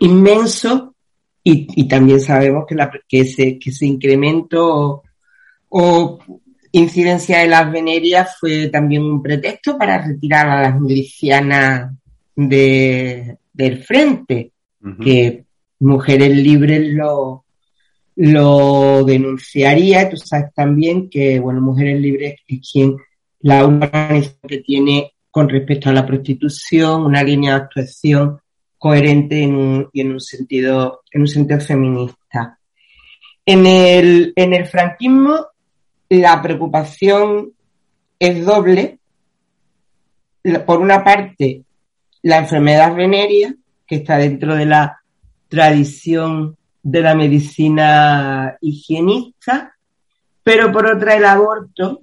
inmenso 0.00 0.94
y, 1.48 1.86
también 1.86 2.20
sabemos 2.20 2.64
que, 2.66 2.74
la, 2.74 2.90
que, 3.08 3.20
ese, 3.20 3.56
que 3.58 3.70
ese 3.70 3.86
incremento 3.86 5.04
o, 5.68 6.18
incidencia 6.72 7.38
de 7.38 7.48
las 7.48 7.70
venerias 7.70 8.36
fue 8.38 8.66
también 8.68 9.02
un 9.04 9.22
pretexto 9.22 9.78
para 9.78 10.04
retirar 10.04 10.48
a 10.48 10.62
las 10.62 10.80
milicianas 10.80 11.92
de, 12.34 13.36
del 13.52 13.84
frente, 13.84 14.52
que 15.00 15.44
Mujeres 15.80 16.36
Libres 16.36 16.92
lo, 16.92 17.44
lo 18.16 19.04
denunciaría. 19.04 20.10
Tú 20.10 20.16
sabes 20.16 20.52
también 20.54 21.08
que, 21.08 21.38
bueno, 21.38 21.60
Mujeres 21.60 22.00
Libres 22.00 22.40
es 22.46 22.70
quien, 22.70 22.96
la 23.40 23.64
organización 23.64 24.40
que 24.48 24.58
tiene 24.58 25.12
con 25.30 25.48
respecto 25.48 25.90
a 25.90 25.92
la 25.92 26.06
prostitución, 26.06 27.02
una 27.02 27.22
línea 27.22 27.54
de 27.54 27.62
actuación 27.62 28.40
coherente 28.86 29.42
en 29.42 29.56
un, 29.56 29.90
y 29.92 30.00
en 30.00 30.12
un 30.12 30.20
sentido, 30.20 31.02
en 31.10 31.22
un 31.22 31.26
sentido 31.26 31.58
feminista. 31.58 32.56
En 33.44 33.66
el, 33.66 34.32
en 34.36 34.54
el 34.54 34.64
franquismo, 34.66 35.44
la 36.08 36.40
preocupación 36.40 37.50
es 38.16 38.44
doble. 38.44 39.00
Por 40.64 40.78
una 40.78 41.02
parte, 41.02 41.64
la 42.22 42.38
enfermedad 42.38 42.94
venérea, 42.94 43.52
que 43.84 43.96
está 43.96 44.18
dentro 44.18 44.54
de 44.54 44.66
la 44.66 45.00
tradición 45.48 46.56
de 46.80 47.00
la 47.00 47.16
medicina 47.16 48.56
higienista, 48.60 49.74
pero 50.44 50.70
por 50.70 50.86
otra 50.86 51.16
el 51.16 51.24
aborto 51.24 52.02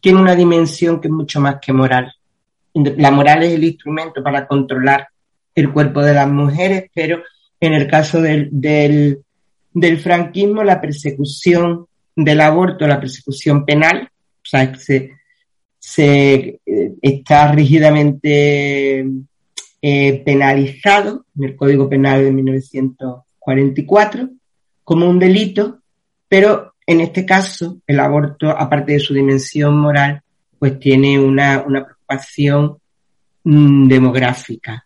tiene 0.00 0.20
una 0.20 0.36
dimensión 0.36 1.00
que 1.00 1.08
es 1.08 1.12
mucho 1.12 1.40
más 1.40 1.56
que 1.60 1.72
moral. 1.72 2.14
La 2.74 3.10
moral 3.10 3.42
es 3.42 3.54
el 3.54 3.64
instrumento 3.64 4.22
para 4.22 4.46
controlar 4.46 5.08
el 5.54 5.72
cuerpo 5.72 6.02
de 6.02 6.14
las 6.14 6.28
mujeres, 6.28 6.90
pero 6.94 7.22
en 7.60 7.74
el 7.74 7.86
caso 7.86 8.20
del, 8.20 8.48
del, 8.50 9.98
franquismo, 9.98 10.64
la 10.64 10.80
persecución 10.80 11.86
del 12.16 12.40
aborto, 12.40 12.86
la 12.86 13.00
persecución 13.00 13.64
penal, 13.64 14.08
o 14.12 14.44
sea, 14.44 14.74
se, 14.74 15.12
se 15.78 16.60
eh, 16.66 16.92
está 17.00 17.52
rígidamente 17.52 19.06
eh, 19.80 20.22
penalizado 20.24 21.26
en 21.36 21.44
el 21.44 21.56
Código 21.56 21.88
Penal 21.88 22.24
de 22.24 22.32
1944 22.32 24.30
como 24.82 25.08
un 25.08 25.18
delito, 25.18 25.78
pero 26.28 26.74
en 26.86 27.00
este 27.00 27.24
caso 27.24 27.78
el 27.86 28.00
aborto, 28.00 28.50
aparte 28.50 28.92
de 28.94 29.00
su 29.00 29.14
dimensión 29.14 29.76
moral, 29.76 30.20
pues 30.58 30.78
tiene 30.78 31.18
una, 31.18 31.62
una 31.66 31.84
preocupación 31.84 32.78
mm, 33.44 33.88
demográfica 33.88 34.84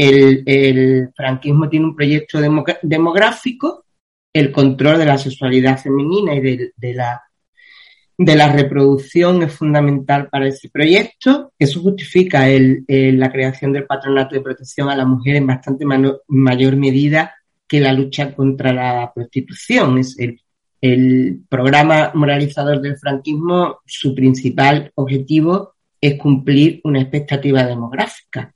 el, 0.00 1.10
franquismo 1.14 1.68
tiene 1.68 1.86
un 1.86 1.96
proyecto 1.96 2.40
demográfico, 2.82 3.84
el 4.32 4.52
control 4.52 4.98
de 4.98 5.04
la 5.04 5.18
sexualidad 5.18 5.78
femenina 5.78 6.34
y 6.34 6.40
de, 6.40 6.94
la, 6.94 8.52
reproducción 8.52 9.42
es 9.42 9.52
fundamental 9.52 10.28
para 10.28 10.48
ese 10.48 10.70
proyecto. 10.70 11.52
Eso 11.58 11.80
justifica 11.80 12.46
la 12.48 13.32
creación 13.32 13.72
del 13.72 13.86
patronato 13.86 14.34
de 14.34 14.40
protección 14.40 14.88
a 14.88 14.96
la 14.96 15.04
mujer 15.04 15.36
en 15.36 15.46
bastante 15.46 15.84
mayor 16.28 16.76
medida 16.76 17.34
que 17.66 17.80
la 17.80 17.92
lucha 17.92 18.34
contra 18.34 18.72
la 18.72 19.12
prostitución. 19.14 19.98
Es 19.98 20.18
el, 20.18 20.40
el 20.80 21.42
programa 21.48 22.12
moralizador 22.14 22.80
del 22.80 22.98
franquismo, 22.98 23.80
su 23.84 24.14
principal 24.14 24.90
objetivo 24.94 25.74
es 26.00 26.14
cumplir 26.14 26.80
una 26.84 27.02
expectativa 27.02 27.64
demográfica 27.64 28.54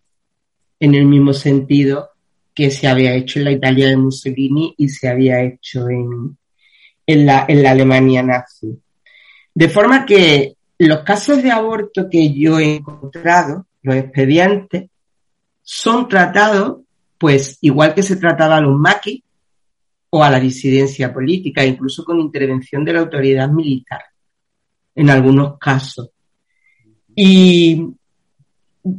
en 0.80 0.94
el 0.94 1.06
mismo 1.06 1.32
sentido 1.32 2.10
que 2.54 2.70
se 2.70 2.86
había 2.86 3.14
hecho 3.14 3.38
en 3.38 3.46
la 3.46 3.52
Italia 3.52 3.88
de 3.88 3.96
Mussolini 3.96 4.74
y 4.78 4.88
se 4.88 5.08
había 5.08 5.42
hecho 5.42 5.88
en, 5.88 6.36
en, 7.06 7.26
la, 7.26 7.44
en 7.48 7.62
la 7.62 7.72
Alemania 7.72 8.22
nazi. 8.22 8.78
De 9.54 9.68
forma 9.68 10.06
que 10.06 10.56
los 10.78 11.00
casos 11.00 11.42
de 11.42 11.50
aborto 11.50 12.08
que 12.10 12.32
yo 12.32 12.58
he 12.58 12.76
encontrado, 12.76 13.66
los 13.82 13.96
expedientes, 13.96 14.90
son 15.62 16.08
tratados, 16.08 16.80
pues, 17.18 17.58
igual 17.60 17.94
que 17.94 18.02
se 18.02 18.16
trataba 18.16 18.56
a 18.58 18.60
los 18.60 18.78
maquis 18.78 19.22
o 20.10 20.22
a 20.22 20.30
la 20.30 20.38
disidencia 20.38 21.12
política, 21.12 21.64
incluso 21.64 22.04
con 22.04 22.20
intervención 22.20 22.84
de 22.84 22.92
la 22.92 23.00
autoridad 23.00 23.48
militar, 23.48 24.02
en 24.94 25.10
algunos 25.10 25.58
casos. 25.58 26.10
Y 27.16 27.94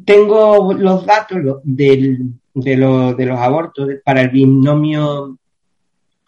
tengo 0.06 0.74
los 0.74 1.06
datos 1.06 1.62
de, 1.64 2.20
los 2.54 3.40
abortos 3.40 3.90
para 4.04 4.22
el 4.22 4.30
binomio, 4.30 5.38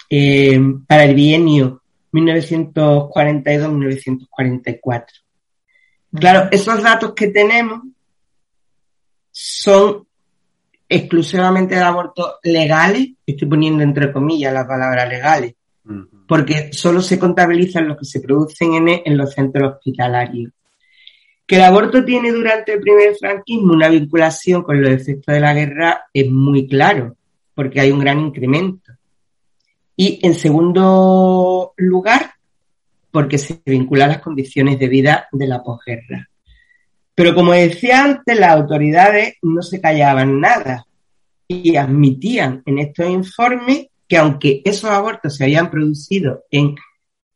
eh, 0.09 0.59
para 0.87 1.03
el 1.05 1.15
bienio 1.15 1.81
1942-1944. 2.13 5.05
Claro, 6.13 6.47
esos 6.51 6.81
datos 6.81 7.13
que 7.13 7.27
tenemos 7.27 7.81
son 9.31 10.07
exclusivamente 10.89 11.75
de 11.75 11.81
abortos 11.81 12.35
legales, 12.43 13.09
estoy 13.25 13.47
poniendo 13.47 13.83
entre 13.83 14.13
comillas 14.13 14.53
la 14.53 14.67
palabra 14.67 15.05
legales, 15.05 15.55
porque 16.27 16.71
solo 16.73 17.01
se 17.01 17.19
contabilizan 17.19 17.87
los 17.87 17.97
que 17.97 18.05
se 18.05 18.21
producen 18.21 18.75
en, 18.75 19.01
en 19.05 19.17
los 19.17 19.33
centros 19.33 19.75
hospitalarios. 19.75 20.51
Que 21.47 21.55
el 21.55 21.63
aborto 21.63 22.03
tiene 22.03 22.31
durante 22.31 22.73
el 22.73 22.81
primer 22.81 23.15
franquismo 23.15 23.73
una 23.73 23.87
vinculación 23.87 24.63
con 24.63 24.81
los 24.81 24.91
efectos 24.91 25.33
de 25.33 25.39
la 25.39 25.53
guerra 25.53 26.05
es 26.13 26.29
muy 26.29 26.67
claro, 26.67 27.15
porque 27.55 27.79
hay 27.79 27.91
un 27.91 27.99
gran 27.99 28.19
incremento. 28.19 28.91
Y 29.95 30.19
en 30.21 30.35
segundo 30.35 31.73
lugar, 31.77 32.33
porque 33.09 33.37
se 33.37 33.61
vincula 33.65 34.05
a 34.05 34.09
las 34.09 34.19
condiciones 34.19 34.77
de 34.77 34.87
vida 34.89 35.27
de 35.31 35.47
la 35.47 35.63
posguerra. 35.63 36.29
Pero 37.15 37.33
como 37.33 37.53
decía 37.53 38.03
antes, 38.03 38.39
las 38.39 38.51
autoridades 38.51 39.37
no 39.41 39.63
se 39.63 39.81
callaban 39.81 40.39
nada 40.39 40.85
y 41.47 41.77
admitían 41.77 42.61
en 42.65 42.77
estos 42.77 43.09
informes 43.09 43.87
que 44.07 44.17
aunque 44.17 44.61
esos 44.63 44.89
abortos 44.89 45.35
se 45.35 45.45
habían 45.45 45.71
producido 45.71 46.43
en 46.51 46.75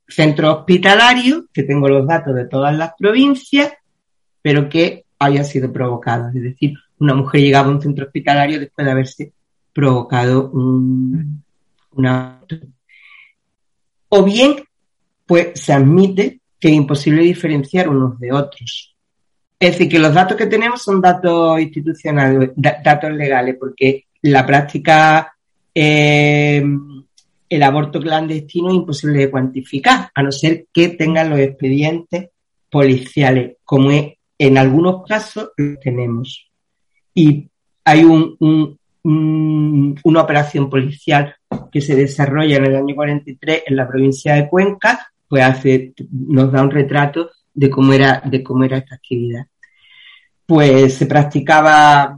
centros 0.07 0.59
hospitalarios, 0.59 1.45
que 1.53 1.64
tengo 1.64 1.88
los 1.88 2.05
datos 2.05 2.36
de 2.36 2.45
todas 2.45 2.78
las 2.78 2.91
provincias, 2.97 3.74
pero 4.41 4.69
que 4.69 5.05
haya 5.19 5.43
sido 5.43 5.71
provocado. 5.71 6.29
Es 6.29 6.41
decir, 6.41 6.73
una 6.99 7.13
mujer 7.13 7.41
llegaba 7.41 7.67
a 7.67 7.71
un 7.71 7.81
centro 7.81 8.05
hospitalario 8.05 8.59
después 8.59 8.85
de 8.85 8.91
haberse 8.91 9.33
provocado 9.73 10.49
un, 10.51 11.43
una... 11.93 12.41
O 14.09 14.23
bien, 14.23 14.55
pues 15.25 15.59
se 15.59 15.73
admite 15.73 16.39
que 16.59 16.67
es 16.67 16.73
imposible 16.73 17.23
diferenciar 17.23 17.89
unos 17.89 18.19
de 18.19 18.31
otros. 18.31 18.95
Es 19.59 19.71
decir, 19.71 19.89
que 19.89 19.99
los 19.99 20.13
datos 20.13 20.37
que 20.37 20.47
tenemos 20.47 20.81
son 20.81 21.01
datos 21.01 21.59
institucionales, 21.59 22.51
datos 22.55 23.11
legales, 23.11 23.55
porque 23.59 24.05
la 24.23 24.45
práctica, 24.45 25.35
eh, 25.73 26.63
el 27.49 27.63
aborto 27.63 27.99
clandestino 27.99 28.69
es 28.69 28.75
imposible 28.75 29.19
de 29.19 29.31
cuantificar, 29.31 30.09
a 30.13 30.23
no 30.23 30.31
ser 30.31 30.65
que 30.73 30.89
tengan 30.89 31.29
los 31.29 31.39
expedientes 31.39 32.29
policiales, 32.69 33.57
como 33.63 33.91
es 33.91 34.13
en 34.41 34.57
algunos 34.57 35.03
casos 35.07 35.51
lo 35.55 35.77
tenemos. 35.77 36.49
Y 37.13 37.47
hay 37.85 38.03
un, 38.03 38.75
una 39.03 40.21
operación 40.21 40.67
policial 40.67 41.35
que 41.71 41.79
se 41.79 41.95
desarrolla 41.95 42.57
en 42.57 42.65
el 42.65 42.75
año 42.75 42.95
43 42.95 43.63
en 43.67 43.75
la 43.75 43.87
provincia 43.87 44.33
de 44.33 44.49
Cuenca, 44.49 45.11
pues 45.27 45.45
nos 46.09 46.51
da 46.51 46.63
un 46.63 46.71
retrato 46.71 47.29
de 47.53 47.69
cómo 47.69 47.93
era, 47.93 48.23
esta 48.23 48.95
actividad. 48.95 49.45
Pues 50.47 50.95
se 50.95 51.05
practicaba 51.05 52.17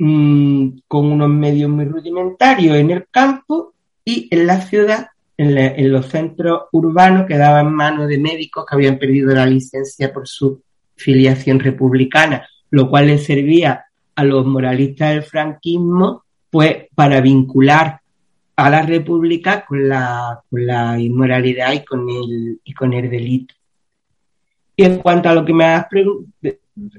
mm, 0.00 0.68
con 0.88 1.12
unos 1.12 1.28
medios 1.28 1.70
muy 1.70 1.84
rudimentarios 1.84 2.76
en 2.76 2.90
el 2.90 3.06
campo 3.08 3.72
y 4.04 4.26
en 4.32 4.48
la 4.48 4.60
ciudad, 4.62 5.10
en 5.36 5.92
los 5.92 6.06
centros 6.06 6.62
urbanos, 6.72 7.26
quedaba 7.26 7.60
en 7.60 7.72
manos 7.72 8.08
de 8.08 8.18
médicos 8.18 8.66
que 8.66 8.74
habían 8.74 8.98
perdido 8.98 9.32
la 9.32 9.46
licencia 9.46 10.12
por 10.12 10.26
su 10.26 10.65
filiación 10.96 11.60
republicana, 11.60 12.48
lo 12.70 12.88
cual 12.88 13.06
le 13.08 13.18
servía 13.18 13.84
a 14.14 14.24
los 14.24 14.46
moralistas 14.46 15.10
del 15.10 15.22
franquismo 15.22 16.24
pues 16.50 16.86
para 16.94 17.20
vincular 17.20 18.00
a 18.56 18.70
la 18.70 18.82
república 18.82 19.64
con 19.66 19.88
la, 19.88 20.40
con 20.48 20.66
la 20.66 20.98
inmoralidad 20.98 21.72
y 21.72 21.84
con 21.84 22.08
el 22.08 22.60
y 22.64 22.72
con 22.72 22.92
el 22.94 23.10
delito. 23.10 23.54
Y 24.74 24.84
en 24.84 24.98
cuanto 24.98 25.28
a 25.28 25.34
lo 25.34 25.44
que 25.44 25.52
me 25.52 25.64
has 25.64 25.86
preguntado, 25.86 26.26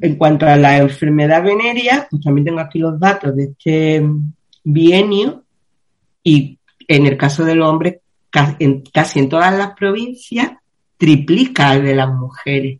en 0.01 0.15
cuanto 0.15 0.47
a 0.47 0.55
la 0.55 0.77
enfermedad 0.77 1.43
venérea, 1.43 2.07
pues 2.09 2.21
también 2.23 2.45
tengo 2.45 2.59
aquí 2.59 2.79
los 2.79 2.99
datos 2.99 3.35
de 3.35 3.43
este 3.43 4.03
bienio 4.63 5.43
y 6.23 6.57
en 6.87 7.05
el 7.05 7.17
caso 7.17 7.43
del 7.43 7.61
hombre, 7.61 8.01
casi 8.29 9.19
en 9.19 9.29
todas 9.29 9.55
las 9.55 9.73
provincias, 9.73 10.51
triplica 10.97 11.75
el 11.75 11.83
de 11.83 11.95
las 11.95 12.09
mujeres. 12.09 12.79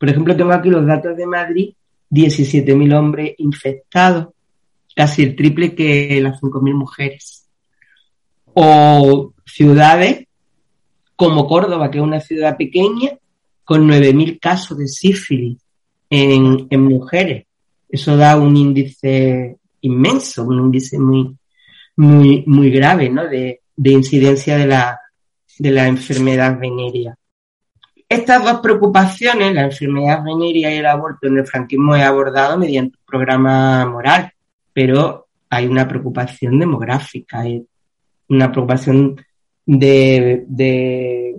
Por 0.00 0.08
ejemplo, 0.08 0.34
tengo 0.34 0.52
aquí 0.52 0.70
los 0.70 0.86
datos 0.86 1.14
de 1.14 1.26
Madrid, 1.26 1.74
17.000 2.10 2.98
hombres 2.98 3.34
infectados, 3.36 4.28
casi 4.96 5.22
el 5.22 5.36
triple 5.36 5.74
que 5.74 6.18
las 6.22 6.40
5.000 6.40 6.72
mujeres. 6.72 7.46
O 8.54 9.34
ciudades 9.44 10.26
como 11.16 11.46
Córdoba, 11.46 11.90
que 11.90 11.98
es 11.98 12.02
una 12.02 12.18
ciudad 12.18 12.56
pequeña, 12.56 13.10
con 13.62 13.86
9.000 13.86 14.40
casos 14.40 14.78
de 14.78 14.88
sífilis 14.88 15.58
en, 16.08 16.66
mujeres. 16.82 17.44
Eso 17.86 18.16
da 18.16 18.38
un 18.38 18.56
índice 18.56 19.58
inmenso, 19.82 20.44
un 20.44 20.60
índice 20.60 20.98
muy, 20.98 21.36
muy, 21.96 22.42
muy 22.46 22.70
grave, 22.70 23.10
¿no? 23.10 23.28
De, 23.28 23.60
incidencia 23.84 24.56
de 24.56 24.66
la, 24.66 24.98
de 25.58 25.70
la 25.70 25.88
enfermedad 25.88 26.58
venérea. 26.58 27.18
Estas 28.10 28.42
dos 28.42 28.60
preocupaciones, 28.60 29.54
la 29.54 29.62
enfermedad 29.62 30.24
venérea 30.24 30.74
y 30.74 30.78
el 30.78 30.86
aborto 30.86 31.28
en 31.28 31.38
el 31.38 31.46
franquismo 31.46 31.94
es 31.94 32.02
abordado 32.02 32.58
mediante 32.58 32.98
un 32.98 33.04
programa 33.06 33.86
moral, 33.86 34.32
pero 34.72 35.28
hay 35.48 35.68
una 35.68 35.86
preocupación 35.86 36.58
demográfica, 36.58 37.38
hay 37.38 37.64
una 38.28 38.50
preocupación 38.50 39.14
de, 39.64 40.44
de 40.48 41.36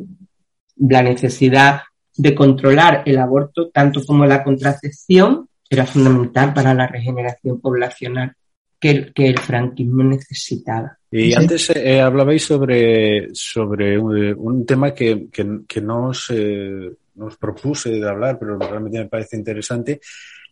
la 0.78 1.04
necesidad 1.04 1.82
de 2.16 2.34
controlar 2.34 3.04
el 3.06 3.18
aborto, 3.18 3.70
tanto 3.70 4.02
como 4.06 4.26
la 4.26 4.42
contracepción, 4.42 5.50
era 5.70 5.86
fundamental 5.86 6.54
para 6.54 6.74
la 6.74 6.88
regeneración 6.88 7.60
poblacional 7.60 8.34
que 8.80 8.92
el, 8.92 9.14
que 9.14 9.28
el 9.28 9.40
franquismo 9.40 10.04
necesitaba. 10.04 10.98
Y 11.14 11.34
antes 11.34 11.70
eh, 11.72 12.00
hablabais 12.00 12.44
sobre, 12.44 13.28
sobre 13.34 13.98
un, 13.98 14.66
tema 14.66 14.94
que, 14.94 15.28
que, 15.30 15.60
que 15.68 15.82
nos, 15.82 16.30
eh, 16.30 16.90
nos 17.16 17.36
propuse 17.36 17.90
de 17.92 18.08
hablar, 18.08 18.40
pero 18.40 18.58
realmente 18.58 19.00
me 19.00 19.10
parece 19.10 19.36
interesante, 19.36 20.00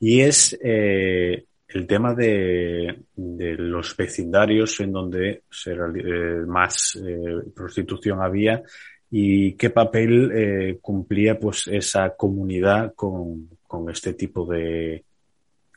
y 0.01 0.19
es 0.19 0.57
eh, 0.61 1.45
el 1.69 1.87
tema 1.87 2.13
de, 2.13 3.03
de, 3.15 3.53
los 3.55 3.95
vecindarios 3.95 4.79
en 4.79 4.91
donde 4.91 5.43
eh, 5.65 6.43
más 6.47 6.99
eh, 7.05 7.51
prostitución 7.55 8.21
había 8.21 8.63
y 9.11 9.53
qué 9.53 9.69
papel 9.69 10.31
eh, 10.33 10.77
cumplía 10.81 11.39
pues 11.39 11.67
esa 11.67 12.15
comunidad 12.15 12.93
con, 12.95 13.49
con 13.67 13.89
este 13.89 14.13
tipo 14.13 14.45
de, 14.45 15.03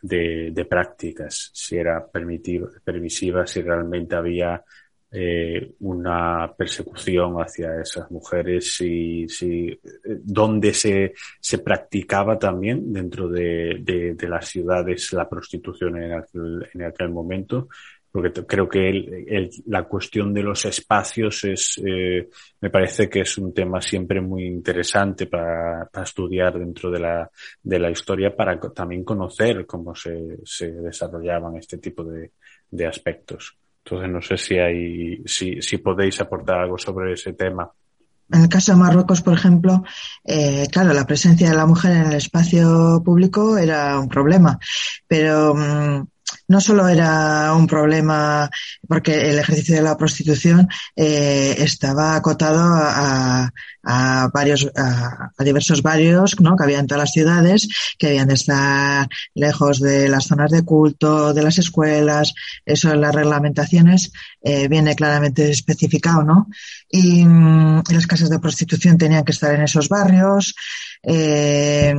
de, 0.02 0.50
de, 0.52 0.64
prácticas, 0.66 1.50
si 1.54 1.76
era 1.76 2.04
permisiva, 2.10 3.46
si 3.46 3.62
realmente 3.62 4.16
había 4.16 4.62
eh, 5.14 5.74
una 5.80 6.52
persecución 6.56 7.34
hacia 7.36 7.80
esas 7.80 8.10
mujeres, 8.10 8.74
si, 8.74 9.28
si 9.28 9.68
eh, 9.68 9.78
dónde 10.04 10.72
se, 10.72 11.12
se 11.38 11.58
practicaba 11.58 12.38
también 12.38 12.92
dentro 12.92 13.28
de, 13.28 13.78
de, 13.80 14.14
de 14.14 14.28
las 14.28 14.48
ciudades 14.48 15.12
la 15.12 15.28
prostitución 15.28 16.02
en 16.02 16.12
aquel, 16.14 16.68
en 16.72 16.82
aquel 16.82 17.10
momento 17.10 17.68
porque 18.12 18.44
creo 18.44 18.68
que 18.68 19.48
la 19.66 19.84
cuestión 19.84 20.34
de 20.34 20.42
los 20.42 20.62
espacios 20.66 21.44
es, 21.44 21.80
eh, 21.84 22.28
me 22.60 22.68
parece 22.68 23.08
que 23.08 23.20
es 23.20 23.38
un 23.38 23.54
tema 23.54 23.80
siempre 23.80 24.20
muy 24.20 24.44
interesante 24.44 25.26
para, 25.26 25.88
estudiar 26.04 26.58
dentro 26.58 26.90
de 26.90 27.00
la, 27.00 27.90
historia, 27.90 28.36
para 28.36 28.60
también 28.60 29.02
conocer 29.02 29.64
cómo 29.64 29.94
se, 29.94 30.36
desarrollaban 30.72 31.56
este 31.56 31.78
tipo 31.78 32.04
de, 32.04 32.86
aspectos. 32.86 33.56
Entonces 33.82 34.10
no 34.10 34.20
sé 34.20 34.36
si 34.36 34.58
hay, 34.58 35.22
si, 35.24 35.78
podéis 35.78 36.20
aportar 36.20 36.60
algo 36.60 36.76
sobre 36.76 37.14
ese 37.14 37.32
tema. 37.32 37.70
En 38.30 38.42
el 38.42 38.48
caso 38.48 38.72
de 38.72 38.78
Marruecos, 38.78 39.22
por 39.22 39.34
ejemplo, 39.34 39.84
eh, 40.24 40.66
claro, 40.70 40.92
la 40.92 41.06
presencia 41.06 41.48
de 41.48 41.56
la 41.56 41.66
mujer 41.66 41.92
en 41.92 42.06
el 42.08 42.14
espacio 42.14 43.02
público 43.02 43.56
era 43.56 43.98
un 43.98 44.08
problema, 44.08 44.58
pero 45.06 45.54
mmm, 45.54 46.06
no 46.48 46.60
solo 46.60 46.88
era 46.88 47.54
un 47.54 47.66
problema 47.66 48.50
porque 48.88 49.30
el 49.30 49.38
ejercicio 49.38 49.74
de 49.76 49.82
la 49.82 49.96
prostitución 49.96 50.68
eh, 50.96 51.54
estaba 51.58 52.16
acotado 52.16 52.60
a, 52.62 53.50
varios, 54.32 54.70
a, 54.76 55.30
diversos 55.44 55.82
barrios, 55.82 56.40
¿no? 56.40 56.56
Que 56.56 56.64
había 56.64 56.78
en 56.78 56.86
todas 56.86 57.02
las 57.02 57.12
ciudades, 57.12 57.68
que 57.98 58.08
habían 58.08 58.28
de 58.28 58.34
estar 58.34 59.08
lejos 59.34 59.80
de 59.80 60.08
las 60.08 60.26
zonas 60.26 60.50
de 60.50 60.64
culto, 60.64 61.34
de 61.34 61.42
las 61.42 61.58
escuelas, 61.58 62.32
eso 62.64 62.92
en 62.92 63.00
las 63.00 63.14
reglamentaciones 63.14 64.12
eh, 64.42 64.68
viene 64.68 64.94
claramente 64.94 65.50
especificado, 65.50 66.22
¿no? 66.22 66.48
Y, 66.88 67.24
mm, 67.24 67.82
y, 67.88 67.94
las 67.94 68.06
casas 68.06 68.30
de 68.30 68.38
prostitución 68.38 68.98
tenían 68.98 69.24
que 69.24 69.32
estar 69.32 69.54
en 69.54 69.62
esos 69.62 69.88
barrios, 69.88 70.54
eh, 71.02 71.94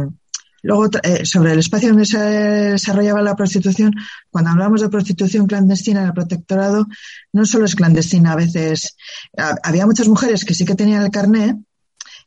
Luego, 0.64 0.90
eh, 1.04 1.26
sobre 1.26 1.52
el 1.52 1.60
espacio 1.60 1.90
donde 1.90 2.06
se 2.06 2.18
desarrollaba 2.18 3.22
la 3.22 3.36
prostitución, 3.36 3.94
cuando 4.32 4.50
hablamos 4.50 4.82
de 4.82 4.90
prostitución 4.90 5.46
clandestina 5.46 6.02
en 6.02 6.08
el 6.08 6.14
protectorado, 6.14 6.88
no 7.34 7.46
solo 7.46 7.66
es 7.66 7.76
clandestina, 7.76 8.32
a 8.32 8.38
veces 8.38 8.96
había 9.62 9.86
muchas 9.86 10.08
mujeres 10.08 10.46
que 10.46 10.54
sí 10.54 10.66
que 10.66 10.76
tenían 10.76 11.04
el 11.04 11.12
carné, 11.12 11.58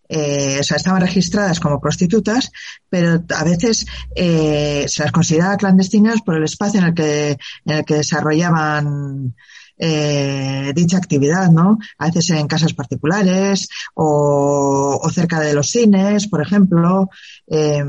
eh, 0.09 0.59
o 0.61 0.63
sea, 0.63 0.77
estaban 0.77 1.01
registradas 1.01 1.59
como 1.59 1.81
prostitutas, 1.81 2.53
pero 2.89 3.25
a 3.35 3.45
veces 3.45 3.87
eh, 4.15 4.85
se 4.89 5.03
las 5.03 5.13
consideraba 5.13 5.57
clandestinas 5.57 6.23
por 6.23 6.37
el 6.37 6.45
espacio 6.45 6.81
en 6.81 6.87
el 6.87 6.95
que, 6.95 7.31
en 7.65 7.77
el 7.79 7.85
que 7.85 7.95
desarrollaban 7.95 9.35
eh, 9.79 10.73
dicha 10.75 10.99
actividad, 10.99 11.51
¿no? 11.51 11.79
A 11.99 12.07
veces 12.07 12.31
en 12.31 12.47
casas 12.47 12.75
particulares 12.75 13.69
o, 13.95 15.01
o 15.03 15.11
cerca 15.11 15.41
de 15.41 15.55
los 15.55 15.71
cines, 15.71 16.29
por 16.29 16.43
ejemplo. 16.43 17.09
Eh, 17.47 17.85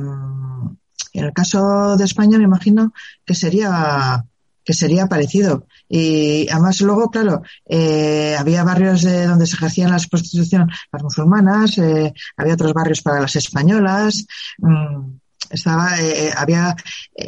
en 1.14 1.24
el 1.26 1.34
caso 1.34 1.98
de 1.98 2.06
España 2.06 2.38
me 2.38 2.44
imagino 2.44 2.94
que 3.26 3.34
sería 3.34 4.24
que 4.64 4.74
sería 4.74 5.08
parecido. 5.08 5.66
Y 5.88 6.50
además 6.50 6.82
luego, 6.82 7.10
claro, 7.10 7.42
eh, 7.66 8.36
había 8.38 8.66
barrios 8.66 9.02
de 9.02 9.26
donde 9.26 9.48
se 9.48 9.56
ejercían 9.56 9.92
la 9.92 10.00
prostitución 10.12 10.70
las 10.92 11.04
musulmanas, 11.04 11.78
eh, 11.78 12.14
había 12.36 12.56
otros 12.56 12.74
barrios 12.74 13.02
para 13.02 13.22
las 13.22 13.38
españolas. 13.38 14.26
Mmm, 14.58 15.20
estaba 15.50 15.98
eh, 16.02 16.34
había 16.36 16.76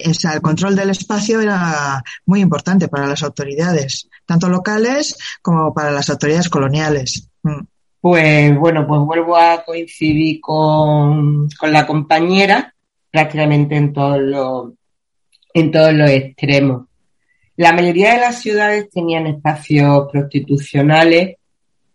o 0.06 0.14
sea, 0.14 0.34
el 0.34 0.42
control 0.42 0.76
del 0.76 0.90
espacio 0.90 1.40
era 1.40 2.04
muy 2.26 2.42
importante 2.42 2.90
para 2.90 3.08
las 3.08 3.24
autoridades 3.24 4.10
tanto 4.30 4.48
locales 4.48 5.18
como 5.42 5.74
para 5.74 5.92
las 5.92 6.10
autoridades 6.10 6.50
coloniales 6.50 7.28
mm. 7.44 7.62
pues 8.00 8.58
bueno 8.58 8.88
pues 8.88 9.02
vuelvo 9.02 9.36
a 9.36 9.64
coincidir 9.66 10.40
con, 10.40 11.50
con 11.50 11.74
la 11.74 11.86
compañera 11.86 12.74
prácticamente 13.12 13.76
en 13.76 13.92
todos 13.92 14.20
los 14.22 14.72
en 15.54 15.72
todos 15.72 15.94
los 15.94 16.10
extremos 16.12 16.84
la 17.58 17.74
mayoría 17.74 18.14
de 18.14 18.22
las 18.22 18.40
ciudades 18.40 18.90
tenían 18.90 19.28
espacios 19.28 20.08
prostitucionales 20.12 21.36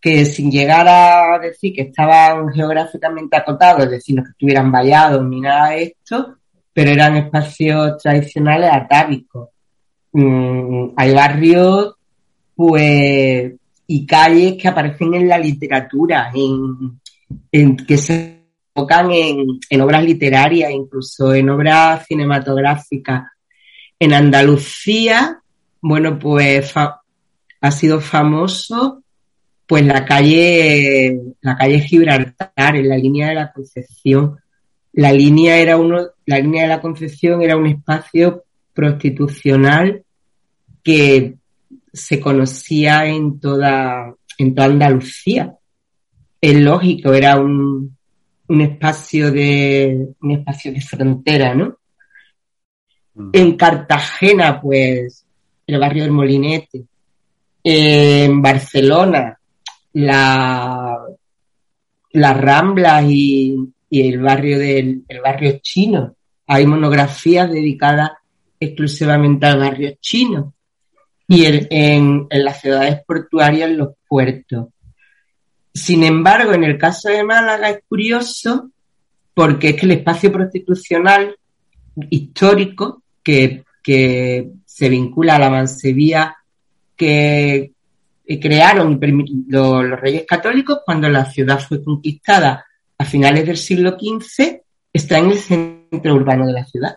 que 0.04 0.26
sin 0.26 0.50
llegar 0.50 0.86
a 0.86 1.38
decir 1.38 1.72
que 1.74 1.80
estaban 1.80 2.52
geográficamente 2.52 3.38
acotados, 3.38 3.84
es 3.84 3.90
decir, 3.92 4.14
no 4.14 4.22
que 4.22 4.32
estuvieran 4.32 4.70
vallados 4.70 5.24
ni 5.24 5.40
nada 5.40 5.70
de 5.70 5.84
esto, 5.84 6.36
pero 6.74 6.90
eran 6.90 7.16
espacios 7.16 7.96
tradicionales 8.02 8.70
atávicos. 8.70 9.48
Mm, 10.12 10.88
hay 10.94 11.14
barrios, 11.14 11.94
pues, 12.54 13.52
y 13.86 14.06
calles 14.06 14.54
que 14.60 14.68
aparecen 14.68 15.14
en 15.14 15.28
la 15.28 15.38
literatura, 15.38 16.30
en, 16.34 17.76
que 17.76 17.96
se 17.96 18.40
enfocan 18.74 19.10
en, 19.10 19.60
en 19.68 19.80
obras 19.80 20.04
literarias, 20.04 20.70
incluso 20.70 21.34
en 21.34 21.50
obras 21.50 22.06
cinematográficas. 22.06 23.24
En 23.98 24.12
Andalucía, 24.12 25.40
bueno, 25.80 26.18
pues 26.18 26.72
ha 26.76 27.70
sido 27.70 28.00
famoso 28.00 29.04
pues 29.66 29.84
la 29.86 30.04
calle, 30.04 31.20
la 31.40 31.56
calle 31.56 31.80
Gibraltar, 31.80 32.76
en 32.76 32.88
la 32.88 32.96
línea 32.96 33.28
de 33.28 33.34
la 33.34 33.52
Concepción. 33.52 34.38
La 34.92 35.12
línea 35.12 35.58
era 35.58 35.76
uno, 35.76 36.08
la 36.26 36.38
línea 36.38 36.62
de 36.62 36.68
la 36.68 36.80
Concepción 36.80 37.42
era 37.42 37.56
un 37.56 37.66
espacio 37.66 38.44
prostitucional 38.72 40.04
que 40.82 41.36
se 41.94 42.18
conocía 42.18 43.06
en 43.06 43.38
toda, 43.38 44.12
en 44.36 44.54
toda 44.54 44.66
Andalucía. 44.66 45.54
Es 46.40 46.60
lógico, 46.60 47.14
era 47.14 47.36
un, 47.36 47.96
un 48.48 48.60
espacio 48.60 49.30
de, 49.30 50.08
un 50.20 50.30
espacio 50.32 50.72
de 50.72 50.80
frontera, 50.80 51.54
¿no? 51.54 51.78
Mm. 53.14 53.30
En 53.32 53.56
Cartagena, 53.56 54.60
pues, 54.60 55.24
el 55.66 55.78
barrio 55.78 56.02
del 56.02 56.12
Molinete. 56.12 56.84
En 57.62 58.42
Barcelona, 58.42 59.38
la, 59.94 60.98
las 62.10 62.40
Ramblas 62.40 63.04
y, 63.08 63.56
y, 63.88 64.08
el 64.08 64.20
barrio 64.20 64.58
del 64.58 65.04
el 65.08 65.20
barrio 65.20 65.60
chino. 65.62 66.16
Hay 66.46 66.66
monografías 66.66 67.50
dedicadas 67.50 68.10
exclusivamente 68.60 69.46
al 69.46 69.60
barrio 69.60 69.96
chino 70.00 70.53
y 71.26 71.46
en, 71.46 72.26
en 72.28 72.44
las 72.44 72.60
ciudades 72.60 73.02
portuarias, 73.06 73.70
en 73.70 73.78
los 73.78 73.94
puertos. 74.06 74.68
Sin 75.72 76.04
embargo, 76.04 76.52
en 76.52 76.64
el 76.64 76.78
caso 76.78 77.08
de 77.08 77.24
Málaga 77.24 77.70
es 77.70 77.80
curioso 77.88 78.70
porque 79.34 79.70
es 79.70 79.76
que 79.76 79.86
el 79.86 79.92
espacio 79.92 80.30
prostitucional 80.32 81.36
histórico 82.10 83.02
que, 83.22 83.64
que 83.82 84.50
se 84.64 84.88
vincula 84.88 85.36
a 85.36 85.40
la 85.40 85.50
mansevía 85.50 86.36
que, 86.96 87.72
crearon 88.40 88.98
los, 89.48 89.84
los 89.90 90.00
reyes 90.00 90.24
católicos 90.26 90.78
cuando 90.84 91.08
la 91.08 91.26
ciudad 91.26 91.60
fue 91.60 91.82
conquistada 91.84 92.64
a 92.96 93.04
finales 93.04 93.44
del 93.44 93.58
siglo 93.58 93.98
XV, 93.98 94.62
está 94.92 95.18
en 95.18 95.30
el 95.30 95.38
centro 95.38 96.14
urbano 96.14 96.46
de 96.46 96.52
la 96.52 96.64
ciudad. 96.64 96.96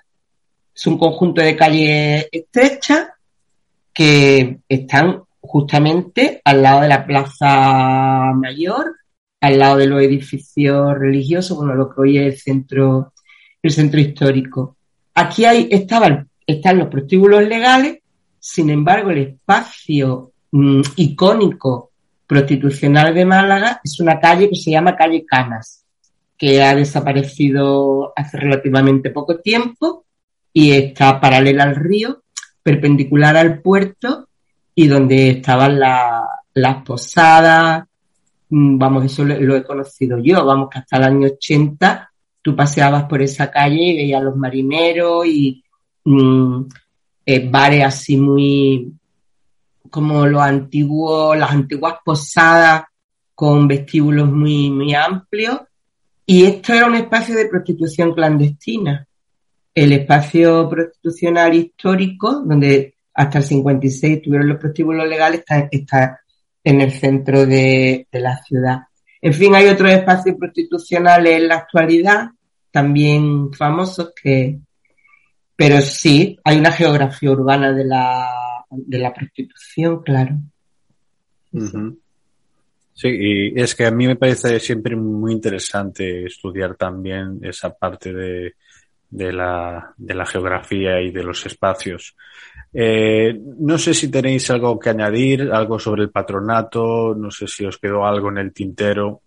Es 0.74 0.88
un 0.88 0.98
conjunto 0.98 1.42
de 1.42 1.56
calles 1.58 2.28
estrechas 2.32 3.08
que 3.98 4.60
están 4.70 5.24
justamente 5.42 6.40
al 6.46 6.62
lado 6.62 6.82
de 6.82 6.88
la 6.88 7.04
Plaza 7.04 8.32
Mayor 8.36 8.96
al 9.42 9.60
lado 9.60 9.78
de 9.78 9.88
los 9.88 10.02
edificios 10.02 10.98
religiosos, 10.98 11.58
bueno, 11.58 11.76
lo 11.76 11.90
que 11.90 12.02
hoy 12.02 12.18
es 12.18 12.26
el 12.26 12.40
centro, 12.40 13.14
el 13.62 13.72
centro 13.72 14.00
histórico. 14.00 14.78
Aquí 15.14 15.46
hay, 15.46 15.70
están 15.72 16.78
los 16.78 16.88
prostíbulos 16.88 17.44
legales, 17.48 18.00
sin 18.40 18.70
embargo, 18.70 19.12
el 19.12 19.20
espacio 19.20 20.32
mm, 20.52 20.82
icónico 20.98 21.92
prostitucional 22.26 23.14
de 23.14 23.26
Málaga 23.26 23.82
es 23.84 24.00
una 24.00 24.20
calle 24.20 24.50
que 24.50 24.56
se 24.56 24.72
llama 24.72 24.96
calle 24.96 25.26
Canas, 25.26 25.86
que 26.38 26.62
ha 26.62 26.76
desaparecido 26.76 28.14
hace 28.16 28.38
relativamente 28.38 29.12
poco 29.12 29.40
tiempo 29.40 30.06
y 30.54 30.72
está 30.72 31.20
paralela 31.20 31.64
al 31.64 31.76
río, 31.76 32.24
perpendicular 32.68 33.38
al 33.38 33.62
puerto 33.62 34.28
y 34.76 34.88
donde 34.88 35.30
estaban 35.30 35.80
las 35.80 36.84
posadas, 36.84 37.86
mm, 38.50 38.78
vamos, 38.78 39.06
eso 39.06 39.24
lo, 39.24 39.56
he 39.56 39.64
conocido 39.64 40.20
yo, 40.20 40.44
vamos, 40.44 40.68
que 40.70 40.80
hasta 40.80 40.98
el 40.98 41.04
año 41.04 41.28
80 41.28 42.12
tú 42.42 42.58
paseabas 42.58 43.06
por 43.06 43.22
esa 43.22 43.50
calle 43.50 43.82
y 43.82 43.96
veías 43.96 44.20
a 44.20 44.26
los 44.26 44.36
marineros 44.36 45.26
y 45.28 45.64
mm, 46.04 46.64
eh, 47.26 47.50
bares 47.50 47.86
así 47.86 48.18
muy, 48.18 48.92
como 49.90 50.26
los 50.26 50.42
antiguos, 50.42 51.38
las 51.38 51.52
antiguas 51.52 51.96
posadas 52.04 52.84
con 53.34 53.66
vestíbulos 53.66 54.30
muy, 54.30 54.70
muy 54.70 54.94
amplios. 54.94 55.62
Y 56.26 56.44
esto 56.44 56.74
era 56.74 56.88
un 56.88 56.96
espacio 56.96 57.34
de 57.34 57.48
prostitución 57.48 58.14
clandestina. 58.14 59.08
El 59.78 59.94
espacio 59.94 60.68
prostitucional 60.68 61.54
histórico, 61.54 62.42
donde 62.44 62.96
hasta 63.14 63.38
el 63.38 63.44
56 63.44 64.24
tuvieron 64.24 64.50
los 64.50 64.58
prostíbulos 64.58 65.08
legales, 65.08 65.44
está, 65.70 66.22
en 66.64 66.82
el 66.82 66.92
centro 66.92 67.46
de, 67.46 68.08
la 68.12 68.38
ciudad. 68.44 68.80
En 69.22 69.34
fin, 69.34 69.54
hay 69.54 69.68
otros 69.68 69.92
espacios 69.92 70.36
prostitucionales 70.40 71.42
en 71.42 71.48
la 71.48 71.58
actualidad, 71.58 72.30
también 72.72 73.54
famosos, 73.54 74.14
que, 74.20 74.58
pero 75.56 75.80
sí, 75.82 76.40
hay 76.44 76.58
una 76.58 76.72
geografía 76.72 77.30
urbana 77.30 77.72
de 77.72 77.86
la 77.86 78.28
de 78.70 78.98
la 78.98 79.14
prostitución, 79.14 80.02
claro. 80.02 80.40
Sí, 82.94 83.08
y 83.08 83.62
es 83.62 83.76
que 83.76 83.86
a 83.86 83.92
mí 83.92 84.08
me 84.08 84.16
parece 84.16 84.60
siempre 84.60 84.96
muy 84.96 85.34
interesante 85.34 86.26
estudiar 86.26 86.76
también 86.76 87.40
esa 87.44 87.74
parte 87.76 88.12
de, 88.12 88.56
de, 89.10 89.32
la, 89.34 89.94
de 89.98 90.14
la 90.14 90.26
geografía 90.26 91.02
y 91.02 91.12
de 91.12 91.24
los 91.24 91.46
espacios. 91.46 92.16
Eh, 92.74 93.40
no 93.60 93.78
sé 93.78 93.94
si 93.94 94.10
tenéis 94.10 94.50
algo 94.52 94.78
que 94.78 94.90
añadir, 94.90 95.50
algo 95.52 95.80
sobre 95.80 96.04
el 96.04 96.10
patronato, 96.10 97.16
no 97.16 97.32
sé 97.32 97.48
si 97.48 97.66
os 97.66 97.78
quedó 97.78 98.06
algo 98.06 98.30
en 98.30 98.40
el 98.40 98.54
tintero 98.54 99.22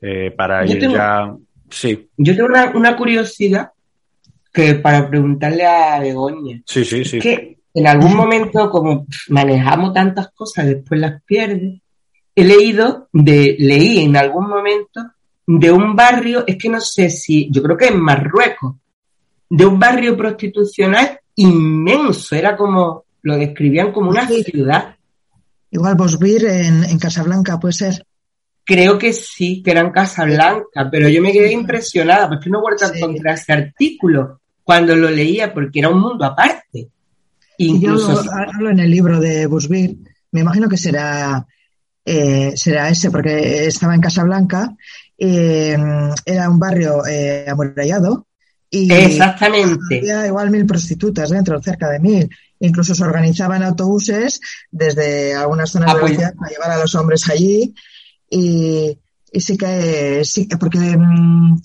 eh, 0.00 0.30
para 0.30 0.64
ir 0.66 0.88
ya. 0.90 1.34
Sí. 1.68 2.08
Yo 2.16 2.36
tengo 2.36 2.48
una, 2.74 2.96
curiosidad 2.96 3.70
que 4.52 4.76
para 4.76 5.08
preguntarle 5.08 5.66
a 5.66 5.98
Begoña. 5.98 6.62
Sí, 6.64 6.84
sí, 6.84 7.04
sí 7.04 7.54
en 7.74 7.88
algún 7.88 8.14
momento, 8.14 8.70
como 8.70 9.06
manejamos 9.28 9.92
tantas 9.92 10.30
cosas, 10.30 10.66
después 10.66 11.00
las 11.00 11.20
pierdes, 11.22 11.80
he 12.36 12.44
leído 12.44 13.08
de, 13.12 13.56
leí 13.58 13.98
en 13.98 14.16
algún 14.16 14.48
momento 14.48 15.00
de 15.46 15.72
un 15.72 15.96
barrio, 15.96 16.44
es 16.46 16.56
que 16.56 16.68
no 16.68 16.80
sé 16.80 17.10
si, 17.10 17.48
yo 17.50 17.62
creo 17.62 17.76
que 17.76 17.88
en 17.88 18.00
Marruecos, 18.00 18.76
de 19.48 19.66
un 19.66 19.78
barrio 19.78 20.16
prostitucional 20.16 21.18
inmenso, 21.36 22.34
era 22.34 22.56
como, 22.56 23.04
lo 23.22 23.36
describían 23.36 23.92
como 23.92 24.10
una 24.10 24.26
ciudad. 24.26 24.96
Igual 25.70 25.96
Bosbir 25.96 26.44
en, 26.44 26.84
en 26.84 26.98
Casablanca, 26.98 27.58
puede 27.58 27.74
ser. 27.74 28.06
Creo 28.64 28.96
que 28.96 29.12
sí, 29.12 29.62
que 29.62 29.72
era 29.72 29.80
en 29.80 29.90
Casablanca, 29.90 30.88
pero 30.90 31.08
yo 31.08 31.20
me 31.20 31.32
quedé 31.32 31.52
impresionada, 31.52 32.28
porque 32.28 32.48
no 32.48 32.58
he 32.58 32.62
vuelto 32.62 32.86
a 32.86 32.96
encontrar 32.96 33.34
ese 33.34 33.52
artículo 33.52 34.40
cuando 34.62 34.96
lo 34.96 35.10
leía, 35.10 35.52
porque 35.52 35.80
era 35.80 35.90
un 35.90 36.00
mundo 36.00 36.24
aparte. 36.24 36.88
Incluso... 37.58 38.24
Yo 38.24 38.30
hablo 38.32 38.70
en 38.70 38.80
el 38.80 38.90
libro 38.90 39.20
de 39.20 39.46
Busbir, 39.46 39.98
me 40.32 40.40
imagino 40.40 40.68
que 40.68 40.78
será, 40.78 41.46
eh, 42.04 42.52
será 42.56 42.88
ese, 42.88 43.10
porque 43.10 43.66
estaba 43.66 43.94
en 43.94 44.00
Casablanca, 44.00 44.74
eh, 45.18 45.76
era 46.24 46.48
un 46.50 46.58
barrio 46.58 47.06
eh, 47.06 47.46
amurallado. 47.48 48.26
Y 48.74 48.92
Exactamente. 48.92 49.98
Había 49.98 50.26
igual 50.26 50.50
mil 50.50 50.66
prostitutas 50.66 51.30
dentro, 51.30 51.62
cerca 51.62 51.88
de 51.90 52.00
mil. 52.00 52.28
Incluso 52.58 52.92
se 52.92 53.04
organizaban 53.04 53.62
autobuses 53.62 54.40
desde 54.70 55.34
algunas 55.34 55.70
zonas 55.70 55.94
de 55.94 56.00
la 56.00 56.08
ciudad 56.08 56.34
para 56.34 56.50
llevar 56.50 56.70
a 56.72 56.78
los 56.78 56.94
hombres 56.96 57.28
allí. 57.30 57.72
Y, 58.28 58.98
y 59.30 59.40
sí 59.40 59.56
que, 59.56 60.24
sí, 60.24 60.48
porque 60.58 60.78
mm, 60.78 61.62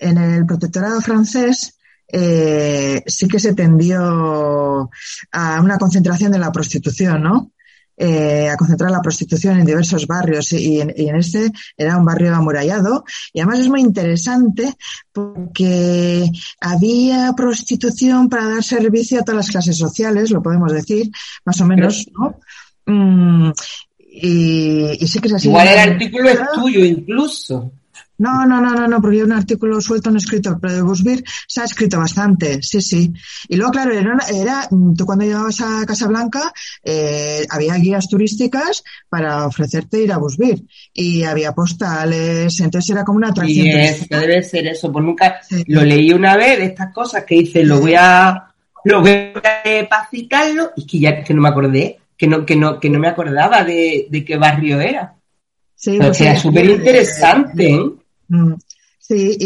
en 0.00 0.18
el 0.18 0.44
protectorado 0.44 1.00
francés 1.00 1.78
eh, 2.08 3.02
sí 3.06 3.26
que 3.26 3.40
se 3.40 3.54
tendió 3.54 4.90
a 5.32 5.60
una 5.62 5.78
concentración 5.78 6.32
de 6.32 6.38
la 6.40 6.52
prostitución, 6.52 7.22
¿no? 7.22 7.52
Eh, 8.02 8.48
a 8.48 8.56
concentrar 8.56 8.90
la 8.90 9.02
prostitución 9.02 9.58
en 9.58 9.66
diversos 9.66 10.06
barrios 10.06 10.50
y 10.54 10.80
en, 10.80 11.16
este 11.16 11.50
era 11.76 11.98
un 11.98 12.04
barrio 12.06 12.34
amurallado 12.34 13.04
y 13.30 13.40
además 13.40 13.58
es 13.58 13.68
muy 13.68 13.82
interesante 13.82 14.72
porque 15.12 16.24
había 16.62 17.34
prostitución 17.36 18.30
para 18.30 18.48
dar 18.48 18.64
servicio 18.64 19.20
a 19.20 19.22
todas 19.22 19.44
las 19.44 19.50
clases 19.50 19.76
sociales, 19.76 20.30
lo 20.30 20.42
podemos 20.42 20.72
decir, 20.72 21.10
más 21.44 21.60
o 21.60 21.66
menos, 21.66 22.06
¿no? 22.18 22.40
Mm, 22.86 23.50
y, 23.98 24.96
y, 24.98 25.06
sí 25.06 25.18
que 25.18 25.28
es 25.28 25.34
así. 25.34 25.48
Igual 25.48 25.68
el 25.68 25.78
artículo 25.78 26.30
es 26.30 26.38
tuyo 26.54 26.82
incluso. 26.82 27.70
No, 28.20 28.44
no, 28.44 28.60
no, 28.60 28.74
no, 28.74 28.86
no, 28.86 29.00
porque 29.00 29.16
hay 29.16 29.22
un 29.22 29.32
artículo 29.32 29.80
suelto 29.80 30.10
no 30.10 30.18
escrito, 30.18 30.58
pero 30.60 30.74
de 30.74 30.82
Busbir 30.82 31.24
se 31.48 31.62
ha 31.62 31.64
escrito 31.64 31.96
bastante, 31.96 32.62
sí, 32.62 32.82
sí. 32.82 33.10
Y 33.48 33.56
luego, 33.56 33.72
claro, 33.72 33.92
era, 33.94 34.68
tú 34.68 35.06
cuando 35.06 35.24
llegabas 35.24 35.58
a 35.62 35.86
Casablanca, 35.86 36.52
eh, 36.84 37.46
había 37.48 37.76
guías 37.76 38.10
turísticas 38.10 38.84
para 39.08 39.46
ofrecerte 39.46 40.02
ir 40.02 40.12
a 40.12 40.18
Busbir. 40.18 40.62
Y 40.92 41.22
había 41.22 41.52
postales, 41.52 42.60
entonces 42.60 42.90
era 42.90 43.04
como 43.04 43.16
una 43.16 43.28
atracción. 43.28 43.66
Y 43.66 43.70
es, 43.70 44.06
que 44.06 44.14
debe 44.14 44.42
ser 44.42 44.66
eso, 44.66 44.92
pues 44.92 45.02
nunca 45.02 45.40
lo 45.68 45.82
leí 45.82 46.12
una 46.12 46.36
vez, 46.36 46.58
de 46.58 46.66
estas 46.66 46.92
cosas 46.92 47.24
que 47.24 47.36
dice, 47.36 47.64
lo 47.64 47.80
voy 47.80 47.94
a, 47.96 48.52
lo 48.84 49.00
voy 49.00 49.12
a 49.12 49.88
pacitarlo, 49.88 50.72
y 50.76 50.86
que 50.86 50.98
ya 50.98 51.24
que 51.24 51.32
no 51.32 51.40
me 51.40 51.48
acordé, 51.48 51.98
que 52.18 52.26
no, 52.26 52.44
que 52.44 52.54
no, 52.54 52.78
que 52.78 52.90
no 52.90 52.98
me 52.98 53.08
acordaba 53.08 53.64
de, 53.64 54.08
de 54.10 54.24
qué 54.26 54.36
barrio 54.36 54.78
era. 54.78 55.14
Sí, 55.74 55.96
pues 55.96 56.20
era 56.20 56.36
súper 56.36 56.66
interesante, 56.66 57.70
¿eh? 57.70 57.90
Mm, 58.30 58.54
sí, 58.98 59.36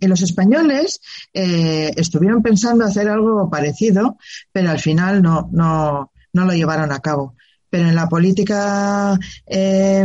y, 0.00 0.06
los 0.06 0.22
españoles 0.22 1.00
eh, 1.32 1.92
estuvieron 1.96 2.42
pensando 2.42 2.84
hacer 2.84 3.08
algo 3.08 3.48
parecido, 3.50 4.16
pero 4.50 4.70
al 4.70 4.80
final 4.80 5.22
no, 5.22 5.48
no, 5.52 6.12
no 6.32 6.44
lo 6.44 6.52
llevaron 6.52 6.90
a 6.92 7.00
cabo 7.00 7.34
pero 7.72 7.88
en 7.88 7.94
la 7.94 8.06
política 8.06 9.18
eh, 9.46 10.04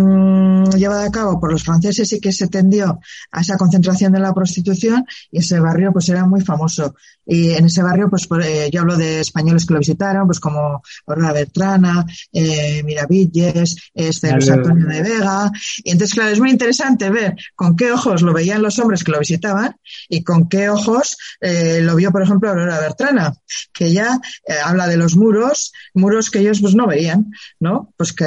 llevada 0.74 1.06
a 1.06 1.12
cabo 1.12 1.38
por 1.38 1.52
los 1.52 1.66
franceses 1.66 2.08
sí 2.08 2.22
que 2.22 2.32
se 2.32 2.48
tendió 2.48 3.02
a 3.30 3.42
esa 3.42 3.58
concentración 3.58 4.14
de 4.14 4.22
la 4.22 4.34
prostitución 4.34 5.06
y 5.30 5.40
ese 5.40 5.60
barrio 5.60 5.92
pues 5.92 6.08
era 6.08 6.26
muy 6.26 6.40
famoso. 6.40 6.96
Y 7.28 7.52
en 7.52 7.66
ese 7.66 7.84
barrio, 7.84 8.10
pues, 8.10 8.28
eh, 8.44 8.70
yo 8.72 8.82
hablo 8.82 8.96
de 8.96 9.20
españoles 9.20 9.66
que 9.66 9.74
lo 9.74 9.80
visitaron, 9.80 10.26
pues 10.26 10.40
como 10.40 10.82
Aurora 11.06 11.34
Bertrana, 11.34 12.06
eh, 12.32 12.82
Miravilles, 12.84 13.76
este, 13.94 14.32
Luis 14.32 14.50
Antonio 14.50 14.88
de 14.88 15.02
Vega. 15.02 15.52
Y 15.84 15.92
entonces, 15.92 16.14
claro, 16.14 16.32
es 16.32 16.40
muy 16.40 16.52
interesante 16.52 17.10
ver 17.10 17.36
con 17.56 17.76
qué 17.76 17.92
ojos 17.92 18.22
lo 18.22 18.34
veían 18.34 18.62
los 18.62 18.80
hombres 18.80 19.04
que 19.04 19.12
lo 19.12 19.20
visitaban 19.20 19.76
y 20.08 20.24
con 20.24 20.48
qué 20.48 20.70
ojos 20.70 21.18
eh, 21.42 21.80
lo 21.82 21.96
vio, 21.96 22.12
por 22.12 22.24
ejemplo, 22.24 22.50
Aurora 22.50 22.80
Bertrana, 22.80 23.34
que 23.74 23.92
ya 23.92 24.20
eh, 24.48 24.54
habla 24.64 24.88
de 24.88 24.98
los 24.98 25.16
muros, 25.16 25.74
muros 25.94 26.30
que 26.30 26.40
ellos 26.40 26.62
pues 26.62 26.76
no 26.76 26.88
veían, 26.88 27.32
¿no? 27.60 27.94
Pues 27.98 28.14
que 28.14 28.26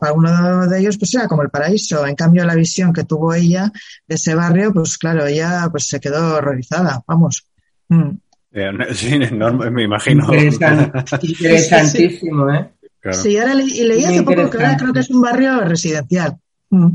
para 0.00 0.12
uno 0.12 0.68
de 0.68 0.78
ellos 0.78 0.98
pues 0.98 1.14
era 1.14 1.26
como 1.28 1.42
el 1.42 1.50
paraíso. 1.50 2.06
En 2.06 2.14
cambio, 2.14 2.44
la 2.44 2.54
visión 2.54 2.92
que 2.92 3.04
tuvo 3.04 3.34
ella 3.34 3.72
de 4.06 4.14
ese 4.14 4.34
barrio, 4.34 4.72
pues 4.72 4.98
claro, 4.98 5.26
ella 5.26 5.68
pues 5.70 5.88
se 5.88 6.00
quedó 6.00 6.36
horrorizada, 6.36 7.02
vamos. 7.06 7.49
Mm. 7.90 8.18
Eh, 8.52 8.72
sí, 8.94 9.14
enorme, 9.14 9.70
me 9.70 9.84
imagino. 9.84 10.26
interesantísimo, 11.22 12.50
¿eh? 12.50 12.70
Sí, 13.12 13.38
ahora 13.38 13.54
leí 13.54 14.04
hace 14.04 14.22
poco 14.22 14.50
que 14.50 14.58
ahora 14.58 14.76
creo 14.76 14.92
que 14.92 15.00
es 15.00 15.10
un 15.10 15.22
barrio 15.22 15.60
residencial. 15.60 16.36
Mm. 16.70 16.88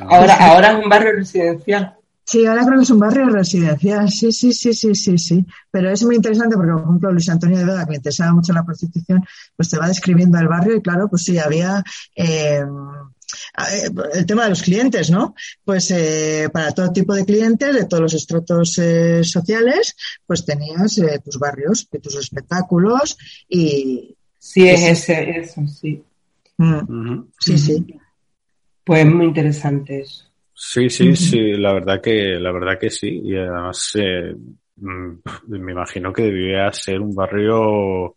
Ahora, 0.00 0.34
ahora 0.36 0.72
es 0.72 0.84
un 0.84 0.88
barrio 0.88 1.12
residencial. 1.12 1.96
Sí, 2.24 2.46
ahora 2.46 2.64
creo 2.64 2.78
que 2.78 2.84
es 2.84 2.90
un 2.90 3.00
barrio 3.00 3.28
residencial, 3.28 4.08
sí, 4.08 4.30
sí, 4.30 4.52
sí, 4.52 4.72
sí, 4.72 4.94
sí, 4.94 5.18
sí. 5.18 5.44
Pero 5.70 5.90
es 5.90 6.04
muy 6.04 6.14
interesante 6.16 6.56
porque, 6.56 6.72
por 6.72 6.82
ejemplo, 6.82 7.12
Luis 7.12 7.28
Antonio 7.28 7.58
de 7.58 7.64
Vega, 7.64 7.84
que 7.84 7.90
le 7.90 7.96
interesaba 7.96 8.32
mucho 8.32 8.52
la 8.52 8.64
prostitución, 8.64 9.24
pues 9.56 9.68
te 9.68 9.78
va 9.78 9.88
describiendo 9.88 10.38
el 10.38 10.46
barrio 10.46 10.76
y 10.76 10.80
claro, 10.80 11.08
pues 11.08 11.24
sí, 11.24 11.38
había 11.38 11.82
eh, 12.14 12.64
el 14.14 14.26
tema 14.26 14.44
de 14.44 14.50
los 14.50 14.62
clientes, 14.62 15.10
¿no? 15.10 15.34
Pues 15.64 15.90
eh, 15.90 16.48
para 16.52 16.72
todo 16.72 16.92
tipo 16.92 17.14
de 17.14 17.24
clientes, 17.24 17.74
de 17.74 17.86
todos 17.86 18.02
los 18.02 18.14
estratos 18.14 18.78
eh, 18.78 19.24
sociales, 19.24 19.96
pues 20.26 20.44
tenías 20.44 21.00
tus 21.24 21.38
barrios, 21.38 21.88
tus 21.88 22.16
espectáculos 22.16 23.16
y... 23.48 24.16
Sí, 24.38 24.68
es 24.68 24.82
ese, 24.82 25.30
eso, 25.38 25.66
sí. 25.68 26.02
Mm. 26.58 27.22
Sí, 27.38 27.56
sí. 27.56 27.86
Pues 28.84 29.06
muy 29.06 29.26
interesante 29.26 30.00
eso. 30.00 30.24
Sí, 30.54 30.88
sí, 30.90 31.16
sí, 31.16 31.52
la 31.52 31.72
verdad 31.72 32.00
que, 32.00 32.38
la 32.38 32.52
verdad 32.52 32.78
que 32.78 32.90
sí. 32.90 33.20
Y 33.24 33.36
además, 33.36 33.92
eh, 33.94 34.34
mm, 34.76 35.12
me 35.48 35.72
imagino 35.72 36.12
que 36.12 36.22
debía 36.22 36.72
ser 36.72 37.00
un 37.00 37.14
barrio 37.14 38.16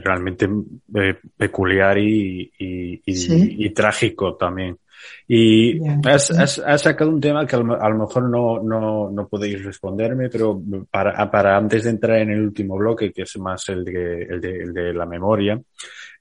realmente 0.00 0.48
eh, 0.94 1.16
peculiar 1.36 1.98
y, 1.98 2.52
y, 2.58 3.70
trágico 3.70 4.36
también. 4.36 4.78
Y 5.26 5.80
has, 6.04 6.30
has, 6.30 6.82
sacado 6.82 7.10
un 7.10 7.20
tema 7.20 7.44
que 7.44 7.56
a 7.56 7.58
lo, 7.58 7.98
mejor 7.98 8.28
no, 8.28 8.62
no, 8.62 9.10
no, 9.10 9.28
podéis 9.28 9.64
responderme, 9.64 10.28
pero 10.28 10.62
para, 10.90 11.28
para 11.30 11.56
antes 11.56 11.84
de 11.84 11.90
entrar 11.90 12.18
en 12.18 12.30
el 12.30 12.40
último 12.40 12.76
bloque, 12.76 13.12
que 13.12 13.22
es 13.22 13.36
más 13.38 13.68
el 13.68 13.84
de, 13.84 14.22
el 14.22 14.40
de, 14.40 14.62
el 14.62 14.72
de 14.72 14.94
la 14.94 15.06
memoria, 15.06 15.60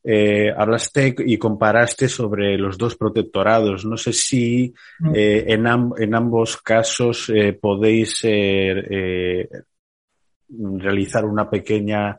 eh, 0.03 0.51
hablaste 0.55 1.15
y 1.19 1.37
comparaste 1.37 2.09
sobre 2.09 2.57
los 2.57 2.77
dos 2.77 2.95
protectorados. 2.95 3.85
No 3.85 3.97
sé 3.97 4.13
si 4.13 4.73
mm. 4.99 5.15
eh, 5.15 5.45
en, 5.47 5.67
en, 5.97 6.15
ambos 6.15 6.57
casos 6.57 7.31
eh, 7.33 7.53
podéis 7.53 8.19
eh, 8.23 9.47
realizar 10.49 11.25
una 11.25 11.49
pequeña 11.49 12.17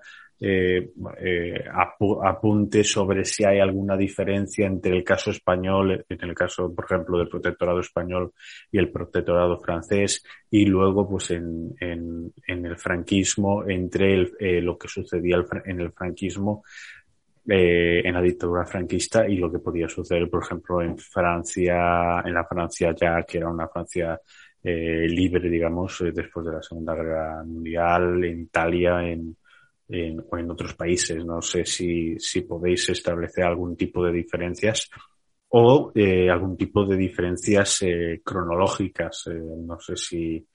apunte 2.22 2.82
sobre 2.82 3.24
si 3.24 3.44
hay 3.44 3.60
alguna 3.60 3.96
diferencia 3.96 4.66
entre 4.66 4.96
el 4.96 5.04
caso 5.04 5.30
español, 5.30 6.04
en 6.08 6.20
el 6.20 6.34
caso, 6.34 6.74
por 6.74 6.84
ejemplo, 6.84 7.18
del 7.18 7.28
protectorado 7.28 7.80
español 7.80 8.32
y 8.70 8.78
el 8.78 8.90
protectorado 8.90 9.58
francés, 9.60 10.24
y 10.50 10.66
luego, 10.66 11.08
pues, 11.08 11.30
en, 11.30 11.74
en, 11.80 12.32
el 12.46 12.76
franquismo, 12.76 13.64
entre 13.68 14.14
el, 14.14 14.64
lo 14.64 14.76
que 14.76 14.88
sucedía 14.88 15.36
en 15.64 15.80
el 15.80 15.92
franquismo 15.92 16.62
eh, 17.48 18.02
en 18.04 18.14
la 18.14 18.22
dictadura 18.22 18.64
franquista 18.64 19.28
y 19.28 19.36
lo 19.36 19.50
que 19.50 19.58
podía 19.58 19.88
suceder, 19.88 20.30
por 20.30 20.44
ejemplo, 20.44 20.80
en 20.80 20.96
Francia, 20.96 22.22
en 22.24 22.34
la 22.34 22.44
Francia 22.44 22.94
ya 22.94 23.24
que 23.24 23.38
era 23.38 23.48
una 23.48 23.66
Francia 23.66 24.20
eh, 24.62 25.08
libre, 25.08 25.50
digamos, 25.50 26.00
eh, 26.02 26.12
después 26.14 26.46
de 26.46 26.52
la 26.52 26.62
Segunda 26.62 26.94
Guerra 26.94 27.42
Mundial, 27.44 28.22
en 28.24 28.42
Italia, 28.42 29.02
en, 29.02 29.36
en, 29.92 30.24
o 30.30 30.38
en 30.38 30.50
otros 30.50 30.74
países. 30.74 31.24
No 31.24 31.40
sé 31.42 31.64
si, 31.64 32.18
si 32.18 32.42
podéis 32.42 32.88
establecer 32.88 33.44
algún 33.44 33.76
tipo 33.76 34.04
de 34.04 34.12
diferencias 34.12 34.90
o 35.48 35.92
eh, 35.94 36.30
algún 36.30 36.56
tipo 36.56 36.84
de 36.84 36.96
diferencias 36.96 37.82
eh, 37.82 38.20
cronológicas. 38.24 39.26
Eh, 39.26 39.40
no 39.66 39.78
sé 39.78 39.96
si. 39.96 40.46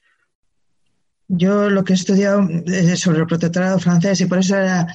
Yo 1.28 1.70
lo 1.70 1.84
que 1.84 1.94
he 1.94 1.96
estudiado 1.96 2.48
sobre 2.96 3.20
el 3.20 3.28
protectorado 3.28 3.80
francés 3.80 4.22
y 4.22 4.26
por 4.26 4.40
eso 4.40 4.56
era 4.56 4.88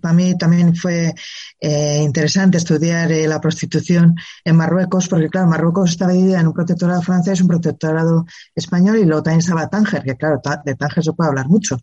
para 0.00 0.14
mí 0.14 0.36
también 0.36 0.74
fue 0.74 1.14
eh, 1.60 2.00
interesante 2.02 2.58
estudiar 2.58 3.10
eh, 3.12 3.26
la 3.26 3.40
prostitución 3.40 4.14
en 4.44 4.56
Marruecos, 4.56 5.08
porque 5.08 5.28
claro, 5.28 5.46
Marruecos 5.46 5.90
estaba 5.90 6.12
dividida 6.12 6.40
en 6.40 6.46
un 6.48 6.52
protectorado 6.52 7.02
francés, 7.02 7.40
un 7.40 7.48
protectorado 7.48 8.26
español 8.54 8.98
y 8.98 9.04
luego 9.04 9.22
también 9.22 9.40
estaba 9.40 9.68
Tánger, 9.68 10.02
que 10.02 10.16
claro, 10.16 10.40
de 10.64 10.74
Tánger 10.74 11.04
se 11.04 11.12
puede 11.12 11.28
hablar 11.28 11.48
mucho, 11.48 11.78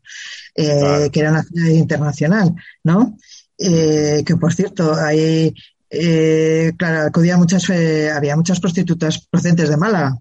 eh, 0.55 1.09
que 1.11 1.20
era 1.20 1.32
una 1.32 1.43
ciudad 1.43 1.70
internacional, 1.70 2.55
¿no? 2.84 3.18
que 3.55 4.36
por 4.38 4.53
cierto, 4.53 4.93
ahí, 4.93 5.53
claro, 6.78 7.07
acudía 7.07 7.38
muchas, 7.38 7.70
había 7.70 8.36
muchas 8.36 8.59
prostitutas 8.59 9.26
procedentes 9.30 9.70
de 9.70 9.78
Málaga. 9.78 10.18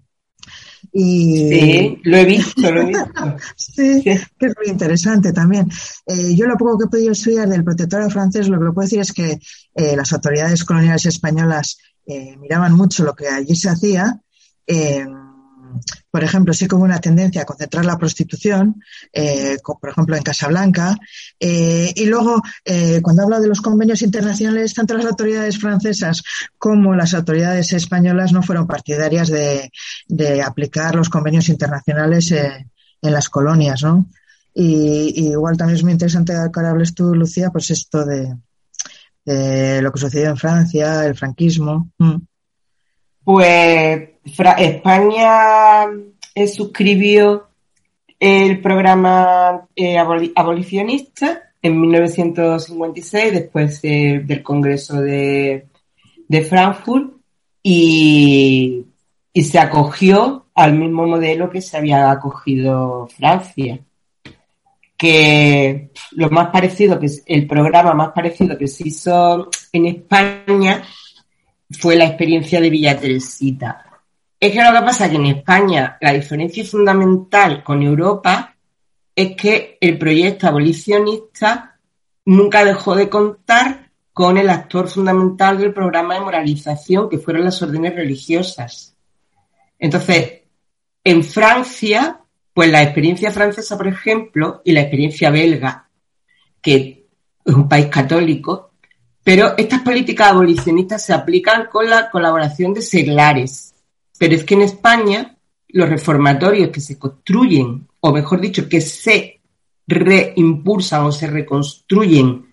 Y... 0.95 1.49
Sí, 1.49 1.99
lo 2.03 2.17
he 2.17 2.25
visto, 2.25 2.71
lo 2.71 2.81
he 2.81 2.85
visto. 2.85 3.37
sí, 3.55 4.01
que 4.03 4.13
es 4.13 4.53
muy 4.57 4.67
interesante 4.67 5.33
también. 5.33 5.67
Eh, 6.05 6.35
yo 6.35 6.45
lo 6.45 6.55
poco 6.55 6.77
que 6.77 6.85
he 6.85 6.89
podido 6.89 7.11
estudiar 7.11 7.49
del 7.49 7.63
protectorado 7.63 8.11
francés, 8.11 8.47
lo 8.47 8.59
que 8.59 8.71
puedo 8.71 8.85
decir 8.85 8.99
es 8.99 9.11
que 9.11 9.39
eh, 9.75 9.95
las 9.95 10.13
autoridades 10.13 10.63
coloniales 10.63 11.07
españolas 11.07 11.79
eh, 12.05 12.37
miraban 12.37 12.73
mucho 12.73 13.03
lo 13.03 13.15
que 13.15 13.27
allí 13.27 13.55
se 13.55 13.69
hacía. 13.69 14.19
Por 16.11 16.23
ejemplo, 16.23 16.53
sí 16.53 16.67
como 16.67 16.83
una 16.83 16.99
tendencia 16.99 17.41
a 17.41 17.45
concentrar 17.45 17.85
la 17.85 17.97
prostitución, 17.97 18.81
eh, 19.11 19.57
por 19.63 19.89
ejemplo, 19.89 20.15
en 20.15 20.23
Casablanca. 20.23 20.97
Eh, 21.39 21.91
y 21.95 22.05
luego, 22.05 22.41
eh, 22.65 22.99
cuando 23.01 23.23
hablo 23.23 23.39
de 23.39 23.47
los 23.47 23.61
convenios 23.61 24.01
internacionales, 24.01 24.73
tanto 24.73 24.95
las 24.95 25.05
autoridades 25.05 25.57
francesas 25.57 26.23
como 26.57 26.95
las 26.95 27.13
autoridades 27.13 27.73
españolas 27.73 28.31
no 28.31 28.43
fueron 28.43 28.67
partidarias 28.67 29.29
de, 29.29 29.71
aplicar 30.43 30.95
los 30.95 31.09
convenios 31.09 31.49
internacionales 31.49 32.31
en 32.31 33.11
las 33.11 33.29
colonias, 33.29 33.83
¿no? 33.83 34.07
Y, 34.53 35.29
igual 35.29 35.57
también 35.57 35.77
es 35.77 35.83
muy 35.83 35.93
interesante 35.93 36.33
que 36.53 36.59
hables 36.59 36.93
tú, 36.93 37.15
Lucía, 37.15 37.49
pues 37.49 37.71
esto 37.71 38.05
de, 38.05 38.35
lo 39.81 39.91
que 39.91 39.99
sucedió 39.99 40.29
en 40.29 40.37
Francia, 40.37 41.05
el 41.05 41.15
franquismo. 41.15 41.91
Pues 43.23 44.12
España 44.25 45.85
eh, 46.35 46.47
suscribió 46.47 47.47
el 48.19 48.61
programa 48.61 49.67
eh, 49.75 49.97
abolicionista 49.97 51.51
en 51.61 51.79
1956, 51.79 53.33
después 53.33 53.81
del 53.81 54.43
Congreso 54.43 55.01
de, 55.01 55.67
Frankfurt, 56.49 57.13
y, 57.61 58.85
y, 59.31 59.43
se 59.43 59.59
acogió 59.59 60.47
al 60.53 60.73
mismo 60.73 61.05
modelo 61.07 61.49
que 61.49 61.61
se 61.61 61.77
había 61.77 62.11
acogido 62.11 63.07
Francia. 63.07 63.79
Que 64.97 65.89
lo 66.11 66.29
más 66.29 66.49
parecido, 66.49 66.99
que 66.99 67.09
el 67.25 67.47
programa 67.47 67.93
más 67.93 68.11
parecido 68.11 68.57
que 68.57 68.67
se 68.67 68.87
hizo 68.87 69.49
en 69.71 69.85
España 69.85 70.83
fue 71.71 71.95
la 71.95 72.05
experiencia 72.05 72.59
de 72.59 72.69
Villa 72.69 72.99
Teresita. 72.99 73.92
Es 74.43 74.51
que 74.51 74.61
lo 74.61 74.73
que 74.73 74.85
pasa 74.85 75.05
es 75.05 75.11
que 75.11 75.15
en 75.15 75.25
España 75.27 75.97
la 76.01 76.11
diferencia 76.11 76.65
fundamental 76.65 77.63
con 77.63 77.81
Europa 77.81 78.53
es 79.15 79.37
que 79.37 79.77
el 79.79 79.97
proyecto 79.97 80.47
abolicionista 80.47 81.79
nunca 82.25 82.65
dejó 82.65 82.93
de 82.93 83.07
contar 83.07 83.89
con 84.11 84.37
el 84.37 84.49
actor 84.49 84.89
fundamental 84.89 85.59
del 85.59 85.73
programa 85.73 86.15
de 86.15 86.25
moralización, 86.25 87.07
que 87.07 87.19
fueron 87.19 87.45
las 87.45 87.61
órdenes 87.61 87.95
religiosas. 87.95 88.93
Entonces, 89.79 90.41
en 91.05 91.23
Francia, 91.23 92.19
pues 92.53 92.69
la 92.69 92.83
experiencia 92.83 93.31
francesa, 93.31 93.77
por 93.77 93.87
ejemplo, 93.87 94.61
y 94.65 94.73
la 94.73 94.81
experiencia 94.81 95.29
belga, 95.29 95.87
que 96.61 97.07
es 97.45 97.53
un 97.53 97.69
país 97.69 97.87
católico, 97.87 98.71
pero 99.23 99.55
estas 99.57 99.83
políticas 99.83 100.31
abolicionistas 100.31 101.05
se 101.05 101.13
aplican 101.13 101.67
con 101.67 101.89
la 101.89 102.09
colaboración 102.09 102.73
de 102.73 102.81
seglares. 102.81 103.72
Pero 104.23 104.35
es 104.35 104.45
que 104.45 104.53
en 104.53 104.61
España 104.61 105.35
los 105.67 105.89
reformatorios 105.89 106.69
que 106.69 106.79
se 106.79 106.97
construyen, 106.97 107.89
o 107.99 108.13
mejor 108.13 108.39
dicho, 108.39 108.69
que 108.69 108.79
se 108.79 109.41
reimpulsan 109.85 111.03
o 111.03 111.11
se 111.11 111.27
reconstruyen 111.27 112.45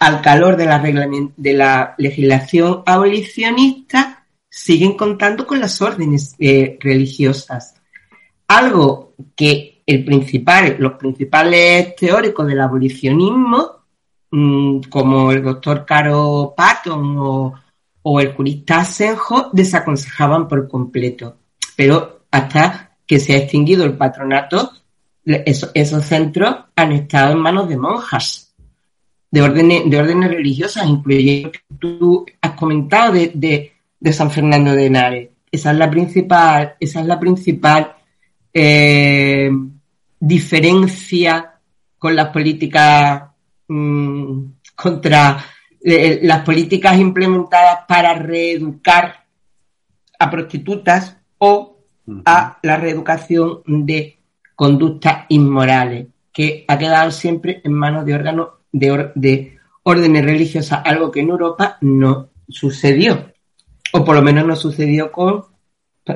al 0.00 0.20
calor 0.20 0.58
de 0.58 1.54
la, 1.54 1.94
legislación 1.96 2.82
abolicionista, 2.84 4.26
siguen 4.50 4.98
contando 4.98 5.46
con 5.46 5.60
las 5.60 5.80
órdenes 5.80 6.34
eh, 6.38 6.76
religiosas. 6.78 7.74
Algo 8.46 9.14
que 9.34 9.82
el 9.86 10.04
principal, 10.04 10.76
los 10.78 10.92
principales 10.98 11.96
teóricos 11.96 12.46
del 12.46 12.60
abolicionismo 12.60 13.84
Mm, 14.36 14.80
como 14.90 15.30
el 15.30 15.44
doctor 15.44 15.86
Caro 15.86 16.54
Patton 16.56 17.16
o, 17.18 17.54
el 18.20 18.34
jurista 18.34 18.80
Asenjo, 18.80 19.50
desaconsejaban 19.52 20.46
por 20.48 20.68
completo. 20.68 21.36
Pero 21.76 22.26
hasta 22.30 22.96
que 23.06 23.18
se 23.18 23.34
ha 23.34 23.38
extinguido 23.38 23.84
el 23.84 23.96
patronato, 23.96 24.72
esos 25.24 26.04
centros 26.04 26.56
han 26.76 26.92
estado 26.92 27.32
en 27.32 27.38
manos 27.38 27.68
de 27.68 27.76
monjas 27.76 28.54
de 29.30 29.42
órdenes, 29.42 29.90
de 29.90 29.98
órdenes 29.98 30.30
religiosas, 30.30 30.86
incluyendo 30.86 31.50
que 31.50 31.60
tú 31.78 32.24
has 32.40 32.52
comentado 32.52 33.12
de, 33.12 33.72
San 34.12 34.30
Fernando 34.30 34.72
de 34.72 34.86
Henares. 34.86 35.30
Esa 35.50 35.72
es 35.72 35.78
la 35.78 35.90
principal, 35.90 36.76
esa 36.78 37.00
es 37.00 37.06
la 37.06 37.18
principal 37.18 37.96
eh, 38.52 39.50
diferencia 40.20 41.54
con 41.98 42.14
las 42.14 42.28
políticas 42.28 43.22
Mm, 43.66 44.44
contra 44.76 45.42
eh, 45.86 46.20
las 46.22 46.40
políticas 46.40 46.98
implementadas 46.98 47.80
para 47.86 48.14
reeducar 48.14 49.26
a 50.18 50.30
prostitutas 50.30 51.18
o 51.36 51.76
a 52.24 52.58
la 52.62 52.76
reeducación 52.78 53.62
de 53.66 54.18
conductas 54.54 55.26
inmorales, 55.28 56.06
que 56.32 56.64
ha 56.68 56.78
quedado 56.78 57.10
siempre 57.10 57.60
en 57.64 57.74
manos 57.74 58.06
de 58.06 58.14
órganos 58.14 58.48
de, 58.72 59.10
de 59.14 59.58
órdenes 59.82 60.24
religiosas, 60.24 60.80
algo 60.84 61.10
que 61.10 61.20
en 61.20 61.28
Europa 61.28 61.76
no 61.82 62.30
sucedió, 62.48 63.32
o 63.92 64.04
por 64.04 64.16
lo 64.16 64.22
menos 64.22 64.46
no 64.46 64.56
sucedió 64.56 65.12
con... 65.12 65.44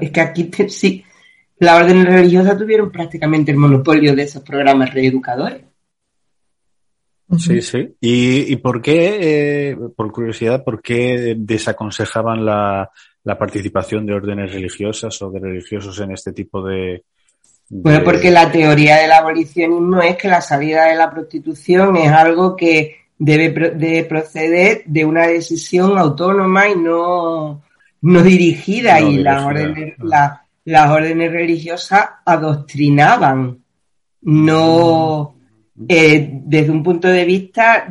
Es 0.00 0.10
que 0.10 0.20
aquí 0.22 0.50
sí, 0.68 1.04
las 1.58 1.82
órdenes 1.82 2.06
religiosas 2.06 2.56
tuvieron 2.56 2.90
prácticamente 2.90 3.50
el 3.50 3.58
monopolio 3.58 4.16
de 4.16 4.22
esos 4.22 4.42
programas 4.42 4.94
reeducadores. 4.94 5.67
Sí, 7.36 7.60
sí. 7.60 7.94
¿Y, 8.00 8.52
y 8.52 8.56
por 8.56 8.80
qué, 8.80 9.18
eh, 9.70 9.76
por 9.94 10.10
curiosidad, 10.10 10.64
por 10.64 10.80
qué 10.80 11.34
desaconsejaban 11.36 12.44
la, 12.44 12.90
la 13.24 13.38
participación 13.38 14.06
de 14.06 14.14
órdenes 14.14 14.52
religiosas 14.52 15.20
o 15.20 15.30
de 15.30 15.38
religiosos 15.38 16.00
en 16.00 16.12
este 16.12 16.32
tipo 16.32 16.62
de, 16.62 17.04
Bueno, 17.68 18.02
porque 18.02 18.30
la 18.30 18.50
teoría 18.50 18.96
del 18.96 19.12
abolicionismo 19.12 20.00
es 20.00 20.16
que 20.16 20.28
la 20.28 20.40
salida 20.40 20.86
de 20.86 20.96
la 20.96 21.10
prostitución 21.10 21.96
es 21.98 22.10
algo 22.10 22.56
que 22.56 22.96
debe 23.18 23.50
de 23.74 24.04
proceder 24.04 24.82
de 24.86 25.04
una 25.04 25.26
decisión 25.26 25.98
autónoma 25.98 26.68
y 26.68 26.76
no, 26.76 27.62
no 28.00 28.22
dirigida 28.22 29.00
y 29.00 29.18
las 29.18 29.44
órdenes, 29.44 29.94
las 30.64 30.90
órdenes 30.90 31.30
religiosas 31.30 32.08
adoctrinaban, 32.24 33.62
no 34.22 35.37
eh, 35.86 36.30
desde 36.44 36.70
un 36.70 36.82
punto 36.82 37.08
de 37.08 37.24
vista, 37.24 37.88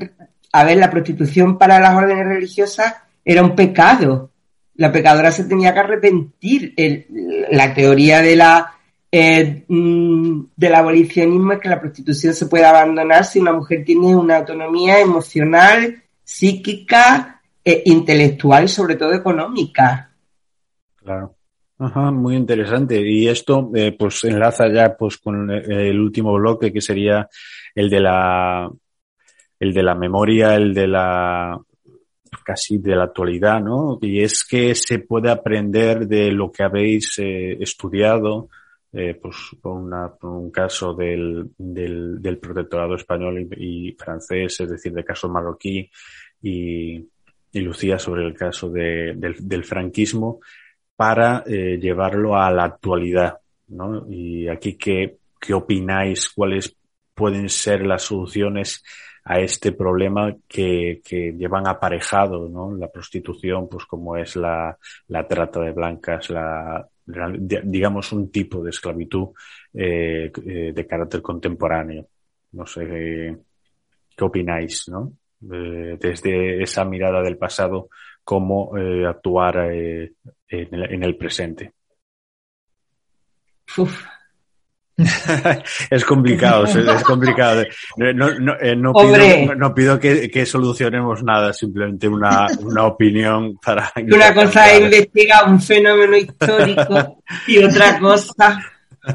a 0.52 0.64
ver, 0.64 0.78
la 0.78 0.90
prostitución 0.90 1.58
para 1.58 1.80
las 1.80 1.96
órdenes 1.96 2.26
religiosas 2.26 2.96
era 3.24 3.44
un 3.44 3.56
pecado. 3.56 4.32
La 4.76 4.92
pecadora 4.92 5.32
se 5.32 5.46
tenía 5.46 5.74
que 5.74 5.80
arrepentir. 5.80 6.74
la 7.52 7.74
teoría 7.74 8.22
de 8.22 8.36
la 8.36 8.74
eh, 9.12 9.64
mm, 9.68 10.42
del 10.56 10.76
abolicionismo 10.76 11.54
es 11.54 11.60
que 11.60 11.70
la 11.70 11.80
prostitución 11.80 12.34
se 12.34 12.48
puede 12.48 12.66
abandonar 12.66 13.24
si 13.26 13.40
una 13.40 13.54
mujer 13.54 13.84
tiene 13.86 14.16
una 14.16 14.38
autonomía 14.38 15.00
emocional, 15.00 16.04
psíquica, 16.24 17.42
e 17.64 17.84
intelectual 17.86 18.64
y 18.64 18.68
sobre 18.70 18.96
todo 18.96 19.14
económica. 19.14 20.10
Claro. 20.96 21.36
Ajá, 21.80 22.12
muy 22.12 22.36
interesante. 22.36 23.02
Y 23.02 23.28
esto 23.28 23.70
eh, 23.76 23.96
pues 23.98 24.24
enlaza 24.24 24.72
ya 24.72 24.96
pues 24.96 25.18
con 25.18 25.52
el 25.52 26.00
último 26.00 26.34
bloque 26.34 26.72
que 26.72 26.80
sería 26.80 27.28
el 27.78 27.92
de 27.92 28.00
la 28.00 28.72
el 29.60 29.74
de 29.74 29.84
la 29.84 29.96
memoria, 29.96 30.56
el 30.56 30.74
de 30.74 30.88
la 30.88 31.60
casi 32.44 32.80
de 32.80 32.96
la 32.96 33.06
actualidad, 33.06 33.62
¿no? 33.62 34.00
Y 34.02 34.22
es 34.22 34.44
que 34.44 34.74
se 34.74 35.00
puede 35.00 35.30
aprender 35.30 36.08
de 36.08 36.32
lo 36.32 36.52
que 36.52 36.64
habéis 36.64 37.20
eh, 37.20 37.58
estudiado, 37.60 38.50
eh, 38.92 39.14
pues 39.22 39.36
por, 39.62 39.74
una, 39.74 40.12
un 40.24 40.50
caso 40.52 40.94
del, 40.94 41.52
del, 41.58 42.22
del 42.22 42.38
protectorado 42.40 42.96
español 42.96 43.48
y, 43.58 43.94
francés, 43.94 44.60
es 44.60 44.70
decir, 44.70 44.92
del 44.94 45.06
caso 45.06 45.30
marroquí 45.30 45.90
y, 46.42 46.96
y 47.52 47.60
Lucía 47.60 48.00
sobre 48.00 48.26
el 48.26 48.34
caso 48.34 48.70
de, 48.70 49.14
del, 49.16 49.36
del, 49.40 49.64
franquismo, 49.64 50.40
para 50.96 51.44
eh, 51.46 51.78
llevarlo 51.80 52.36
a 52.36 52.50
la 52.52 52.64
actualidad, 52.64 53.38
¿no? 53.68 54.06
Y 54.10 54.48
aquí, 54.48 54.76
¿qué, 54.78 55.18
qué 55.40 55.54
opináis? 55.54 56.30
¿Cuáles 56.30 56.77
pueden 57.18 57.50
ser 57.50 57.86
las 57.86 58.04
soluciones 58.04 58.84
a 59.26 59.40
este 59.40 59.72
problema 59.72 60.34
que, 60.48 61.02
que 61.04 61.34
llevan 61.34 61.68
aparejado, 61.68 62.48
¿no? 62.48 62.74
La 62.78 62.90
prostitución, 62.90 63.68
pues 63.68 63.86
como 63.86 64.16
es 64.16 64.36
la, 64.36 64.78
la 65.08 65.28
trata 65.28 65.62
de 65.62 65.72
blancas, 65.72 66.30
la, 66.30 66.88
digamos 67.64 68.14
un 68.14 68.32
tipo 68.32 68.64
de 68.64 68.70
esclavitud 68.70 69.30
eh, 69.74 70.32
eh, 70.46 70.72
de 70.74 70.88
carácter 70.88 71.22
contemporáneo. 71.22 72.08
No 72.52 72.66
sé 72.66 72.86
qué 74.16 74.24
opináis, 74.24 74.88
¿no? 74.90 75.14
Eh, 75.52 75.98
desde 76.00 76.64
esa 76.64 76.86
mirada 76.86 77.22
del 77.22 77.38
pasado, 77.38 77.90
cómo 78.24 78.78
eh, 78.78 79.06
actuar 79.06 79.72
eh, 79.72 80.14
en 80.48 80.74
el, 80.74 80.94
en, 80.94 81.04
el, 81.04 81.16
presente. 81.16 81.74
Uf, 83.78 84.06
es 85.90 86.06
complicado, 86.06 86.66
es 86.66 87.04
complicado. 87.04 87.64
No, 87.98 88.40
no, 88.40 88.60
eh, 88.60 88.76
no 88.76 88.94
pido, 88.94 89.56
no 89.56 89.74
pido 89.74 90.00
que, 90.00 90.30
que, 90.30 90.46
solucionemos 90.46 91.24
nada, 91.24 91.54
simplemente 91.54 92.08
una, 92.08 92.48
una 92.62 92.86
opinión 92.86 93.58
para... 93.64 93.92
Una 93.96 94.34
cosa 94.34 94.72
es 94.72 94.84
investigar 94.84 95.50
un 95.50 95.62
fenómeno 95.62 96.18
histórico 96.18 97.22
y 97.48 97.64
otra 97.64 98.00
cosa... 98.00 98.60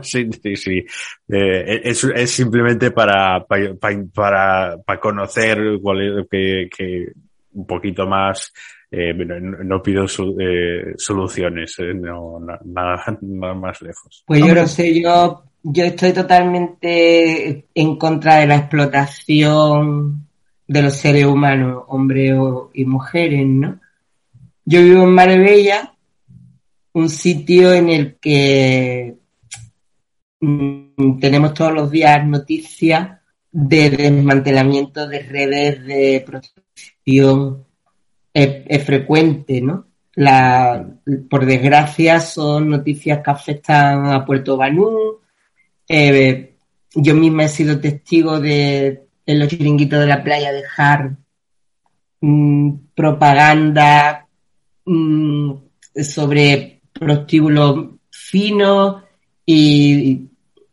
Sí, 0.01 0.27
sí, 0.43 0.57
sí. 0.57 0.85
Eh, 1.29 1.81
es, 1.85 2.05
es, 2.05 2.31
simplemente 2.31 2.93
para, 2.93 3.45
para, 3.45 3.75
para, 4.15 4.77
para 4.79 5.01
conocer 5.01 5.59
cuál 5.83 6.21
es, 6.21 6.27
que, 6.31 6.71
que 6.75 7.13
un 7.53 7.67
poquito 7.67 8.07
más 8.07 8.53
eh, 8.95 9.15
no, 9.15 9.41
no, 9.41 9.83
pido 9.83 10.07
su, 10.07 10.37
eh, 10.39 10.93
soluciones, 10.99 11.79
eh, 11.79 11.95
no, 11.95 12.39
nada, 12.41 13.19
nada, 13.23 13.55
más 13.55 13.81
lejos. 13.81 14.23
Pues 14.27 14.41
yo 14.45 14.55
no 14.55 14.67
sé, 14.67 15.01
yo 15.01 15.43
yo 15.63 15.85
estoy 15.85 16.13
totalmente 16.13 17.67
en 17.75 17.97
contra 17.97 18.37
de 18.37 18.47
la 18.47 18.57
explotación 18.57 20.27
de 20.67 20.83
los 20.83 20.97
seres 20.97 21.27
humanos, 21.27 21.85
hombres 21.89 22.33
y 22.75 22.85
mujeres, 22.85 23.47
¿no? 23.47 23.81
Yo 24.65 24.83
vivo 24.83 25.05
en 25.05 25.13
Marbella, 25.13 25.95
un 26.93 27.09
sitio 27.09 27.73
en 27.73 27.89
el 27.91 28.17
que 28.17 29.17
mm, 30.41 31.19
tenemos 31.21 31.55
todos 31.55 31.73
los 31.73 31.91
días 31.91 32.27
noticias 32.27 33.19
de 33.51 33.91
desmantelamiento 33.91 35.07
de 35.07 35.19
redes 35.21 35.85
de 35.85 36.25
prostitución. 36.27 37.65
Es, 38.35 38.63
es 38.67 38.85
frecuente, 38.85 39.61
¿no? 39.61 39.87
La, 40.15 40.87
por 41.29 41.47
desgracia 41.47 42.21
son 42.21 42.71
noticias 42.71 43.21
que 43.23 43.31
afectan 43.31 44.07
a 44.07 44.25
Puerto 44.25 44.57
Banú, 44.57 45.22
eh, 45.89 46.55
yo 46.95 47.15
misma 47.15 47.45
he 47.45 47.49
sido 47.49 47.81
testigo 47.81 48.41
de 48.41 49.03
en 49.25 49.39
los 49.39 49.49
chiringuitos 49.49 50.01
de 50.01 50.07
la 50.07 50.23
playa 50.23 50.53
dejar 50.53 51.17
mmm, 52.21 52.73
propaganda 52.95 54.27
mmm, 54.85 55.53
sobre 56.03 56.81
prostíbulos 56.93 57.91
finos 58.11 59.03
y, 59.45 60.29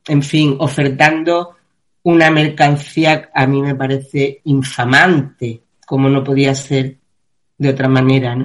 en 0.07 0.23
fin, 0.23 0.55
ofertando 0.59 1.55
una 2.03 2.31
mercancía 2.31 3.29
a 3.33 3.47
mí 3.47 3.61
me 3.61 3.75
parece 3.75 4.41
infamante, 4.45 5.61
como 5.85 6.09
no 6.09 6.23
podía 6.23 6.53
ser 6.55 6.97
de 7.57 7.69
otra 7.69 7.87
manera. 7.87 8.37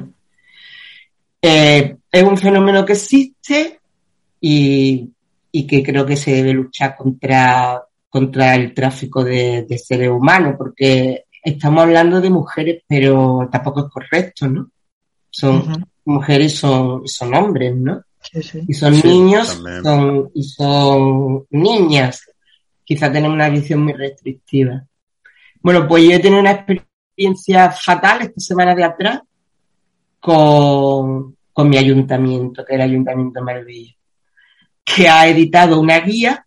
Eh, 1.41 1.97
es 2.11 2.23
un 2.23 2.39
fenómeno 2.39 2.85
que 2.85 2.95
existe 2.95 3.81
y 4.41 5.11
y 5.56 5.68
que 5.68 5.85
creo 5.85 6.05
que 6.05 6.16
se 6.16 6.32
debe 6.32 6.52
luchar 6.52 6.97
contra, 6.97 7.81
contra 8.09 8.56
el 8.56 8.74
tráfico 8.74 9.22
de, 9.22 9.64
de 9.68 9.78
seres 9.78 10.10
humanos, 10.10 10.56
porque 10.59 11.26
estamos 11.40 11.85
hablando 11.85 12.20
de 12.20 12.28
mujeres, 12.28 12.82
pero 12.89 13.48
tampoco 13.52 13.82
es 13.86 13.86
correcto, 13.86 14.48
¿no? 14.48 14.68
Son 15.31 15.56
uh 15.59 15.62
-huh. 15.62 15.86
mujeres 16.06 16.56
son, 16.56 17.06
son 17.06 17.32
hombres, 17.36 17.72
¿no? 17.76 18.02
Sí, 18.20 18.43
sí. 18.43 18.64
Y 18.66 18.74
son 18.74 18.97
Sí, 18.97 19.06
niños 19.06 19.62
son, 19.85 20.28
y 20.35 20.43
son 20.43 21.47
niñas. 21.51 22.28
Quizá 22.85 23.12
tenemos 23.12 23.35
una 23.36 23.48
visión 23.48 23.81
muy 23.85 23.93
restrictiva. 23.93 24.85
Bueno, 25.62 25.86
pues 25.86 26.02
yo 26.02 26.16
he 26.16 26.18
tenido 26.18 26.40
una 26.40 26.51
experiencia 26.59 27.70
fatal 27.70 28.22
esta 28.22 28.40
semana 28.40 28.74
de 28.74 28.82
atrás 28.82 29.20
con, 30.18 31.36
con 31.52 31.68
mi 31.68 31.76
ayuntamiento, 31.76 32.64
que 32.64 32.74
era 32.74 32.85
el 32.86 32.90
Ayuntamiento 32.90 33.39
de 33.39 33.44
Marbella 33.44 33.94
que 34.85 35.09
ha 35.09 35.27
editado 35.27 35.81
una 35.81 36.01
guía 36.01 36.47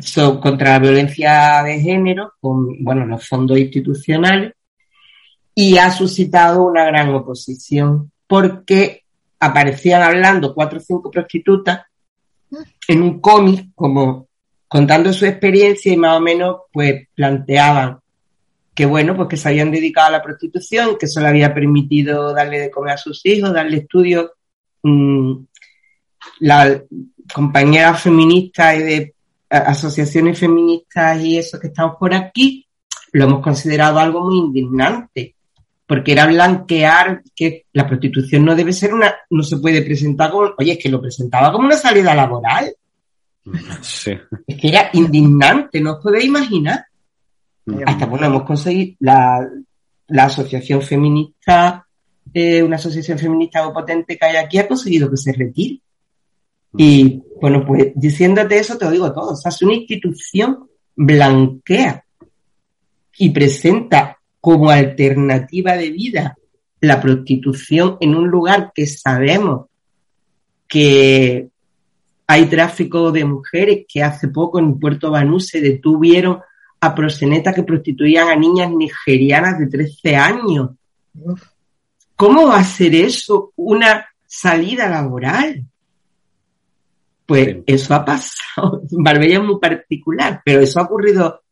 so, 0.00 0.40
contra 0.40 0.72
la 0.72 0.78
violencia 0.78 1.62
de 1.64 1.80
género 1.80 2.34
con 2.40 2.82
bueno, 2.84 3.06
los 3.06 3.26
fondos 3.26 3.58
institucionales 3.58 4.52
y 5.54 5.78
ha 5.78 5.90
suscitado 5.90 6.64
una 6.64 6.84
gran 6.84 7.14
oposición 7.14 8.12
porque 8.26 9.04
aparecían 9.40 10.02
hablando 10.02 10.54
cuatro 10.54 10.78
o 10.78 10.82
cinco 10.82 11.10
prostitutas 11.10 11.82
en 12.88 13.02
un 13.02 13.20
cómic 13.20 13.68
como 13.74 14.28
contando 14.68 15.12
su 15.12 15.24
experiencia 15.24 15.92
y 15.92 15.96
más 15.96 16.16
o 16.16 16.20
menos 16.20 16.56
pues 16.72 17.08
planteaban 17.14 18.00
que 18.74 18.84
bueno, 18.84 19.16
pues 19.16 19.28
que 19.28 19.36
se 19.38 19.48
habían 19.48 19.70
dedicado 19.70 20.08
a 20.08 20.18
la 20.18 20.22
prostitución, 20.22 20.98
que 20.98 21.06
eso 21.06 21.18
le 21.20 21.28
había 21.28 21.54
permitido 21.54 22.34
darle 22.34 22.60
de 22.60 22.70
comer 22.70 22.92
a 22.92 22.98
sus 22.98 23.24
hijos, 23.24 23.54
darle 23.54 23.78
estudios 23.78 24.32
mmm, 24.82 25.32
la 26.40 26.82
compañera 27.32 27.94
feminista 27.94 28.74
y 28.74 28.82
de 28.82 29.14
asociaciones 29.48 30.38
feministas 30.38 31.22
y 31.22 31.38
eso 31.38 31.58
que 31.58 31.68
estamos 31.68 31.96
por 31.98 32.14
aquí, 32.14 32.66
lo 33.12 33.24
hemos 33.24 33.40
considerado 33.40 33.98
algo 33.98 34.22
muy 34.22 34.38
indignante, 34.38 35.34
porque 35.86 36.12
era 36.12 36.26
blanquear 36.26 37.22
que 37.34 37.66
la 37.72 37.86
prostitución 37.86 38.44
no 38.44 38.54
debe 38.54 38.72
ser 38.72 38.92
una, 38.92 39.14
no 39.30 39.42
se 39.42 39.58
puede 39.58 39.82
presentar 39.82 40.30
como, 40.30 40.50
oye, 40.58 40.72
es 40.72 40.78
que 40.78 40.88
lo 40.88 41.00
presentaba 41.00 41.52
como 41.52 41.66
una 41.66 41.76
salida 41.76 42.14
laboral. 42.14 42.74
Sí. 43.80 44.12
Es 44.46 44.60
que 44.60 44.68
era 44.68 44.90
indignante, 44.92 45.80
no 45.80 45.92
os 45.92 46.02
podéis 46.02 46.26
imaginar. 46.26 46.84
Hasta 47.86 48.06
bueno, 48.06 48.26
hemos 48.26 48.42
conseguido 48.42 48.96
la, 49.00 49.48
la 50.08 50.24
asociación 50.24 50.82
feminista, 50.82 51.86
eh, 52.32 52.62
una 52.62 52.76
asociación 52.76 53.18
feminista 53.18 53.72
potente 53.72 54.16
que 54.16 54.24
hay 54.24 54.36
aquí 54.36 54.58
ha 54.58 54.68
conseguido 54.68 55.10
que 55.10 55.16
se 55.16 55.32
retire. 55.32 55.80
Y 56.76 57.22
bueno, 57.40 57.64
pues 57.66 57.92
diciéndote 57.94 58.58
eso 58.58 58.76
te 58.76 58.84
lo 58.84 58.90
digo 58.90 59.12
todo. 59.12 59.32
O 59.32 59.36
sea, 59.36 59.50
es 59.50 59.62
una 59.62 59.74
institución 59.74 60.68
blanquea 60.94 62.04
y 63.18 63.30
presenta 63.30 64.18
como 64.40 64.70
alternativa 64.70 65.76
de 65.76 65.90
vida 65.90 66.36
la 66.80 67.00
prostitución 67.00 67.96
en 68.00 68.14
un 68.14 68.28
lugar 68.28 68.72
que 68.74 68.86
sabemos 68.86 69.66
que 70.68 71.48
hay 72.26 72.46
tráfico 72.46 73.12
de 73.12 73.24
mujeres, 73.24 73.86
que 73.88 74.02
hace 74.02 74.28
poco 74.28 74.58
en 74.58 74.78
Puerto 74.78 75.10
Banú 75.10 75.40
se 75.40 75.60
detuvieron 75.60 76.40
a 76.80 76.94
prosenetas 76.94 77.54
que 77.54 77.62
prostituían 77.62 78.28
a 78.28 78.36
niñas 78.36 78.70
nigerianas 78.70 79.58
de 79.58 79.66
13 79.68 80.16
años. 80.16 80.70
¿Cómo 82.14 82.48
va 82.48 82.58
a 82.58 82.64
ser 82.64 82.94
eso 82.94 83.52
una 83.56 84.06
salida 84.26 84.88
laboral? 84.88 85.64
Pues 87.26 87.56
eso 87.66 87.94
ha 87.94 88.04
pasado. 88.04 88.82
Marbella 88.92 89.38
es 89.38 89.44
muy 89.44 89.58
particular, 89.58 90.40
pero 90.44 90.60
eso 90.60 90.80
ha 90.80 90.84
ocurrido 90.84 91.42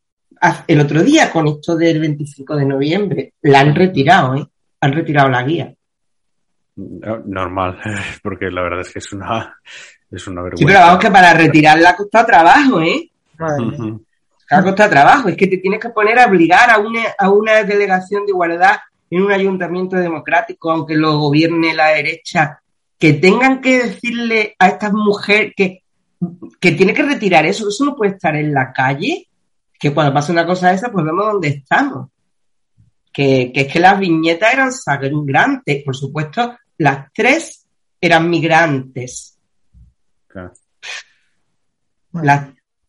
el 0.66 0.80
otro 0.80 1.02
día 1.02 1.30
con 1.30 1.48
esto 1.48 1.76
del 1.76 2.00
25 2.00 2.56
de 2.56 2.66
noviembre. 2.66 3.34
La 3.42 3.60
han 3.60 3.74
retirado, 3.74 4.36
¿eh? 4.36 4.46
Han 4.80 4.92
retirado 4.92 5.28
la 5.28 5.42
guía. 5.42 5.74
Normal, 6.76 7.78
porque 8.22 8.46
la 8.50 8.62
verdad 8.62 8.80
es 8.80 8.92
que 8.92 8.98
es 8.98 9.12
una, 9.12 9.58
es 10.10 10.26
una 10.26 10.42
vergüenza. 10.42 10.58
Sí, 10.58 10.66
pero 10.66 10.80
vamos 10.80 10.98
que 10.98 11.10
para 11.10 11.34
retirarla 11.34 11.90
ha 11.90 11.96
costado 11.96 12.26
trabajo, 12.26 12.80
¿eh? 12.80 13.10
Ha 14.50 14.62
costado 14.62 14.90
trabajo. 14.90 15.28
Es 15.28 15.36
que 15.36 15.46
te 15.46 15.58
tienes 15.58 15.80
que 15.80 15.90
poner 15.90 16.18
a 16.18 16.26
obligar 16.26 16.70
a 16.70 16.78
una, 16.78 17.02
a 17.18 17.30
una 17.30 17.62
delegación 17.62 18.26
de 18.26 18.32
igualdad 18.32 18.76
en 19.10 19.22
un 19.22 19.32
ayuntamiento 19.32 19.96
democrático, 19.96 20.70
aunque 20.70 20.96
lo 20.96 21.18
gobierne 21.18 21.74
la 21.74 21.88
derecha, 21.88 22.60
que 23.04 23.12
tengan 23.12 23.60
que 23.60 23.82
decirle 23.82 24.56
a 24.58 24.68
estas 24.68 24.94
mujeres 24.94 25.52
que, 25.54 25.82
que 26.58 26.72
tiene 26.72 26.94
que 26.94 27.02
retirar 27.02 27.44
eso, 27.44 27.68
eso 27.68 27.84
no 27.84 27.94
puede 27.94 28.12
estar 28.12 28.34
en 28.34 28.54
la 28.54 28.72
calle, 28.72 29.28
que 29.78 29.92
cuando 29.92 30.14
pasa 30.14 30.32
una 30.32 30.46
cosa 30.46 30.70
de 30.70 30.76
esa, 30.76 30.90
pues 30.90 31.04
vemos 31.04 31.26
dónde 31.26 31.48
estamos. 31.48 32.08
Que, 33.12 33.52
que 33.52 33.60
es 33.60 33.70
que 33.70 33.78
las 33.78 34.00
viñetas 34.00 34.54
eran 34.54 34.72
sangrantes, 34.72 35.84
por 35.84 35.94
supuesto, 35.94 36.56
las 36.78 37.12
tres 37.12 37.66
eran 38.00 38.30
migrantes. 38.30 39.38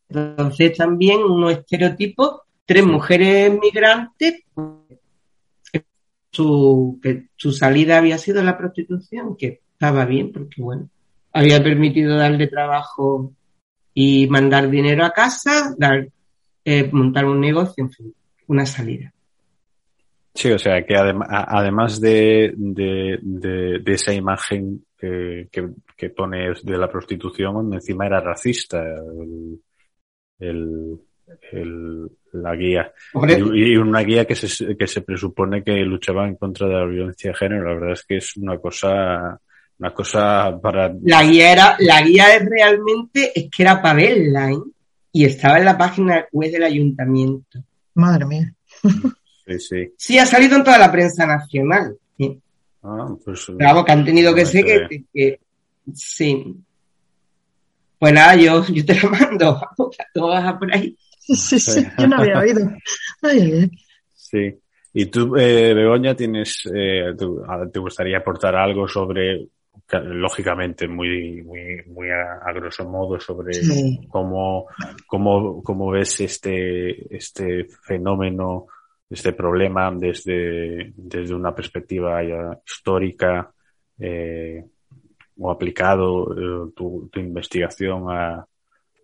entonces 0.08 0.78
también 0.78 1.24
unos 1.24 1.52
estereotipos, 1.52 2.40
tres 2.66 2.86
mujeres 2.86 3.52
migrantes, 3.60 4.44
su, 6.32 7.02
que 7.04 7.28
su 7.36 7.52
salida 7.52 7.98
había 7.98 8.18
sido 8.18 8.42
la 8.44 8.58
prostitución, 8.58 9.36
que 9.36 9.65
estaba 9.76 10.06
bien, 10.06 10.32
porque 10.32 10.62
bueno, 10.62 10.90
había 11.34 11.62
permitido 11.62 12.16
darle 12.16 12.48
trabajo 12.48 13.34
y 13.94 14.28
mandar 14.28 14.70
dinero 14.70 15.06
a 15.06 15.12
casa, 15.12 15.76
dar, 15.78 16.08
eh, 16.64 16.90
montar 16.92 17.26
un 17.26 17.42
negocio, 17.42 17.84
en 17.84 17.92
fin, 17.92 18.14
una 18.48 18.66
salida. 18.66 19.12
Sí, 20.34 20.52
o 20.52 20.60
sea 20.60 20.86
que 20.86 20.96
además 20.98 22.02
de, 22.02 22.54
de, 22.58 23.82
esa 23.86 24.14
imagen 24.14 24.84
que, 24.98 25.48
que, 25.96 26.10
pone 26.10 26.54
de 26.62 26.78
la 26.78 26.90
prostitución, 26.90 27.74
encima 27.74 28.06
era 28.06 28.20
racista 28.20 28.84
el, 30.40 31.00
la 32.34 32.56
guía. 32.56 32.94
Y, 33.54 33.78
una 33.78 34.02
guía 34.02 34.26
que 34.26 34.36
se, 34.36 34.76
que 34.76 34.88
se 34.88 35.02
presupone 35.02 35.64
que 35.64 35.74
luchaba 35.86 36.28
en 36.28 36.36
contra 36.36 36.68
de 36.68 36.74
la 36.74 36.86
violencia 36.86 37.32
de 37.32 37.38
género. 37.38 37.70
La 37.70 37.74
verdad 37.74 37.94
es 37.94 38.06
que 38.06 38.18
es 38.18 38.38
una 38.38 38.58
cosa, 38.58 39.40
una 39.78 39.94
cosa 39.94 40.60
para... 40.62 40.94
La 41.04 41.24
guía 41.24 41.52
era, 41.52 41.76
la 41.80 42.02
guía 42.02 42.36
es 42.36 42.46
realmente, 42.46 43.32
es 43.36 43.50
que 43.50 43.64
era 43.64 43.82
para 43.82 43.96
verla, 43.96 44.52
¿eh? 44.52 44.58
Y 45.12 45.26
estaba 45.26 45.58
en 45.58 45.66
la 45.66 45.78
página 45.78 46.26
web 46.32 46.52
del 46.52 46.64
ayuntamiento. 46.64 47.64
Madre 47.94 48.26
mía. 48.26 48.54
Sí, 49.46 49.60
sí. 49.60 49.94
Sí, 49.98 50.18
ha 50.18 50.26
salido 50.26 50.58
en 50.58 50.64
toda 50.64 50.78
la 50.78 50.92
prensa 50.92 51.26
nacional. 51.26 51.96
Sí. 52.18 52.40
Ah, 52.84 53.16
pues, 53.24 53.46
que 53.46 53.92
han 53.92 54.06
tenido 54.06 54.36
que 54.36 54.46
ser 54.46 54.88
que, 55.14 55.40
sí. 55.94 56.56
Pues 57.98 58.14
nada, 58.14 58.36
yo, 58.36 58.66
yo 58.66 58.86
te 58.86 59.00
lo 59.00 59.10
mando. 59.10 59.62
Tú 60.14 60.28
vas 60.28 60.54
por 60.54 60.74
ahí. 60.74 60.98
Sí, 61.18 61.60
sí, 61.60 61.86
yo 61.98 62.08
no 62.08 62.18
había 62.18 62.40
oído. 62.40 62.70
Sí. 64.14 64.54
Y 64.94 65.06
tú, 65.08 65.36
eh, 65.38 65.74
Begoña, 65.74 66.16
tienes, 66.16 66.70
eh, 66.74 67.14
te 67.72 67.80
gustaría 67.80 68.18
aportar 68.18 68.56
algo 68.56 68.88
sobre, 68.88 69.48
lógicamente, 70.04 70.88
muy, 70.88 71.44
muy, 71.44 71.84
muy 71.88 72.10
a, 72.10 72.52
grosso 72.54 72.90
modo, 72.90 73.20
sobre 73.20 73.52
cómo, 74.10 74.68
cómo, 75.08 75.62
cómo 75.64 75.92
ves 75.92 76.22
este, 76.22 77.16
este 77.16 77.66
fenómeno 77.84 78.68
este 79.10 79.34
problema 79.34 79.92
desde, 79.96 80.94
desde 80.96 81.34
una 81.34 81.54
perspectiva 81.54 82.22
histórica 82.66 83.52
eh, 84.00 84.66
o 85.38 85.52
aplicado 85.52 86.34
eh, 86.34 86.72
tu, 86.76 87.10
investigación 87.16 88.10
a, 88.10 88.48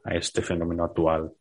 a, 0.03 0.15
este 0.15 0.41
fenómeno 0.41 0.85
actual? 0.85 1.31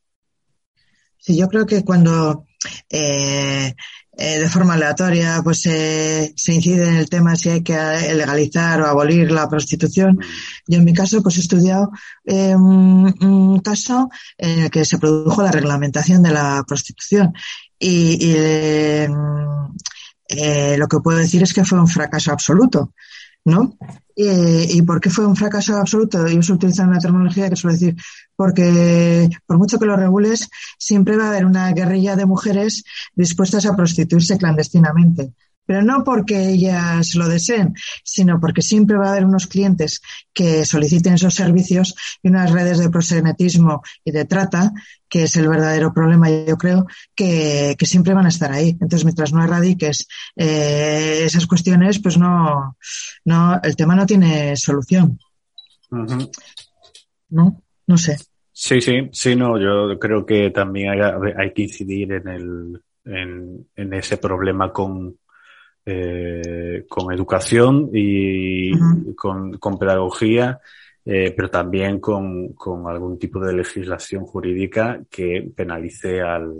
Sí, 1.16 1.38
yo 1.38 1.48
creo 1.48 1.66
que 1.66 1.84
cuando 1.84 2.46
eh, 2.88 3.74
de 4.20 4.48
forma 4.50 4.74
aleatoria 4.74 5.40
pues 5.42 5.62
se 5.62 6.34
incide 6.46 6.86
en 6.86 6.96
el 6.96 7.08
tema 7.08 7.36
si 7.36 7.48
hay 7.48 7.62
que 7.62 7.74
legalizar 8.14 8.82
o 8.82 8.86
abolir 8.86 9.32
la 9.32 9.48
prostitución. 9.48 10.18
Yo 10.66 10.78
en 10.78 10.84
mi 10.84 10.92
caso 10.92 11.22
pues 11.22 11.38
he 11.38 11.40
estudiado 11.40 11.90
un, 12.26 13.14
un, 13.22 13.60
caso 13.60 14.10
en 14.36 14.60
el 14.64 14.70
que 14.70 14.84
se 14.84 14.98
produjo 14.98 15.42
la 15.42 15.50
reglamentación 15.50 16.22
de 16.22 16.32
la 16.32 16.62
prostitución 16.66 17.32
y, 17.82 18.34
eh, 18.36 19.08
eh, 20.28 20.76
lo 20.76 20.86
que 20.86 21.00
puedo 21.00 21.18
decir 21.18 21.42
es 21.42 21.54
que 21.54 21.64
fue 21.64 21.80
un 21.80 21.88
fracaso 21.88 22.30
absoluto, 22.30 22.92
¿no? 23.44 23.76
¿Y 24.14 24.82
por 24.82 25.00
qué 25.00 25.08
fue 25.08 25.26
un 25.26 25.36
fracaso 25.36 25.76
absoluto? 25.76 26.26
Yo 26.28 26.38
uso 26.38 26.54
utilizar 26.54 26.86
una 26.86 26.98
terminología 26.98 27.48
que 27.48 27.56
suelo 27.56 27.72
decir, 27.72 27.96
porque 28.36 29.30
por 29.46 29.56
mucho 29.56 29.78
que 29.78 29.86
lo 29.86 29.96
regules, 29.96 30.48
siempre 30.78 31.16
va 31.16 31.24
a 31.24 31.28
haber 31.28 31.46
una 31.46 31.72
guerrilla 31.72 32.16
de 32.16 32.26
mujeres 32.26 32.84
dispuestas 33.14 33.64
a 33.66 33.74
prostituirse 33.74 34.36
clandestinamente 34.36 35.32
pero 35.70 35.84
no 35.84 36.02
porque 36.02 36.48
ellas 36.48 37.14
lo 37.14 37.28
deseen, 37.28 37.74
sino 38.02 38.40
porque 38.40 38.60
siempre 38.60 38.96
va 38.96 39.06
a 39.06 39.10
haber 39.12 39.24
unos 39.24 39.46
clientes 39.46 40.02
que 40.34 40.64
soliciten 40.64 41.14
esos 41.14 41.32
servicios 41.32 41.94
y 42.24 42.28
unas 42.28 42.50
redes 42.50 42.80
de 42.80 42.90
prosenetismo 42.90 43.80
y 44.04 44.10
de 44.10 44.24
trata, 44.24 44.72
que 45.08 45.22
es 45.22 45.36
el 45.36 45.48
verdadero 45.48 45.94
problema, 45.94 46.28
yo 46.28 46.56
creo, 46.56 46.88
que, 47.14 47.76
siempre 47.82 48.14
van 48.14 48.26
a 48.26 48.30
estar 48.30 48.50
ahí. 48.50 48.70
Entonces, 48.70 49.04
mientras 49.04 49.32
no 49.32 49.44
erradiques 49.44 50.08
eh, 50.34 51.22
esas 51.24 51.46
cuestiones, 51.46 52.00
pues 52.00 52.18
no, 52.18 52.76
no, 53.24 53.60
el 53.62 53.76
tema 53.76 53.94
no 53.94 54.06
tiene 54.06 54.56
solución. 54.56 55.20
¿No? 57.28 57.62
No 57.86 57.96
sé. 57.96 58.16
Sí, 58.50 58.80
sí, 58.80 59.08
sí, 59.12 59.36
no, 59.36 59.56
yo 59.56 59.96
creo 60.00 60.26
que 60.26 60.50
también 60.50 61.00
hay, 61.38 61.52
que 61.52 61.62
incidir 61.62 62.10
en 62.10 62.26
el, 62.26 62.82
en, 63.04 63.68
en 63.76 63.94
ese 63.94 64.16
problema 64.16 64.72
con, 64.72 65.19
eh, 65.92 66.84
con 66.88 67.12
educación 67.12 67.90
y 67.92 68.70
con, 69.14 69.58
pedagogía, 69.78 70.60
eh, 71.04 71.32
pero 71.36 71.50
también 71.50 71.98
con, 71.98 72.54
algún 72.86 73.18
tipo 73.18 73.40
de 73.40 73.54
legislación 73.54 74.24
jurídica 74.24 75.00
que 75.10 75.50
penalice 75.54 76.20
al, 76.20 76.52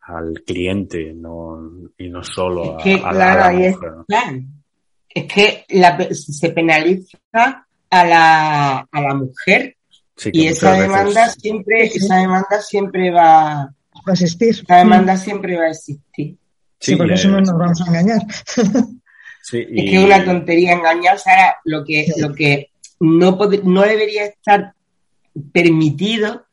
al 0.00 0.42
cliente 0.46 1.12
no, 1.14 1.90
y 1.98 2.08
no 2.08 2.24
solo 2.24 2.78
es 2.78 2.84
que, 2.84 2.94
a, 3.04 3.12
la, 3.12 3.52
mujer. 3.52 4.46
Es, 5.08 5.24
que 5.26 6.14
se 6.14 6.50
penaliza 6.50 7.18
a 7.90 8.04
la, 8.04 8.78
a 8.90 9.00
la 9.00 9.14
mujer 9.14 9.76
y 10.32 10.46
esa 10.46 10.72
demanda 10.72 11.28
siempre, 11.28 11.84
esa 11.84 12.16
demanda 12.16 12.60
siempre 12.60 13.10
va 13.10 13.62
a 13.62 13.74
existir. 14.12 14.50
Esa 14.50 14.76
demanda 14.76 15.16
siempre 15.16 15.56
va 15.56 15.64
a 15.64 15.70
existir. 15.70 16.36
Sí, 16.82 16.96
porque 16.96 17.14
eso 17.14 17.28
no 17.28 17.40
nos 17.40 17.56
vamos 17.56 17.80
a 17.80 17.86
engañar. 17.86 18.20
Es 19.50 19.90
que 19.90 19.96
es 19.96 20.04
una 20.04 20.24
tontería 20.24 20.74
engañarse. 20.74 21.28
Ahora, 21.28 21.56
lo 21.64 21.84
que, 21.84 22.06
lo 22.16 22.32
que 22.32 22.70
no, 23.00 23.36
no 23.64 23.82
debería 23.82 24.26
estar 24.26 24.72
permitido 25.52 26.46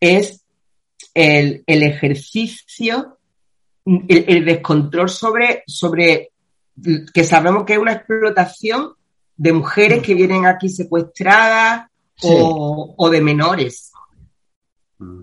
es 0.00 0.44
el, 1.14 1.62
ejercicio, 1.68 3.18
el, 3.86 4.44
descontrol 4.44 5.08
sobre, 5.08 5.62
sobre 5.64 6.32
que 7.14 7.22
sabemos 7.22 7.64
que 7.64 7.74
es 7.74 7.78
una 7.78 7.92
explotación 7.92 8.94
de 9.36 9.52
mujeres 9.52 10.02
que 10.02 10.14
vienen 10.14 10.46
aquí 10.46 10.68
secuestradas 10.68 11.86
o, 12.22 12.96
o, 12.98 13.10
de 13.10 13.20
menores. 13.20 13.92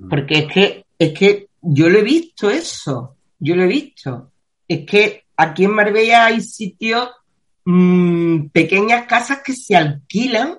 Porque 0.09 0.39
es 0.39 0.53
que, 0.53 0.85
es 0.97 1.11
que 1.11 1.49
yo 1.61 1.89
lo 1.89 1.99
he 1.99 2.03
visto 2.03 2.49
eso 2.49 3.16
yo 3.39 3.55
lo 3.55 3.63
he 3.63 3.67
visto. 3.67 4.31
Es 4.67 4.85
que 4.85 5.25
aquí 5.35 5.65
en 5.65 5.71
Marbella 5.71 6.25
hay 6.25 6.41
sitios, 6.41 7.09
mmm, 7.65 8.47
pequeñas 8.47 9.05
casas 9.05 9.41
que 9.43 9.53
se 9.53 9.75
alquilan 9.75 10.57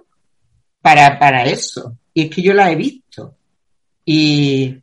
para, 0.80 1.18
para 1.18 1.44
eso. 1.44 1.96
Y 2.14 2.22
es 2.22 2.30
que 2.34 2.42
yo 2.42 2.54
las 2.54 2.70
he 2.70 2.76
visto. 2.76 3.34
Y, 4.04 4.82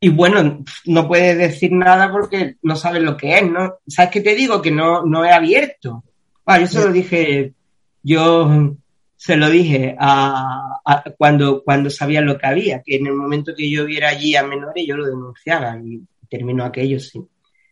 y 0.00 0.08
bueno, 0.10 0.64
no 0.84 1.08
puedes 1.08 1.36
decir 1.36 1.72
nada 1.72 2.10
porque 2.12 2.56
no 2.62 2.76
sabes 2.76 3.02
lo 3.02 3.16
que 3.16 3.38
es, 3.38 3.50
¿no? 3.50 3.76
¿Sabes 3.86 4.10
qué 4.10 4.20
te 4.20 4.34
digo? 4.34 4.62
Que 4.62 4.70
no, 4.70 5.04
no 5.04 5.24
he 5.24 5.30
abierto. 5.30 6.04
Yo 6.46 6.66
se 6.66 6.84
lo 6.84 6.92
dije, 6.92 7.54
yo 8.02 8.76
se 9.16 9.36
lo 9.36 9.50
dije 9.50 9.96
a, 9.98 10.80
cuando, 11.18 11.64
cuando 11.64 11.90
sabía 11.90 12.20
lo 12.20 12.38
que 12.38 12.46
había, 12.46 12.82
que 12.82 12.96
en 12.96 13.06
el 13.06 13.14
momento 13.14 13.52
que 13.56 13.68
yo 13.68 13.84
viera 13.84 14.10
allí 14.10 14.36
a 14.36 14.44
menores 14.44 14.84
yo 14.86 14.96
lo 14.96 15.06
denunciaba 15.06 15.76
y 15.78 16.00
terminó 16.28 16.64
aquello, 16.64 17.00
sí. 17.00 17.20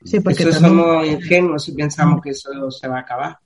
Sí, 0.04 0.20
porque 0.20 0.42
eso 0.42 0.60
somos 0.60 1.06
ingenuos 1.06 1.68
y 1.68 1.72
pensamos 1.72 2.20
que 2.22 2.30
eso 2.30 2.70
se 2.70 2.88
va 2.88 2.98
a 2.98 3.00
acabar. 3.00 3.38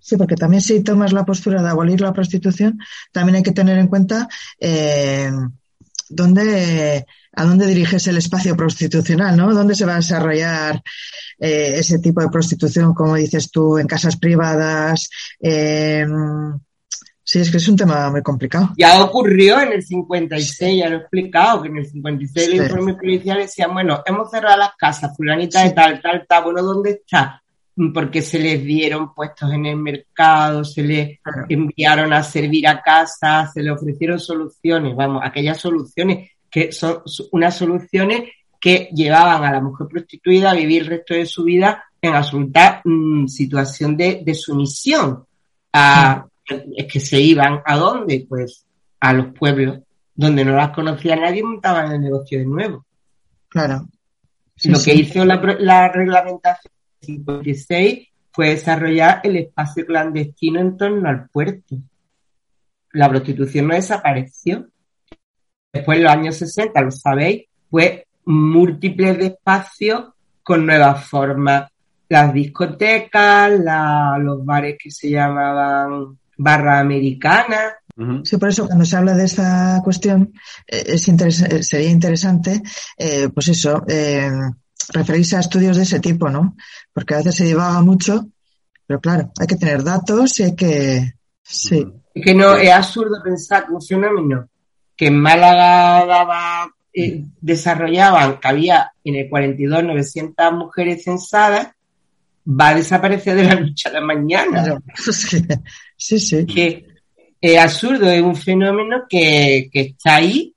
Sí, 0.00 0.16
porque 0.16 0.36
también 0.36 0.62
si 0.62 0.82
tomas 0.82 1.12
la 1.12 1.24
postura 1.24 1.62
de 1.62 1.68
abolir 1.68 2.00
la 2.00 2.12
prostitución, 2.12 2.78
también 3.12 3.36
hay 3.36 3.42
que 3.42 3.52
tener 3.52 3.78
en 3.78 3.88
cuenta 3.88 4.28
eh, 4.58 5.30
dónde, 6.08 7.04
a 7.32 7.44
dónde 7.44 7.66
diriges 7.66 8.06
el 8.06 8.16
espacio 8.16 8.56
prostitucional, 8.56 9.36
¿no? 9.36 9.52
¿Dónde 9.52 9.74
se 9.74 9.84
va 9.84 9.94
a 9.94 9.96
desarrollar 9.96 10.82
eh, 11.38 11.74
ese 11.76 11.98
tipo 11.98 12.20
de 12.20 12.28
prostitución, 12.28 12.94
como 12.94 13.16
dices 13.16 13.50
tú, 13.50 13.78
en 13.78 13.86
casas 13.86 14.16
privadas? 14.16 15.10
Eh, 15.40 16.06
sí, 17.24 17.40
es 17.40 17.50
que 17.50 17.56
es 17.56 17.68
un 17.68 17.76
tema 17.76 18.10
muy 18.10 18.22
complicado. 18.22 18.70
Ya 18.76 19.02
ocurrió 19.02 19.60
en 19.60 19.72
el 19.72 19.82
56, 19.82 20.78
ya 20.78 20.88
lo 20.88 20.96
he 20.96 21.00
explicado, 21.00 21.62
que 21.62 21.68
en 21.68 21.78
el 21.78 21.86
56 21.86 22.48
los 22.50 22.66
informes 22.66 22.96
policiales 22.96 23.46
decían, 23.46 23.72
bueno, 23.72 24.02
hemos 24.06 24.30
cerrado 24.30 24.58
las 24.58 24.76
casas, 24.76 25.16
fulanita 25.16 25.64
de 25.64 25.70
tal, 25.70 26.00
tal, 26.00 26.24
tal, 26.28 26.44
bueno, 26.44 26.62
¿dónde 26.62 26.90
está? 26.90 27.40
porque 27.92 28.22
se 28.22 28.38
les 28.38 28.62
dieron 28.62 29.12
puestos 29.14 29.52
en 29.52 29.66
el 29.66 29.76
mercado, 29.76 30.64
se 30.64 30.82
les 30.82 31.18
enviaron 31.48 32.12
a 32.12 32.22
servir 32.22 32.68
a 32.68 32.80
casa, 32.80 33.50
se 33.52 33.62
les 33.62 33.72
ofrecieron 33.72 34.20
soluciones, 34.20 34.94
vamos, 34.94 35.22
aquellas 35.24 35.58
soluciones 35.58 36.30
que 36.48 36.70
son 36.70 37.02
unas 37.32 37.56
soluciones 37.56 38.30
que 38.60 38.88
llevaban 38.94 39.44
a 39.44 39.52
la 39.52 39.60
mujer 39.60 39.88
prostituida 39.88 40.52
a 40.52 40.54
vivir 40.54 40.82
el 40.82 40.88
resto 40.88 41.14
de 41.14 41.26
su 41.26 41.44
vida 41.44 41.84
en 42.00 42.14
absoluta 42.14 42.80
mm, 42.84 43.26
situación 43.26 43.96
de, 43.96 44.34
sumisión. 44.34 45.24
A, 45.72 46.24
es 46.48 46.92
que 46.92 47.00
se 47.00 47.20
iban 47.20 47.60
a 47.64 47.76
dónde? 47.76 48.26
Pues 48.28 48.66
a 49.00 49.12
los 49.12 49.34
pueblos 49.34 49.80
donde 50.14 50.44
no 50.44 50.54
las 50.54 50.70
conocía 50.70 51.16
nadie 51.16 51.42
montaban 51.42 51.92
el 51.92 52.00
negocio 52.00 52.38
de 52.38 52.46
nuevo. 52.46 52.86
Claro. 53.48 53.88
Lo 54.64 54.80
que 54.80 54.94
hizo 54.94 55.24
la, 55.24 55.36
la 55.58 55.88
reglamentación 55.88 56.72
56 57.00 58.08
fue 58.32 58.50
desarrollar 58.50 59.20
el 59.24 59.36
espacio 59.36 59.84
clandestino 59.84 60.60
en 60.60 60.76
torno 60.76 61.08
al 61.08 61.28
puerto. 61.28 61.76
La 62.92 63.08
prostitución 63.08 63.68
no 63.68 63.74
desapareció. 63.74 64.68
Después, 65.72 65.98
en 65.98 66.04
los 66.04 66.12
años 66.12 66.36
60, 66.36 66.80
lo 66.80 66.90
sabéis, 66.92 67.44
fue 67.68 68.06
múltiples 68.24 69.18
de 69.18 69.26
espacios 69.26 70.04
con 70.42 70.66
nuevas 70.66 71.04
formas. 71.08 71.70
Las 72.08 72.32
discotecas, 72.32 73.52
los 74.20 74.44
bares 74.44 74.76
que 74.80 74.90
se 74.90 75.10
llamaban 75.10 76.16
barra 76.36 76.80
americana. 76.80 77.74
Sí, 78.24 78.36
por 78.38 78.48
eso 78.48 78.66
cuando 78.66 78.84
se 78.84 78.96
habla 78.96 79.14
de 79.14 79.24
esta 79.24 79.80
cuestión 79.84 80.32
eh, 80.66 80.82
es 80.88 81.08
eh, 81.08 81.62
sería 81.62 81.90
interesante, 81.90 82.60
eh, 82.98 83.28
pues 83.28 83.48
eso, 83.48 83.84
referirse 84.92 85.36
a 85.36 85.40
estudios 85.40 85.76
de 85.76 85.84
ese 85.84 86.00
tipo, 86.00 86.28
¿no? 86.28 86.56
Porque 86.92 87.14
a 87.14 87.18
veces 87.18 87.36
se 87.36 87.44
divaga 87.44 87.80
mucho, 87.82 88.26
pero 88.86 89.00
claro, 89.00 89.32
hay 89.40 89.46
que 89.46 89.56
tener 89.56 89.84
datos 89.84 90.40
y 90.40 90.42
hay 90.42 90.56
que... 90.56 91.12
Sí. 91.42 91.86
Es 92.12 92.24
que 92.24 92.34
no, 92.34 92.56
es 92.56 92.70
absurdo 92.70 93.22
pensar 93.22 93.66
que 93.66 93.72
un 93.72 93.82
fenómeno 93.82 94.48
que 94.96 95.06
en 95.06 95.20
Málaga 95.20 96.06
daba, 96.06 96.70
eh, 96.92 97.24
desarrollaban, 97.40 98.38
que 98.38 98.48
había 98.48 98.92
en 99.02 99.16
el 99.16 99.28
42 99.28 99.84
900 99.84 100.52
mujeres 100.52 101.04
censadas, 101.04 101.68
va 102.46 102.68
a 102.68 102.74
desaparecer 102.74 103.36
de 103.36 103.44
la 103.44 103.54
noche 103.56 103.88
a 103.88 103.92
la 103.92 104.00
mañana. 104.00 104.78
Sí, 104.96 105.44
sí. 106.04 106.46
Que 106.46 106.86
es 107.40 107.58
absurdo, 107.58 108.10
es 108.10 108.22
un 108.22 108.36
fenómeno 108.36 109.04
que, 109.08 109.68
que 109.72 109.80
está 109.80 110.16
ahí 110.16 110.54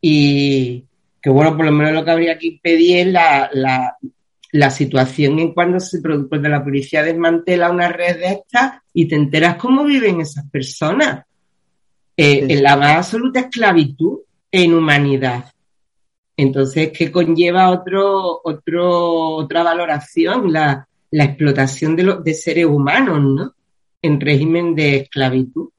y, 0.00 0.84
que 1.20 1.30
bueno, 1.30 1.56
por 1.56 1.66
lo 1.66 1.72
menos 1.72 1.92
lo 1.92 2.04
que 2.04 2.10
habría 2.10 2.38
que 2.38 2.48
impedir 2.48 2.98
es 2.98 3.06
la, 3.08 3.50
la, 3.52 3.96
la 4.52 4.70
situación 4.70 5.38
en 5.38 5.52
cuando 5.52 5.78
se 5.80 6.00
produce, 6.00 6.48
la 6.48 6.64
policía 6.64 7.02
desmantela 7.02 7.70
una 7.70 7.88
red 7.88 8.18
de 8.18 8.26
estas 8.26 8.82
y 8.92 9.06
te 9.06 9.14
enteras 9.14 9.56
cómo 9.56 9.84
viven 9.84 10.20
esas 10.20 10.48
personas. 10.50 11.24
Eh, 12.16 12.46
en 12.48 12.62
la 12.62 12.76
más 12.76 12.96
absoluta 12.96 13.40
esclavitud 13.40 14.18
e 14.50 14.62
inhumanidad. 14.62 15.44
Entonces, 16.36 16.90
¿qué 16.92 17.10
conlleva 17.10 17.70
otro, 17.70 18.40
otro, 18.44 19.36
otra 19.36 19.62
valoración? 19.62 20.52
La, 20.52 20.86
la 21.10 21.24
explotación 21.24 21.96
de, 21.96 22.02
los 22.02 22.24
de 22.24 22.34
seres 22.34 22.66
humanos, 22.66 23.20
¿no? 23.22 23.54
En 24.02 24.20
régimen 24.20 24.74
de 24.74 24.96
esclavitud 24.96 25.70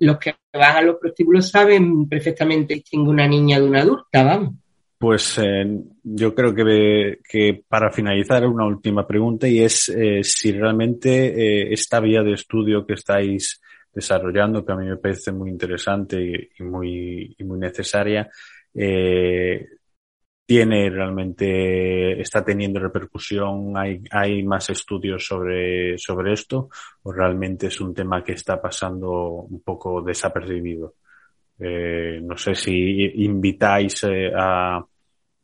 los 0.00 0.18
que 0.18 0.34
van 0.52 0.76
a 0.76 0.82
los 0.82 0.96
prostíbulos 0.96 1.48
saben 1.48 2.08
perfectamente 2.08 2.74
distinguir 2.74 3.10
una 3.10 3.26
niña 3.26 3.58
de 3.58 3.66
una 3.66 3.80
adulta, 3.80 4.22
vamos. 4.22 4.54
Pues 4.98 5.38
eh, 5.38 5.66
yo 6.02 6.34
creo 6.34 6.54
que, 6.54 7.20
que, 7.26 7.64
para 7.66 7.90
finalizar 7.90 8.46
una 8.46 8.66
última 8.66 9.06
pregunta 9.06 9.48
y 9.48 9.60
es 9.60 9.88
eh, 9.88 10.22
si 10.22 10.52
realmente 10.52 11.10
eh, 11.10 11.72
esta 11.72 12.00
vía 12.00 12.22
de 12.22 12.34
estudio 12.34 12.86
que 12.86 12.94
estáis 12.94 13.62
desarrollando, 13.92 14.64
que 14.64 14.72
a 14.72 14.76
mí 14.76 14.86
me 14.86 14.98
parece 14.98 15.32
muy 15.32 15.48
interesante 15.48 16.50
y, 16.58 16.62
muy, 16.62 17.34
y 17.38 17.44
muy 17.44 17.58
necesaria, 17.58 18.28
tiene 20.50 20.90
realmente, 20.90 22.20
está 22.20 22.44
teniendo 22.44 22.80
repercusión, 22.80 23.76
hay, 23.76 24.02
hay 24.10 24.42
más 24.42 24.68
estudios 24.68 25.24
sobre, 25.24 25.96
sobre 25.96 26.32
esto, 26.32 26.68
o 27.04 27.12
realmente 27.12 27.68
es 27.68 27.80
un 27.80 27.94
tema 27.94 28.24
que 28.24 28.32
está 28.32 28.60
pasando 28.60 29.10
un 29.48 29.60
poco 29.60 30.02
desapercibido. 30.02 30.94
Eh, 31.56 32.18
no 32.20 32.36
sé 32.36 32.56
si 32.56 32.72
invitáis 33.22 34.02
eh, 34.02 34.32
a, 34.36 34.84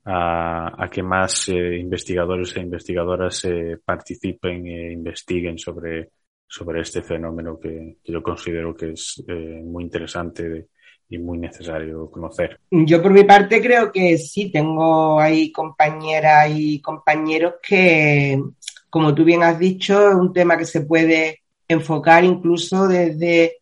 a, 0.07 0.89
que 0.91 1.05
más 1.05 1.51
eh, 1.51 1.77
investigadores 1.77 2.57
e 2.57 2.63
investigadoras 2.63 3.47
participen 3.85 4.67
e 4.67 4.93
investiguen 4.93 5.57
sobre, 5.57 6.11
sobre 6.49 6.81
este 6.81 7.03
fenómeno 7.03 7.61
que, 7.61 7.99
yo 8.03 8.21
considero 8.21 8.75
que 8.75 8.91
es 8.91 9.23
muy 9.29 9.85
interesante 9.85 10.67
y 11.09 11.19
muy 11.19 11.39
necesario 11.39 12.11
conocer. 12.11 12.59
Yo 12.71 13.03
por 13.03 13.13
mi 13.13 13.25
parte 13.25 13.61
creo 13.63 13.93
que 13.93 14.19
sí, 14.19 14.51
tengo 14.51 15.21
ahí 15.21 15.53
compañeras 15.53 16.51
y 16.55 16.81
compañeros 16.81 17.55
que, 17.63 18.43
como 18.91 19.15
tú 19.15 19.25
bien 19.25 19.43
has 19.43 19.59
dicho, 19.59 20.11
es 20.11 20.15
un 20.15 20.33
tema 20.33 20.59
que 20.59 20.65
se 20.65 20.81
puede 20.81 21.43
enfocar 21.69 22.25
incluso 22.25 22.89
desde, 22.89 23.59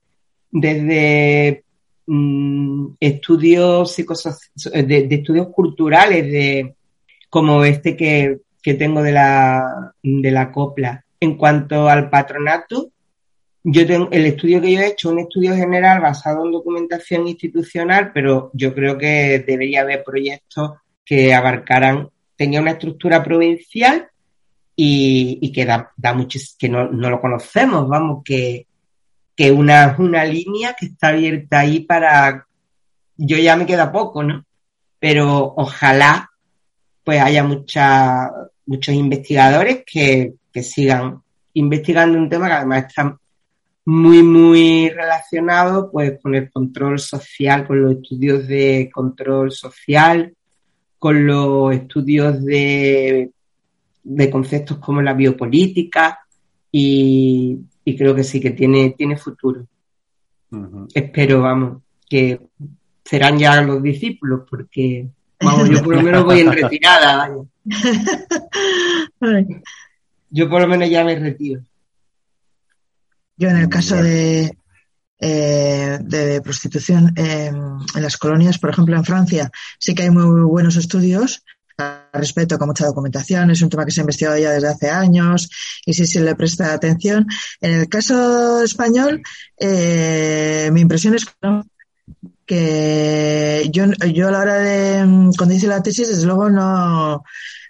desde 0.51 1.65
mm, 2.07 2.87
estudios 3.01 3.97
de, 3.97 5.09
estudios 5.11 5.49
culturales, 5.49 6.25
de, 6.25 6.75
como 7.29 7.65
este 7.65 7.97
que, 7.97 8.41
que 8.63 8.75
tengo 8.75 9.03
de 9.03 9.13
la, 9.13 9.93
de 10.03 10.31
la 10.31 10.51
copla. 10.51 11.05
En 11.21 11.37
cuanto 11.37 11.89
al 11.89 12.11
patronato, 12.11 12.91
yo 13.67 13.87
tengo, 13.87 14.09
el 14.11 14.27
estudio 14.27 14.61
que 14.61 14.73
yo 14.73 14.81
he 14.81 14.89
hecho, 14.89 15.09
un 15.09 15.21
estudio 15.21 15.57
general 15.57 16.01
basado 16.01 16.45
en 16.45 16.53
documentación 16.53 17.27
institucional, 17.27 18.13
pero 18.13 18.51
yo 18.53 18.75
creo 18.75 18.99
que 18.99 19.43
debería 19.47 19.81
haber 19.81 20.05
proyectos 20.05 20.73
que 21.03 21.33
abarcaran, 21.33 22.11
tenía 22.37 22.61
una 22.61 22.73
estructura 22.73 23.25
provincial 23.25 24.07
y, 24.77 25.51
que 25.51 25.65
da, 25.65 25.93
da 25.97 26.15
que 26.59 26.69
no, 26.69 26.91
no, 26.91 27.09
lo 27.09 27.21
conocemos, 27.23 27.89
vamos, 27.89 28.23
que, 28.23 28.67
que 29.35 29.51
una, 29.51 29.97
una 29.99 30.27
línea 30.27 30.77
que 30.79 30.87
está 30.87 31.09
abierta 31.09 31.61
ahí 31.61 31.81
para, 31.81 32.47
yo 33.17 33.39
ya 33.39 33.57
me 33.57 33.65
queda 33.65 33.91
poco, 33.91 34.23
¿no? 34.23 34.45
Pero 34.99 35.55
ojalá 35.57 36.31
pues 37.03 37.21
haya 37.21 37.45
mucha, 37.45 38.31
muchos 38.67 38.95
investigadores 38.95 39.85
que, 39.87 40.35
que 40.53 40.63
sigan 40.63 41.23
investigando 41.55 42.19
un 42.19 42.29
tema 42.29 42.47
que 42.49 42.53
además 42.53 42.85
está 42.89 43.19
muy, 43.87 44.23
muy 44.23 44.89
relacionado 44.91 45.91
pues 45.91 46.19
con 46.23 46.35
el 46.35 46.51
control 46.51 46.99
social, 46.99 47.67
con 47.67 47.83
los 47.83 47.93
estudios 47.97 48.47
de 48.47 48.91
control 48.93 49.53
social, 49.53 50.35
con 50.99 51.27
los 51.27 51.75
estudios 51.75 52.43
de, 52.45 53.31
de 54.03 54.31
conceptos 54.31 54.79
como 54.79 55.03
la 55.03 55.13
biopolítica 55.13 56.21
y, 56.71 57.59
creo 57.85 58.15
que 58.15 58.25
sí 58.25 58.41
que 58.41 58.51
tiene, 58.51 58.95
tiene 58.97 59.17
futuro. 59.17 59.67
Espero, 60.95 61.43
vamos, 61.43 61.83
que 62.09 62.41
serán 63.05 63.39
ya 63.39 63.61
los 63.61 63.83
discípulos 63.83 64.43
porque, 64.49 65.09
vamos, 65.41 65.69
yo 65.69 65.83
por 65.83 65.97
lo 65.97 66.03
menos 66.03 66.25
voy 66.25 66.41
en 66.41 66.53
retirada, 66.53 67.31
Yo 70.31 70.49
por 70.51 70.63
lo 70.63 70.69
menos 70.69 70.91
ya 70.91 71.05
me 71.05 71.17
retiro. 71.17 71.61
Yo 73.37 73.49
en 73.49 73.57
el 73.57 73.69
caso 73.69 73.97
de, 73.97 74.57
eh, 75.19 75.99
de 76.01 76.41
prostitución 76.41 77.13
en 77.17 78.03
las 78.03 78.17
colonias, 78.17 78.59
por 78.59 78.71
ejemplo, 78.71 78.97
en 78.97 79.05
Francia, 79.05 79.51
sí 79.79 79.95
que 79.95 80.05
hay 80.05 80.11
muy 80.11 80.43
buenos 80.43 80.77
estudios 80.77 81.43
al 81.77 82.09
respecto, 82.13 82.59
con 82.59 82.69
mucha 82.69 82.87
documentación. 82.87 83.51
Es 83.51 83.63
un 83.63 83.69
tema 83.69 83.85
que 83.85 83.91
se 83.91 84.01
ha 84.01 84.03
investigado 84.03 84.39
ya 84.39 84.53
desde 84.53 84.69
hace 84.69 84.91
años 84.91 85.49
y 85.85 85.95
sí 85.95 86.07
se 86.07 86.21
le 86.21 86.35
presta 86.35 86.73
atención. 86.73 87.27
En 87.61 87.81
el 87.81 87.89
caso 87.89 88.63
español, 88.63 89.23
eh, 89.59 90.71
mi 90.73 90.81
impresión 90.81 91.15
es 91.15 91.27
que 92.47 93.69
yo, 93.73 93.87
yo 94.13 94.29
a 94.29 94.31
la 94.31 94.39
hora 94.39 94.59
de, 94.59 95.31
cuando 95.37 95.55
hice 95.55 95.67
la 95.67 95.83
tesis, 95.83 96.09
desde 96.09 96.27
luego 96.27 96.51
no, 96.51 97.25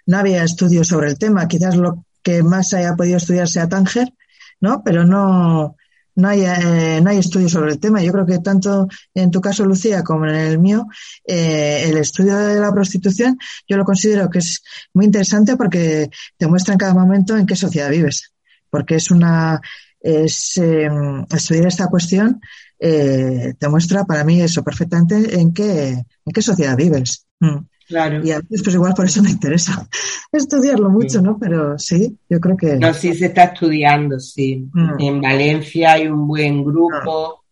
no 0.05 0.17
había 0.17 0.43
estudios 0.43 0.87
sobre 0.87 1.09
el 1.09 1.17
tema. 1.17 1.47
Quizás 1.47 1.75
lo 1.75 2.05
que 2.21 2.43
más 2.43 2.73
haya 2.73 2.95
podido 2.95 3.17
estudiar 3.17 3.47
sea 3.47 3.69
Tánger, 3.69 4.11
¿no? 4.61 4.83
Pero 4.83 5.05
no, 5.05 5.75
no 6.15 6.27
hay, 6.27 6.45
eh, 6.45 6.99
no 7.01 7.09
hay 7.09 7.17
estudios 7.17 7.51
sobre 7.51 7.73
el 7.73 7.79
tema. 7.79 8.01
Yo 8.01 8.11
creo 8.11 8.25
que 8.25 8.39
tanto 8.39 8.87
en 9.13 9.31
tu 9.31 9.41
caso, 9.41 9.65
Lucía, 9.65 10.03
como 10.03 10.25
en 10.25 10.35
el 10.35 10.59
mío, 10.59 10.87
eh, 11.25 11.85
el 11.87 11.97
estudio 11.97 12.37
de 12.37 12.59
la 12.59 12.71
prostitución, 12.71 13.37
yo 13.67 13.77
lo 13.77 13.85
considero 13.85 14.29
que 14.29 14.39
es 14.39 14.61
muy 14.93 15.05
interesante 15.05 15.55
porque 15.57 16.09
te 16.37 16.47
muestra 16.47 16.73
en 16.73 16.79
cada 16.79 16.93
momento 16.93 17.37
en 17.37 17.45
qué 17.45 17.55
sociedad 17.55 17.89
vives. 17.89 18.31
Porque 18.69 18.95
es 18.95 19.11
una, 19.11 19.61
es, 19.99 20.57
eh, 20.57 20.89
estudiar 21.31 21.67
esta 21.67 21.87
cuestión 21.87 22.41
eh, 22.79 23.53
te 23.57 23.69
muestra 23.69 24.03
para 24.03 24.23
mí 24.23 24.41
eso 24.41 24.63
perfectamente 24.63 25.39
en 25.39 25.53
qué, 25.53 25.89
en 25.89 26.33
qué 26.33 26.41
sociedad 26.41 26.75
vives. 26.75 27.25
Mm. 27.39 27.59
Claro. 27.87 28.25
Y 28.25 28.31
a 28.31 28.39
veces, 28.39 28.63
pues 28.63 28.75
igual 28.75 28.93
por 28.95 29.05
eso 29.05 29.21
me 29.21 29.29
interesa 29.29 29.87
estudiarlo 30.31 30.89
mucho, 30.89 31.21
¿no? 31.21 31.37
Pero 31.39 31.77
sí, 31.77 32.17
yo 32.29 32.39
creo 32.39 32.57
que. 32.57 32.75
No, 32.77 32.93
sí 32.93 33.13
se 33.13 33.27
está 33.27 33.43
estudiando, 33.45 34.19
sí. 34.19 34.67
Mm. 34.73 34.89
En 34.99 35.21
Valencia 35.21 35.93
hay 35.93 36.07
un 36.07 36.27
buen 36.27 36.63
grupo 36.63 37.43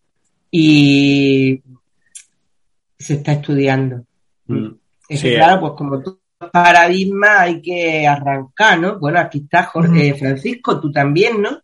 y 0.50 1.62
se 2.98 3.14
está 3.14 3.32
estudiando. 3.32 4.04
Mm. 4.46 4.66
Es 5.08 5.20
Sí, 5.20 5.28
que, 5.28 5.34
claro, 5.36 5.60
pues 5.60 5.72
como 5.76 6.00
tú 6.02 6.18
paradigma 6.52 7.40
hay 7.42 7.60
que 7.62 8.06
arrancar, 8.06 8.78
¿no? 8.80 8.98
Bueno, 8.98 9.18
aquí 9.20 9.38
está 9.38 9.64
Jorge, 9.64 10.08
eh, 10.08 10.14
Francisco, 10.14 10.80
tú 10.80 10.90
también, 10.92 11.40
¿no? 11.40 11.60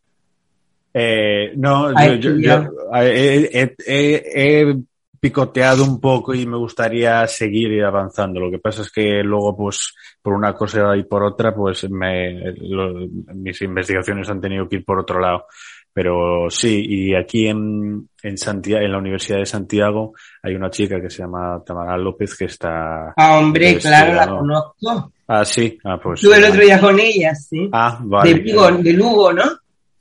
Eh, 0.92 1.52
no, 1.56 1.90
yo, 2.16 2.36
yo- 2.36 2.70
eh, 2.96 3.48
he, 3.52 3.74
he- 3.86 4.22
he 4.34 4.76
picoteado 5.20 5.84
un 5.84 6.00
poco 6.00 6.34
y 6.34 6.46
me 6.46 6.56
gustaría 6.56 7.26
seguir 7.26 7.84
avanzando. 7.84 8.40
Lo 8.40 8.50
que 8.50 8.58
pasa 8.58 8.82
es 8.82 8.90
que 8.90 9.22
luego, 9.22 9.54
pues, 9.56 9.94
por 10.22 10.32
una 10.32 10.54
cosa 10.54 10.96
y 10.96 11.04
por 11.04 11.22
otra, 11.22 11.54
pues, 11.54 11.88
me, 11.90 12.52
lo- 12.56 13.06
mis 13.34 13.60
investigaciones 13.62 14.28
han 14.30 14.40
tenido 14.40 14.66
que 14.68 14.76
ir 14.76 14.84
por 14.84 14.98
otro 14.98 15.20
lado. 15.20 15.44
Pero 15.92 16.48
sí, 16.50 16.84
y 16.88 17.14
aquí 17.16 17.48
en, 17.48 18.08
en 18.22 18.38
Santiago, 18.38 18.82
en 18.84 18.92
la 18.92 18.98
Universidad 18.98 19.38
de 19.38 19.46
Santiago, 19.46 20.14
hay 20.40 20.54
una 20.54 20.70
chica 20.70 21.00
que 21.00 21.10
se 21.10 21.18
llama 21.22 21.60
Tamara 21.66 21.98
López 21.98 22.36
que 22.38 22.44
está. 22.44 23.12
Ah, 23.16 23.38
hombre, 23.38 23.76
claro, 23.76 24.14
la 24.14 24.26
conozco. 24.28 25.12
Ah, 25.26 25.44
sí, 25.44 25.76
ah, 25.84 25.98
pues. 26.00 26.22
Estuve 26.22 26.38
el 26.38 26.44
otro 26.44 26.62
día 26.62 26.80
con 26.80 26.98
ella, 27.00 27.34
sí. 27.34 27.68
Ah, 27.72 27.98
vale. 28.04 28.34
de, 28.34 28.52
Lugo, 28.52 28.70
de 28.70 28.92
Lugo, 28.92 29.32
¿no? 29.32 29.42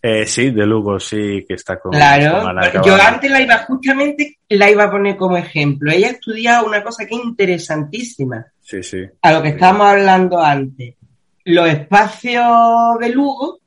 Eh, 0.01 0.25
sí, 0.25 0.51
de 0.51 0.65
Lugo, 0.65 0.97
sí, 0.99 1.45
que 1.45 1.55
está 1.55 1.77
con. 1.77 1.91
Claro, 1.91 2.41
con 2.71 2.83
yo 2.83 2.95
antes 2.95 3.29
la 3.29 3.41
iba, 3.41 3.57
justamente 3.59 4.39
la 4.47 4.71
iba 4.71 4.85
a 4.85 4.91
poner 4.91 5.17
como 5.17 5.35
ejemplo. 5.35 5.91
Ella 5.91 6.07
ha 6.07 6.11
estudiado 6.11 6.65
una 6.65 6.81
cosa 6.81 7.05
que 7.05 7.15
es 7.15 7.21
interesantísima, 7.23 8.45
Sí, 8.61 8.81
sí. 8.81 8.99
a 9.21 9.33
lo 9.33 9.41
que 9.41 9.49
estábamos 9.49 9.87
hablando 9.87 10.41
antes. 10.41 10.95
Los 11.43 11.69
espacios 11.69 12.97
de 12.99 13.09
Lugo, 13.09 13.59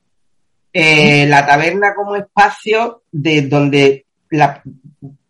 eh, 0.73 1.27
la 1.27 1.45
taberna 1.47 1.95
como 1.95 2.17
espacio 2.17 3.03
de 3.11 3.43
donde 3.43 4.07
la, 4.31 4.63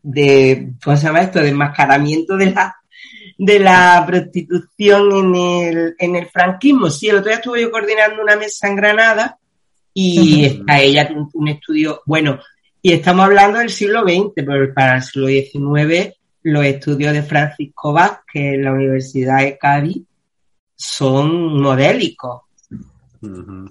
de, 0.03 0.73
¿cómo 0.85 0.97
se 0.97 1.07
llama 1.07 1.23
esto? 1.23 1.41
De 1.41 1.49
enmascaramiento 1.49 2.37
de 2.37 2.51
la, 2.53 2.77
de 3.39 3.59
la 3.59 4.05
prostitución 4.07 5.13
en 5.17 5.35
el, 5.35 5.97
en 5.99 6.15
el 6.15 6.27
franquismo. 6.27 6.91
Sí, 6.91 7.09
el 7.09 7.17
otro 7.17 7.31
día 7.31 7.37
estuve 7.39 7.63
yo 7.63 7.73
coordinando 7.73 8.23
una 8.23 8.37
mesa 8.37 8.69
en 8.69 8.77
Granada 8.77 9.39
y 9.95 10.47
Ujú. 10.47 10.47
está 10.61 10.81
ella 10.81 11.11
un, 11.15 11.29
un 11.33 11.49
estudio, 11.49 12.03
bueno, 12.07 12.39
y 12.81 12.93
estamos 12.93 13.27
hablando 13.27 13.59
del 13.59 13.71
siglo 13.71 14.03
XX, 14.03 14.33
pero 14.35 14.75
para 14.75 14.97
el 14.97 15.03
siglo 15.03 15.29
XIX 15.29 16.15
los 16.43 16.65
estudios 16.65 17.13
de 17.13 17.23
Francisco 17.23 17.93
Vázquez 17.93 18.55
en 18.55 18.65
la 18.65 18.73
Universidad 18.73 19.39
de 19.39 19.57
Cádiz 19.57 20.03
son 20.75 21.61
modélicos. 21.61 22.43
O 23.23 23.69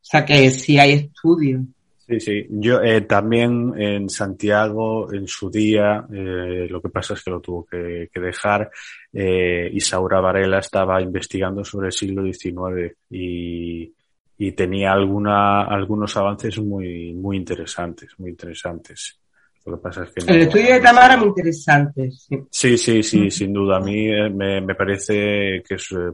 sea 0.00 0.24
que 0.24 0.50
sí 0.50 0.78
hay 0.78 0.92
estudios. 0.92 1.62
Sí, 2.06 2.20
sí. 2.20 2.46
Yo 2.48 2.80
eh, 2.80 3.02
también 3.02 3.74
en 3.76 4.08
Santiago, 4.08 5.12
en 5.12 5.28
su 5.28 5.50
día, 5.50 6.06
eh, 6.10 6.66
lo 6.70 6.80
que 6.80 6.88
pasa 6.88 7.12
es 7.12 7.22
que 7.22 7.30
lo 7.30 7.40
tuvo 7.40 7.66
que, 7.66 8.08
que 8.10 8.18
dejar. 8.18 8.70
Eh, 9.12 9.68
Isaura 9.74 10.18
Varela 10.18 10.60
estaba 10.60 11.02
investigando 11.02 11.62
sobre 11.62 11.88
el 11.88 11.92
siglo 11.92 12.24
XIX 12.24 12.96
y, 13.10 13.92
y 14.38 14.52
tenía 14.52 14.92
alguna, 14.92 15.62
algunos 15.64 16.16
avances 16.16 16.58
muy, 16.60 17.12
muy 17.14 17.36
interesantes, 17.36 18.10
muy 18.18 18.30
interesantes. 18.30 19.18
Lo 19.66 19.76
que 19.76 19.82
pasa 19.82 20.04
es 20.04 20.12
que 20.12 20.20
no- 20.24 20.32
El 20.32 20.42
estudio 20.42 20.74
de 20.74 20.80
Tamara 20.80 21.16
muy 21.16 21.28
interesante. 21.28 22.10
sí. 22.12 22.38
Sí, 22.50 22.78
sí, 22.78 23.02
sí, 23.02 23.30
sin 23.30 23.52
duda. 23.52 23.76
A 23.76 23.80
mí 23.80 24.08
eh, 24.08 24.30
me, 24.30 24.60
me 24.60 24.74
parece 24.74 25.62
que 25.66 25.74
es 25.74 25.92
eh, 25.92 26.10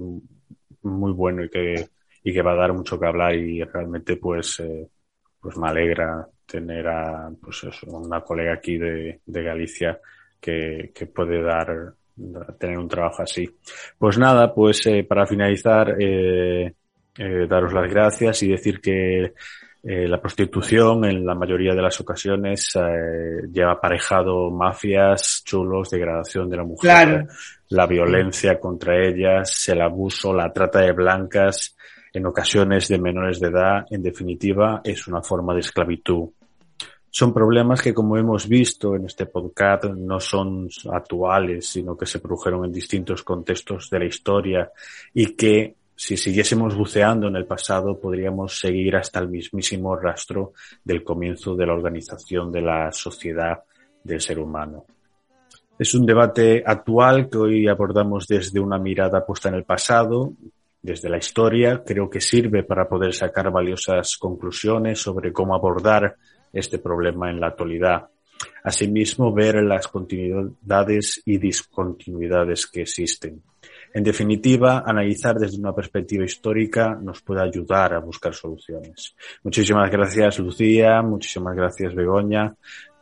muy 0.83 1.13
bueno 1.13 1.45
y 1.45 1.49
que, 1.51 1.87
y 2.23 2.33
que 2.33 2.43
va 2.43 2.53
a 2.53 2.57
dar 2.57 2.73
mucho 2.73 2.99
que 2.99 3.07
hablar 3.07 3.35
y 3.35 3.63
realmente 3.63 4.17
pues, 4.17 4.61
eh, 4.61 4.89
pues 5.41 5.57
me 5.57 5.69
alegra 5.69 6.27
tener 6.47 6.87
a 6.89 7.31
pues 7.41 7.65
eso, 7.65 7.87
una 7.91 8.21
colega 8.23 8.55
aquí 8.55 8.77
de, 8.79 9.21
de 9.25 9.43
Galicia 9.43 9.99
que, 10.41 10.91
que 10.95 11.07
puede 11.07 11.43
dar 11.43 11.95
tener 12.59 12.79
un 12.79 12.89
trabajo 12.89 13.23
así. 13.23 13.49
Pues 13.99 14.19
nada, 14.19 14.55
pues 14.55 14.87
eh, 14.87 15.05
para 15.05 15.27
finalizar, 15.27 15.97
eh, 15.99 16.73
eh, 17.17 17.47
daros 17.49 17.73
las 17.73 17.91
gracias 17.91 18.43
y 18.43 18.49
decir 18.49 18.81
que 18.81 19.33
eh, 19.87 20.09
la 20.09 20.21
prostitución 20.21 21.05
en 21.05 21.27
la 21.27 21.35
mayoría 21.35 21.75
de 21.75 21.83
las 21.83 22.01
ocasiones 22.01 22.71
eh, 22.75 23.47
lleva 23.53 23.73
aparejado 23.73 24.51
mafias, 24.51 25.43
chulos, 25.45 25.91
degradación 25.91 26.49
de 26.49 26.57
la 26.57 26.65
mujer, 26.65 26.81
Claro. 26.81 27.27
la 27.69 27.87
violencia 27.87 28.59
contra 28.59 28.97
ellas, 28.97 29.69
el 29.69 29.83
abuso, 29.83 30.33
la 30.33 30.53
trata 30.53 30.81
de 30.81 30.93
blancas, 30.93 31.77
en 32.15 32.27
ocasiones 32.27 32.89
de 32.89 32.99
menores 32.99 33.41
de 33.41 33.49
edad, 33.49 33.85
en 33.91 34.03
definitiva, 34.03 34.81
es 34.85 35.07
una 35.07 35.21
forma 35.21 35.53
de 35.53 35.61
esclavitud. 35.61 36.31
Son 37.11 37.35
problemas 37.35 37.83
que, 37.83 37.93
como 37.93 38.17
hemos 38.17 38.49
visto 38.49 38.97
en 38.97 39.05
este 39.05 39.27
podcast, 39.27 39.85
no 39.85 40.19
son 40.19 40.69
actuales, 40.93 41.67
sino 41.67 41.97
que 41.97 42.07
se 42.07 42.21
produjeron 42.21 42.65
en 42.65 42.73
distintos 42.73 43.23
contextos 43.23 43.91
de 43.91 43.99
la 43.99 44.05
historia 44.07 44.71
y 45.13 45.37
que, 45.37 45.75
si 45.97 46.17
siguiésemos 46.17 46.77
buceando 46.77 47.29
en 47.29 47.37
el 47.37 47.47
pasado, 47.47 47.99
podríamos 48.01 48.59
seguir 48.59 48.97
hasta 48.97 49.21
el 49.21 49.29
mismísimo 49.29 49.95
rastro 49.97 50.53
del 50.83 51.05
comienzo 51.05 51.55
de 51.55 51.67
la 51.67 51.75
organización 51.75 52.51
de 52.51 52.63
la 52.63 52.91
sociedad 52.91 53.63
del 54.03 54.21
ser 54.21 54.41
humano. 54.41 54.87
Es 55.79 55.95
un 55.95 56.07
debate 56.07 56.63
actual 56.65 57.29
que 57.29 57.39
hoy 57.39 57.69
abordamos 57.69 58.27
desde 58.27 58.61
una 58.61 58.79
mirada 58.79 59.25
puesta 59.25 59.49
en 59.49 59.57
el 59.57 59.65
pasado, 59.65 60.33
desde 60.83 61.09
la 61.09 61.19
historia. 61.19 61.83
Creo 61.85 62.11
que 62.11 62.21
sirve 62.21 62.63
para 62.63 62.89
poder 62.89 63.13
sacar 63.13 63.51
valiosas 63.51 64.17
conclusiones 64.17 65.01
sobre 65.01 65.33
cómo 65.33 65.55
abordar 65.55 66.17
este 66.53 66.79
problema 66.79 67.31
en 67.31 67.41
la 67.41 67.49
actualidad. 67.49 68.09
Asimismo, 68.63 69.33
ver 69.33 69.63
las 69.63 69.89
continuidades 69.89 71.23
y 71.25 71.39
discontinuidades 71.39 72.67
que 72.67 72.83
existen. 72.83 73.43
En 73.95 74.03
definitiva, 74.03 74.83
analizar 74.85 75.37
desde 75.37 75.61
una 75.61 75.73
perspectiva 75.73 76.25
histórica 76.25 76.99
nos 77.01 77.23
puede 77.23 77.43
ayudar 77.43 77.95
a 77.95 78.01
buscar 78.01 78.35
soluciones. 78.35 79.15
Muchísimas 79.45 79.89
gracias, 79.89 80.41
Lucía. 80.41 81.01
Muchísimas 81.01 81.55
gracias, 81.55 81.95
Begoña. 81.95 82.53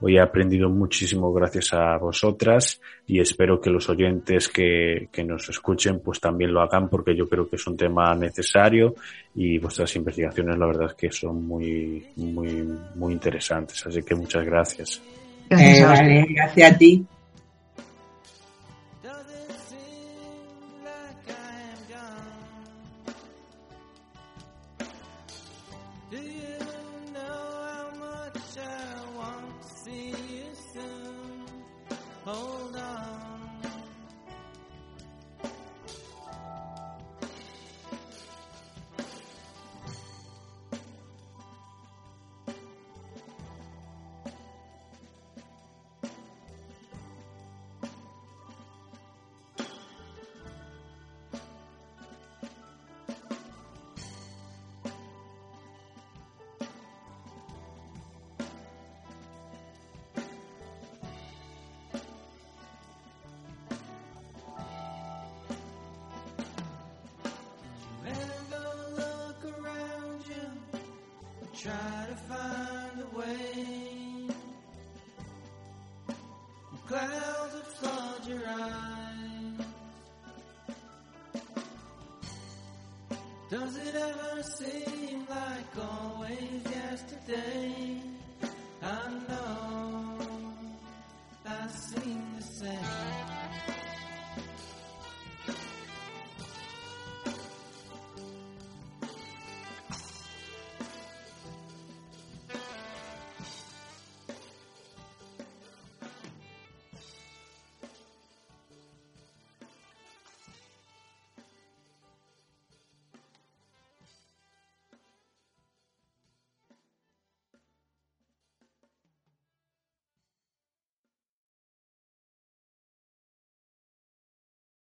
Hoy 0.03 0.17
he 0.17 0.21
aprendido 0.21 0.69
muchísimo 0.69 1.33
gracias 1.33 1.73
a 1.73 1.97
vosotras 1.97 2.79
y 3.07 3.21
espero 3.21 3.59
que 3.59 3.71
los 3.71 3.89
oyentes 3.89 4.51
que, 4.51 5.09
que, 5.11 5.25
nos 5.25 5.49
escuchen 5.49 6.01
pues 6.01 6.21
también 6.21 6.53
lo 6.53 6.61
hagan 6.61 6.91
porque 6.91 7.17
yo 7.17 7.27
creo 7.27 7.49
que 7.49 7.57
es 7.57 7.67
un 7.67 7.77
tema 7.77 8.15
necesario 8.15 8.97
y 9.35 9.59
vuestras 9.59 9.95
investigaciones 9.97 10.59
la 10.59 10.67
verdad 10.67 10.89
es 10.89 10.95
que 10.95 11.11
son 11.11 11.47
muy, 11.47 12.05
muy, 12.17 12.69
muy 12.97 13.13
interesantes. 13.15 13.87
Así 13.87 14.03
que 14.03 14.15
muchas 14.15 14.45
gracias. 14.45 15.01
Gracias, 15.49 15.79
eh, 15.79 15.85
vale, 15.85 16.27
gracias 16.29 16.73
a 16.73 16.77
ti. 16.77 17.07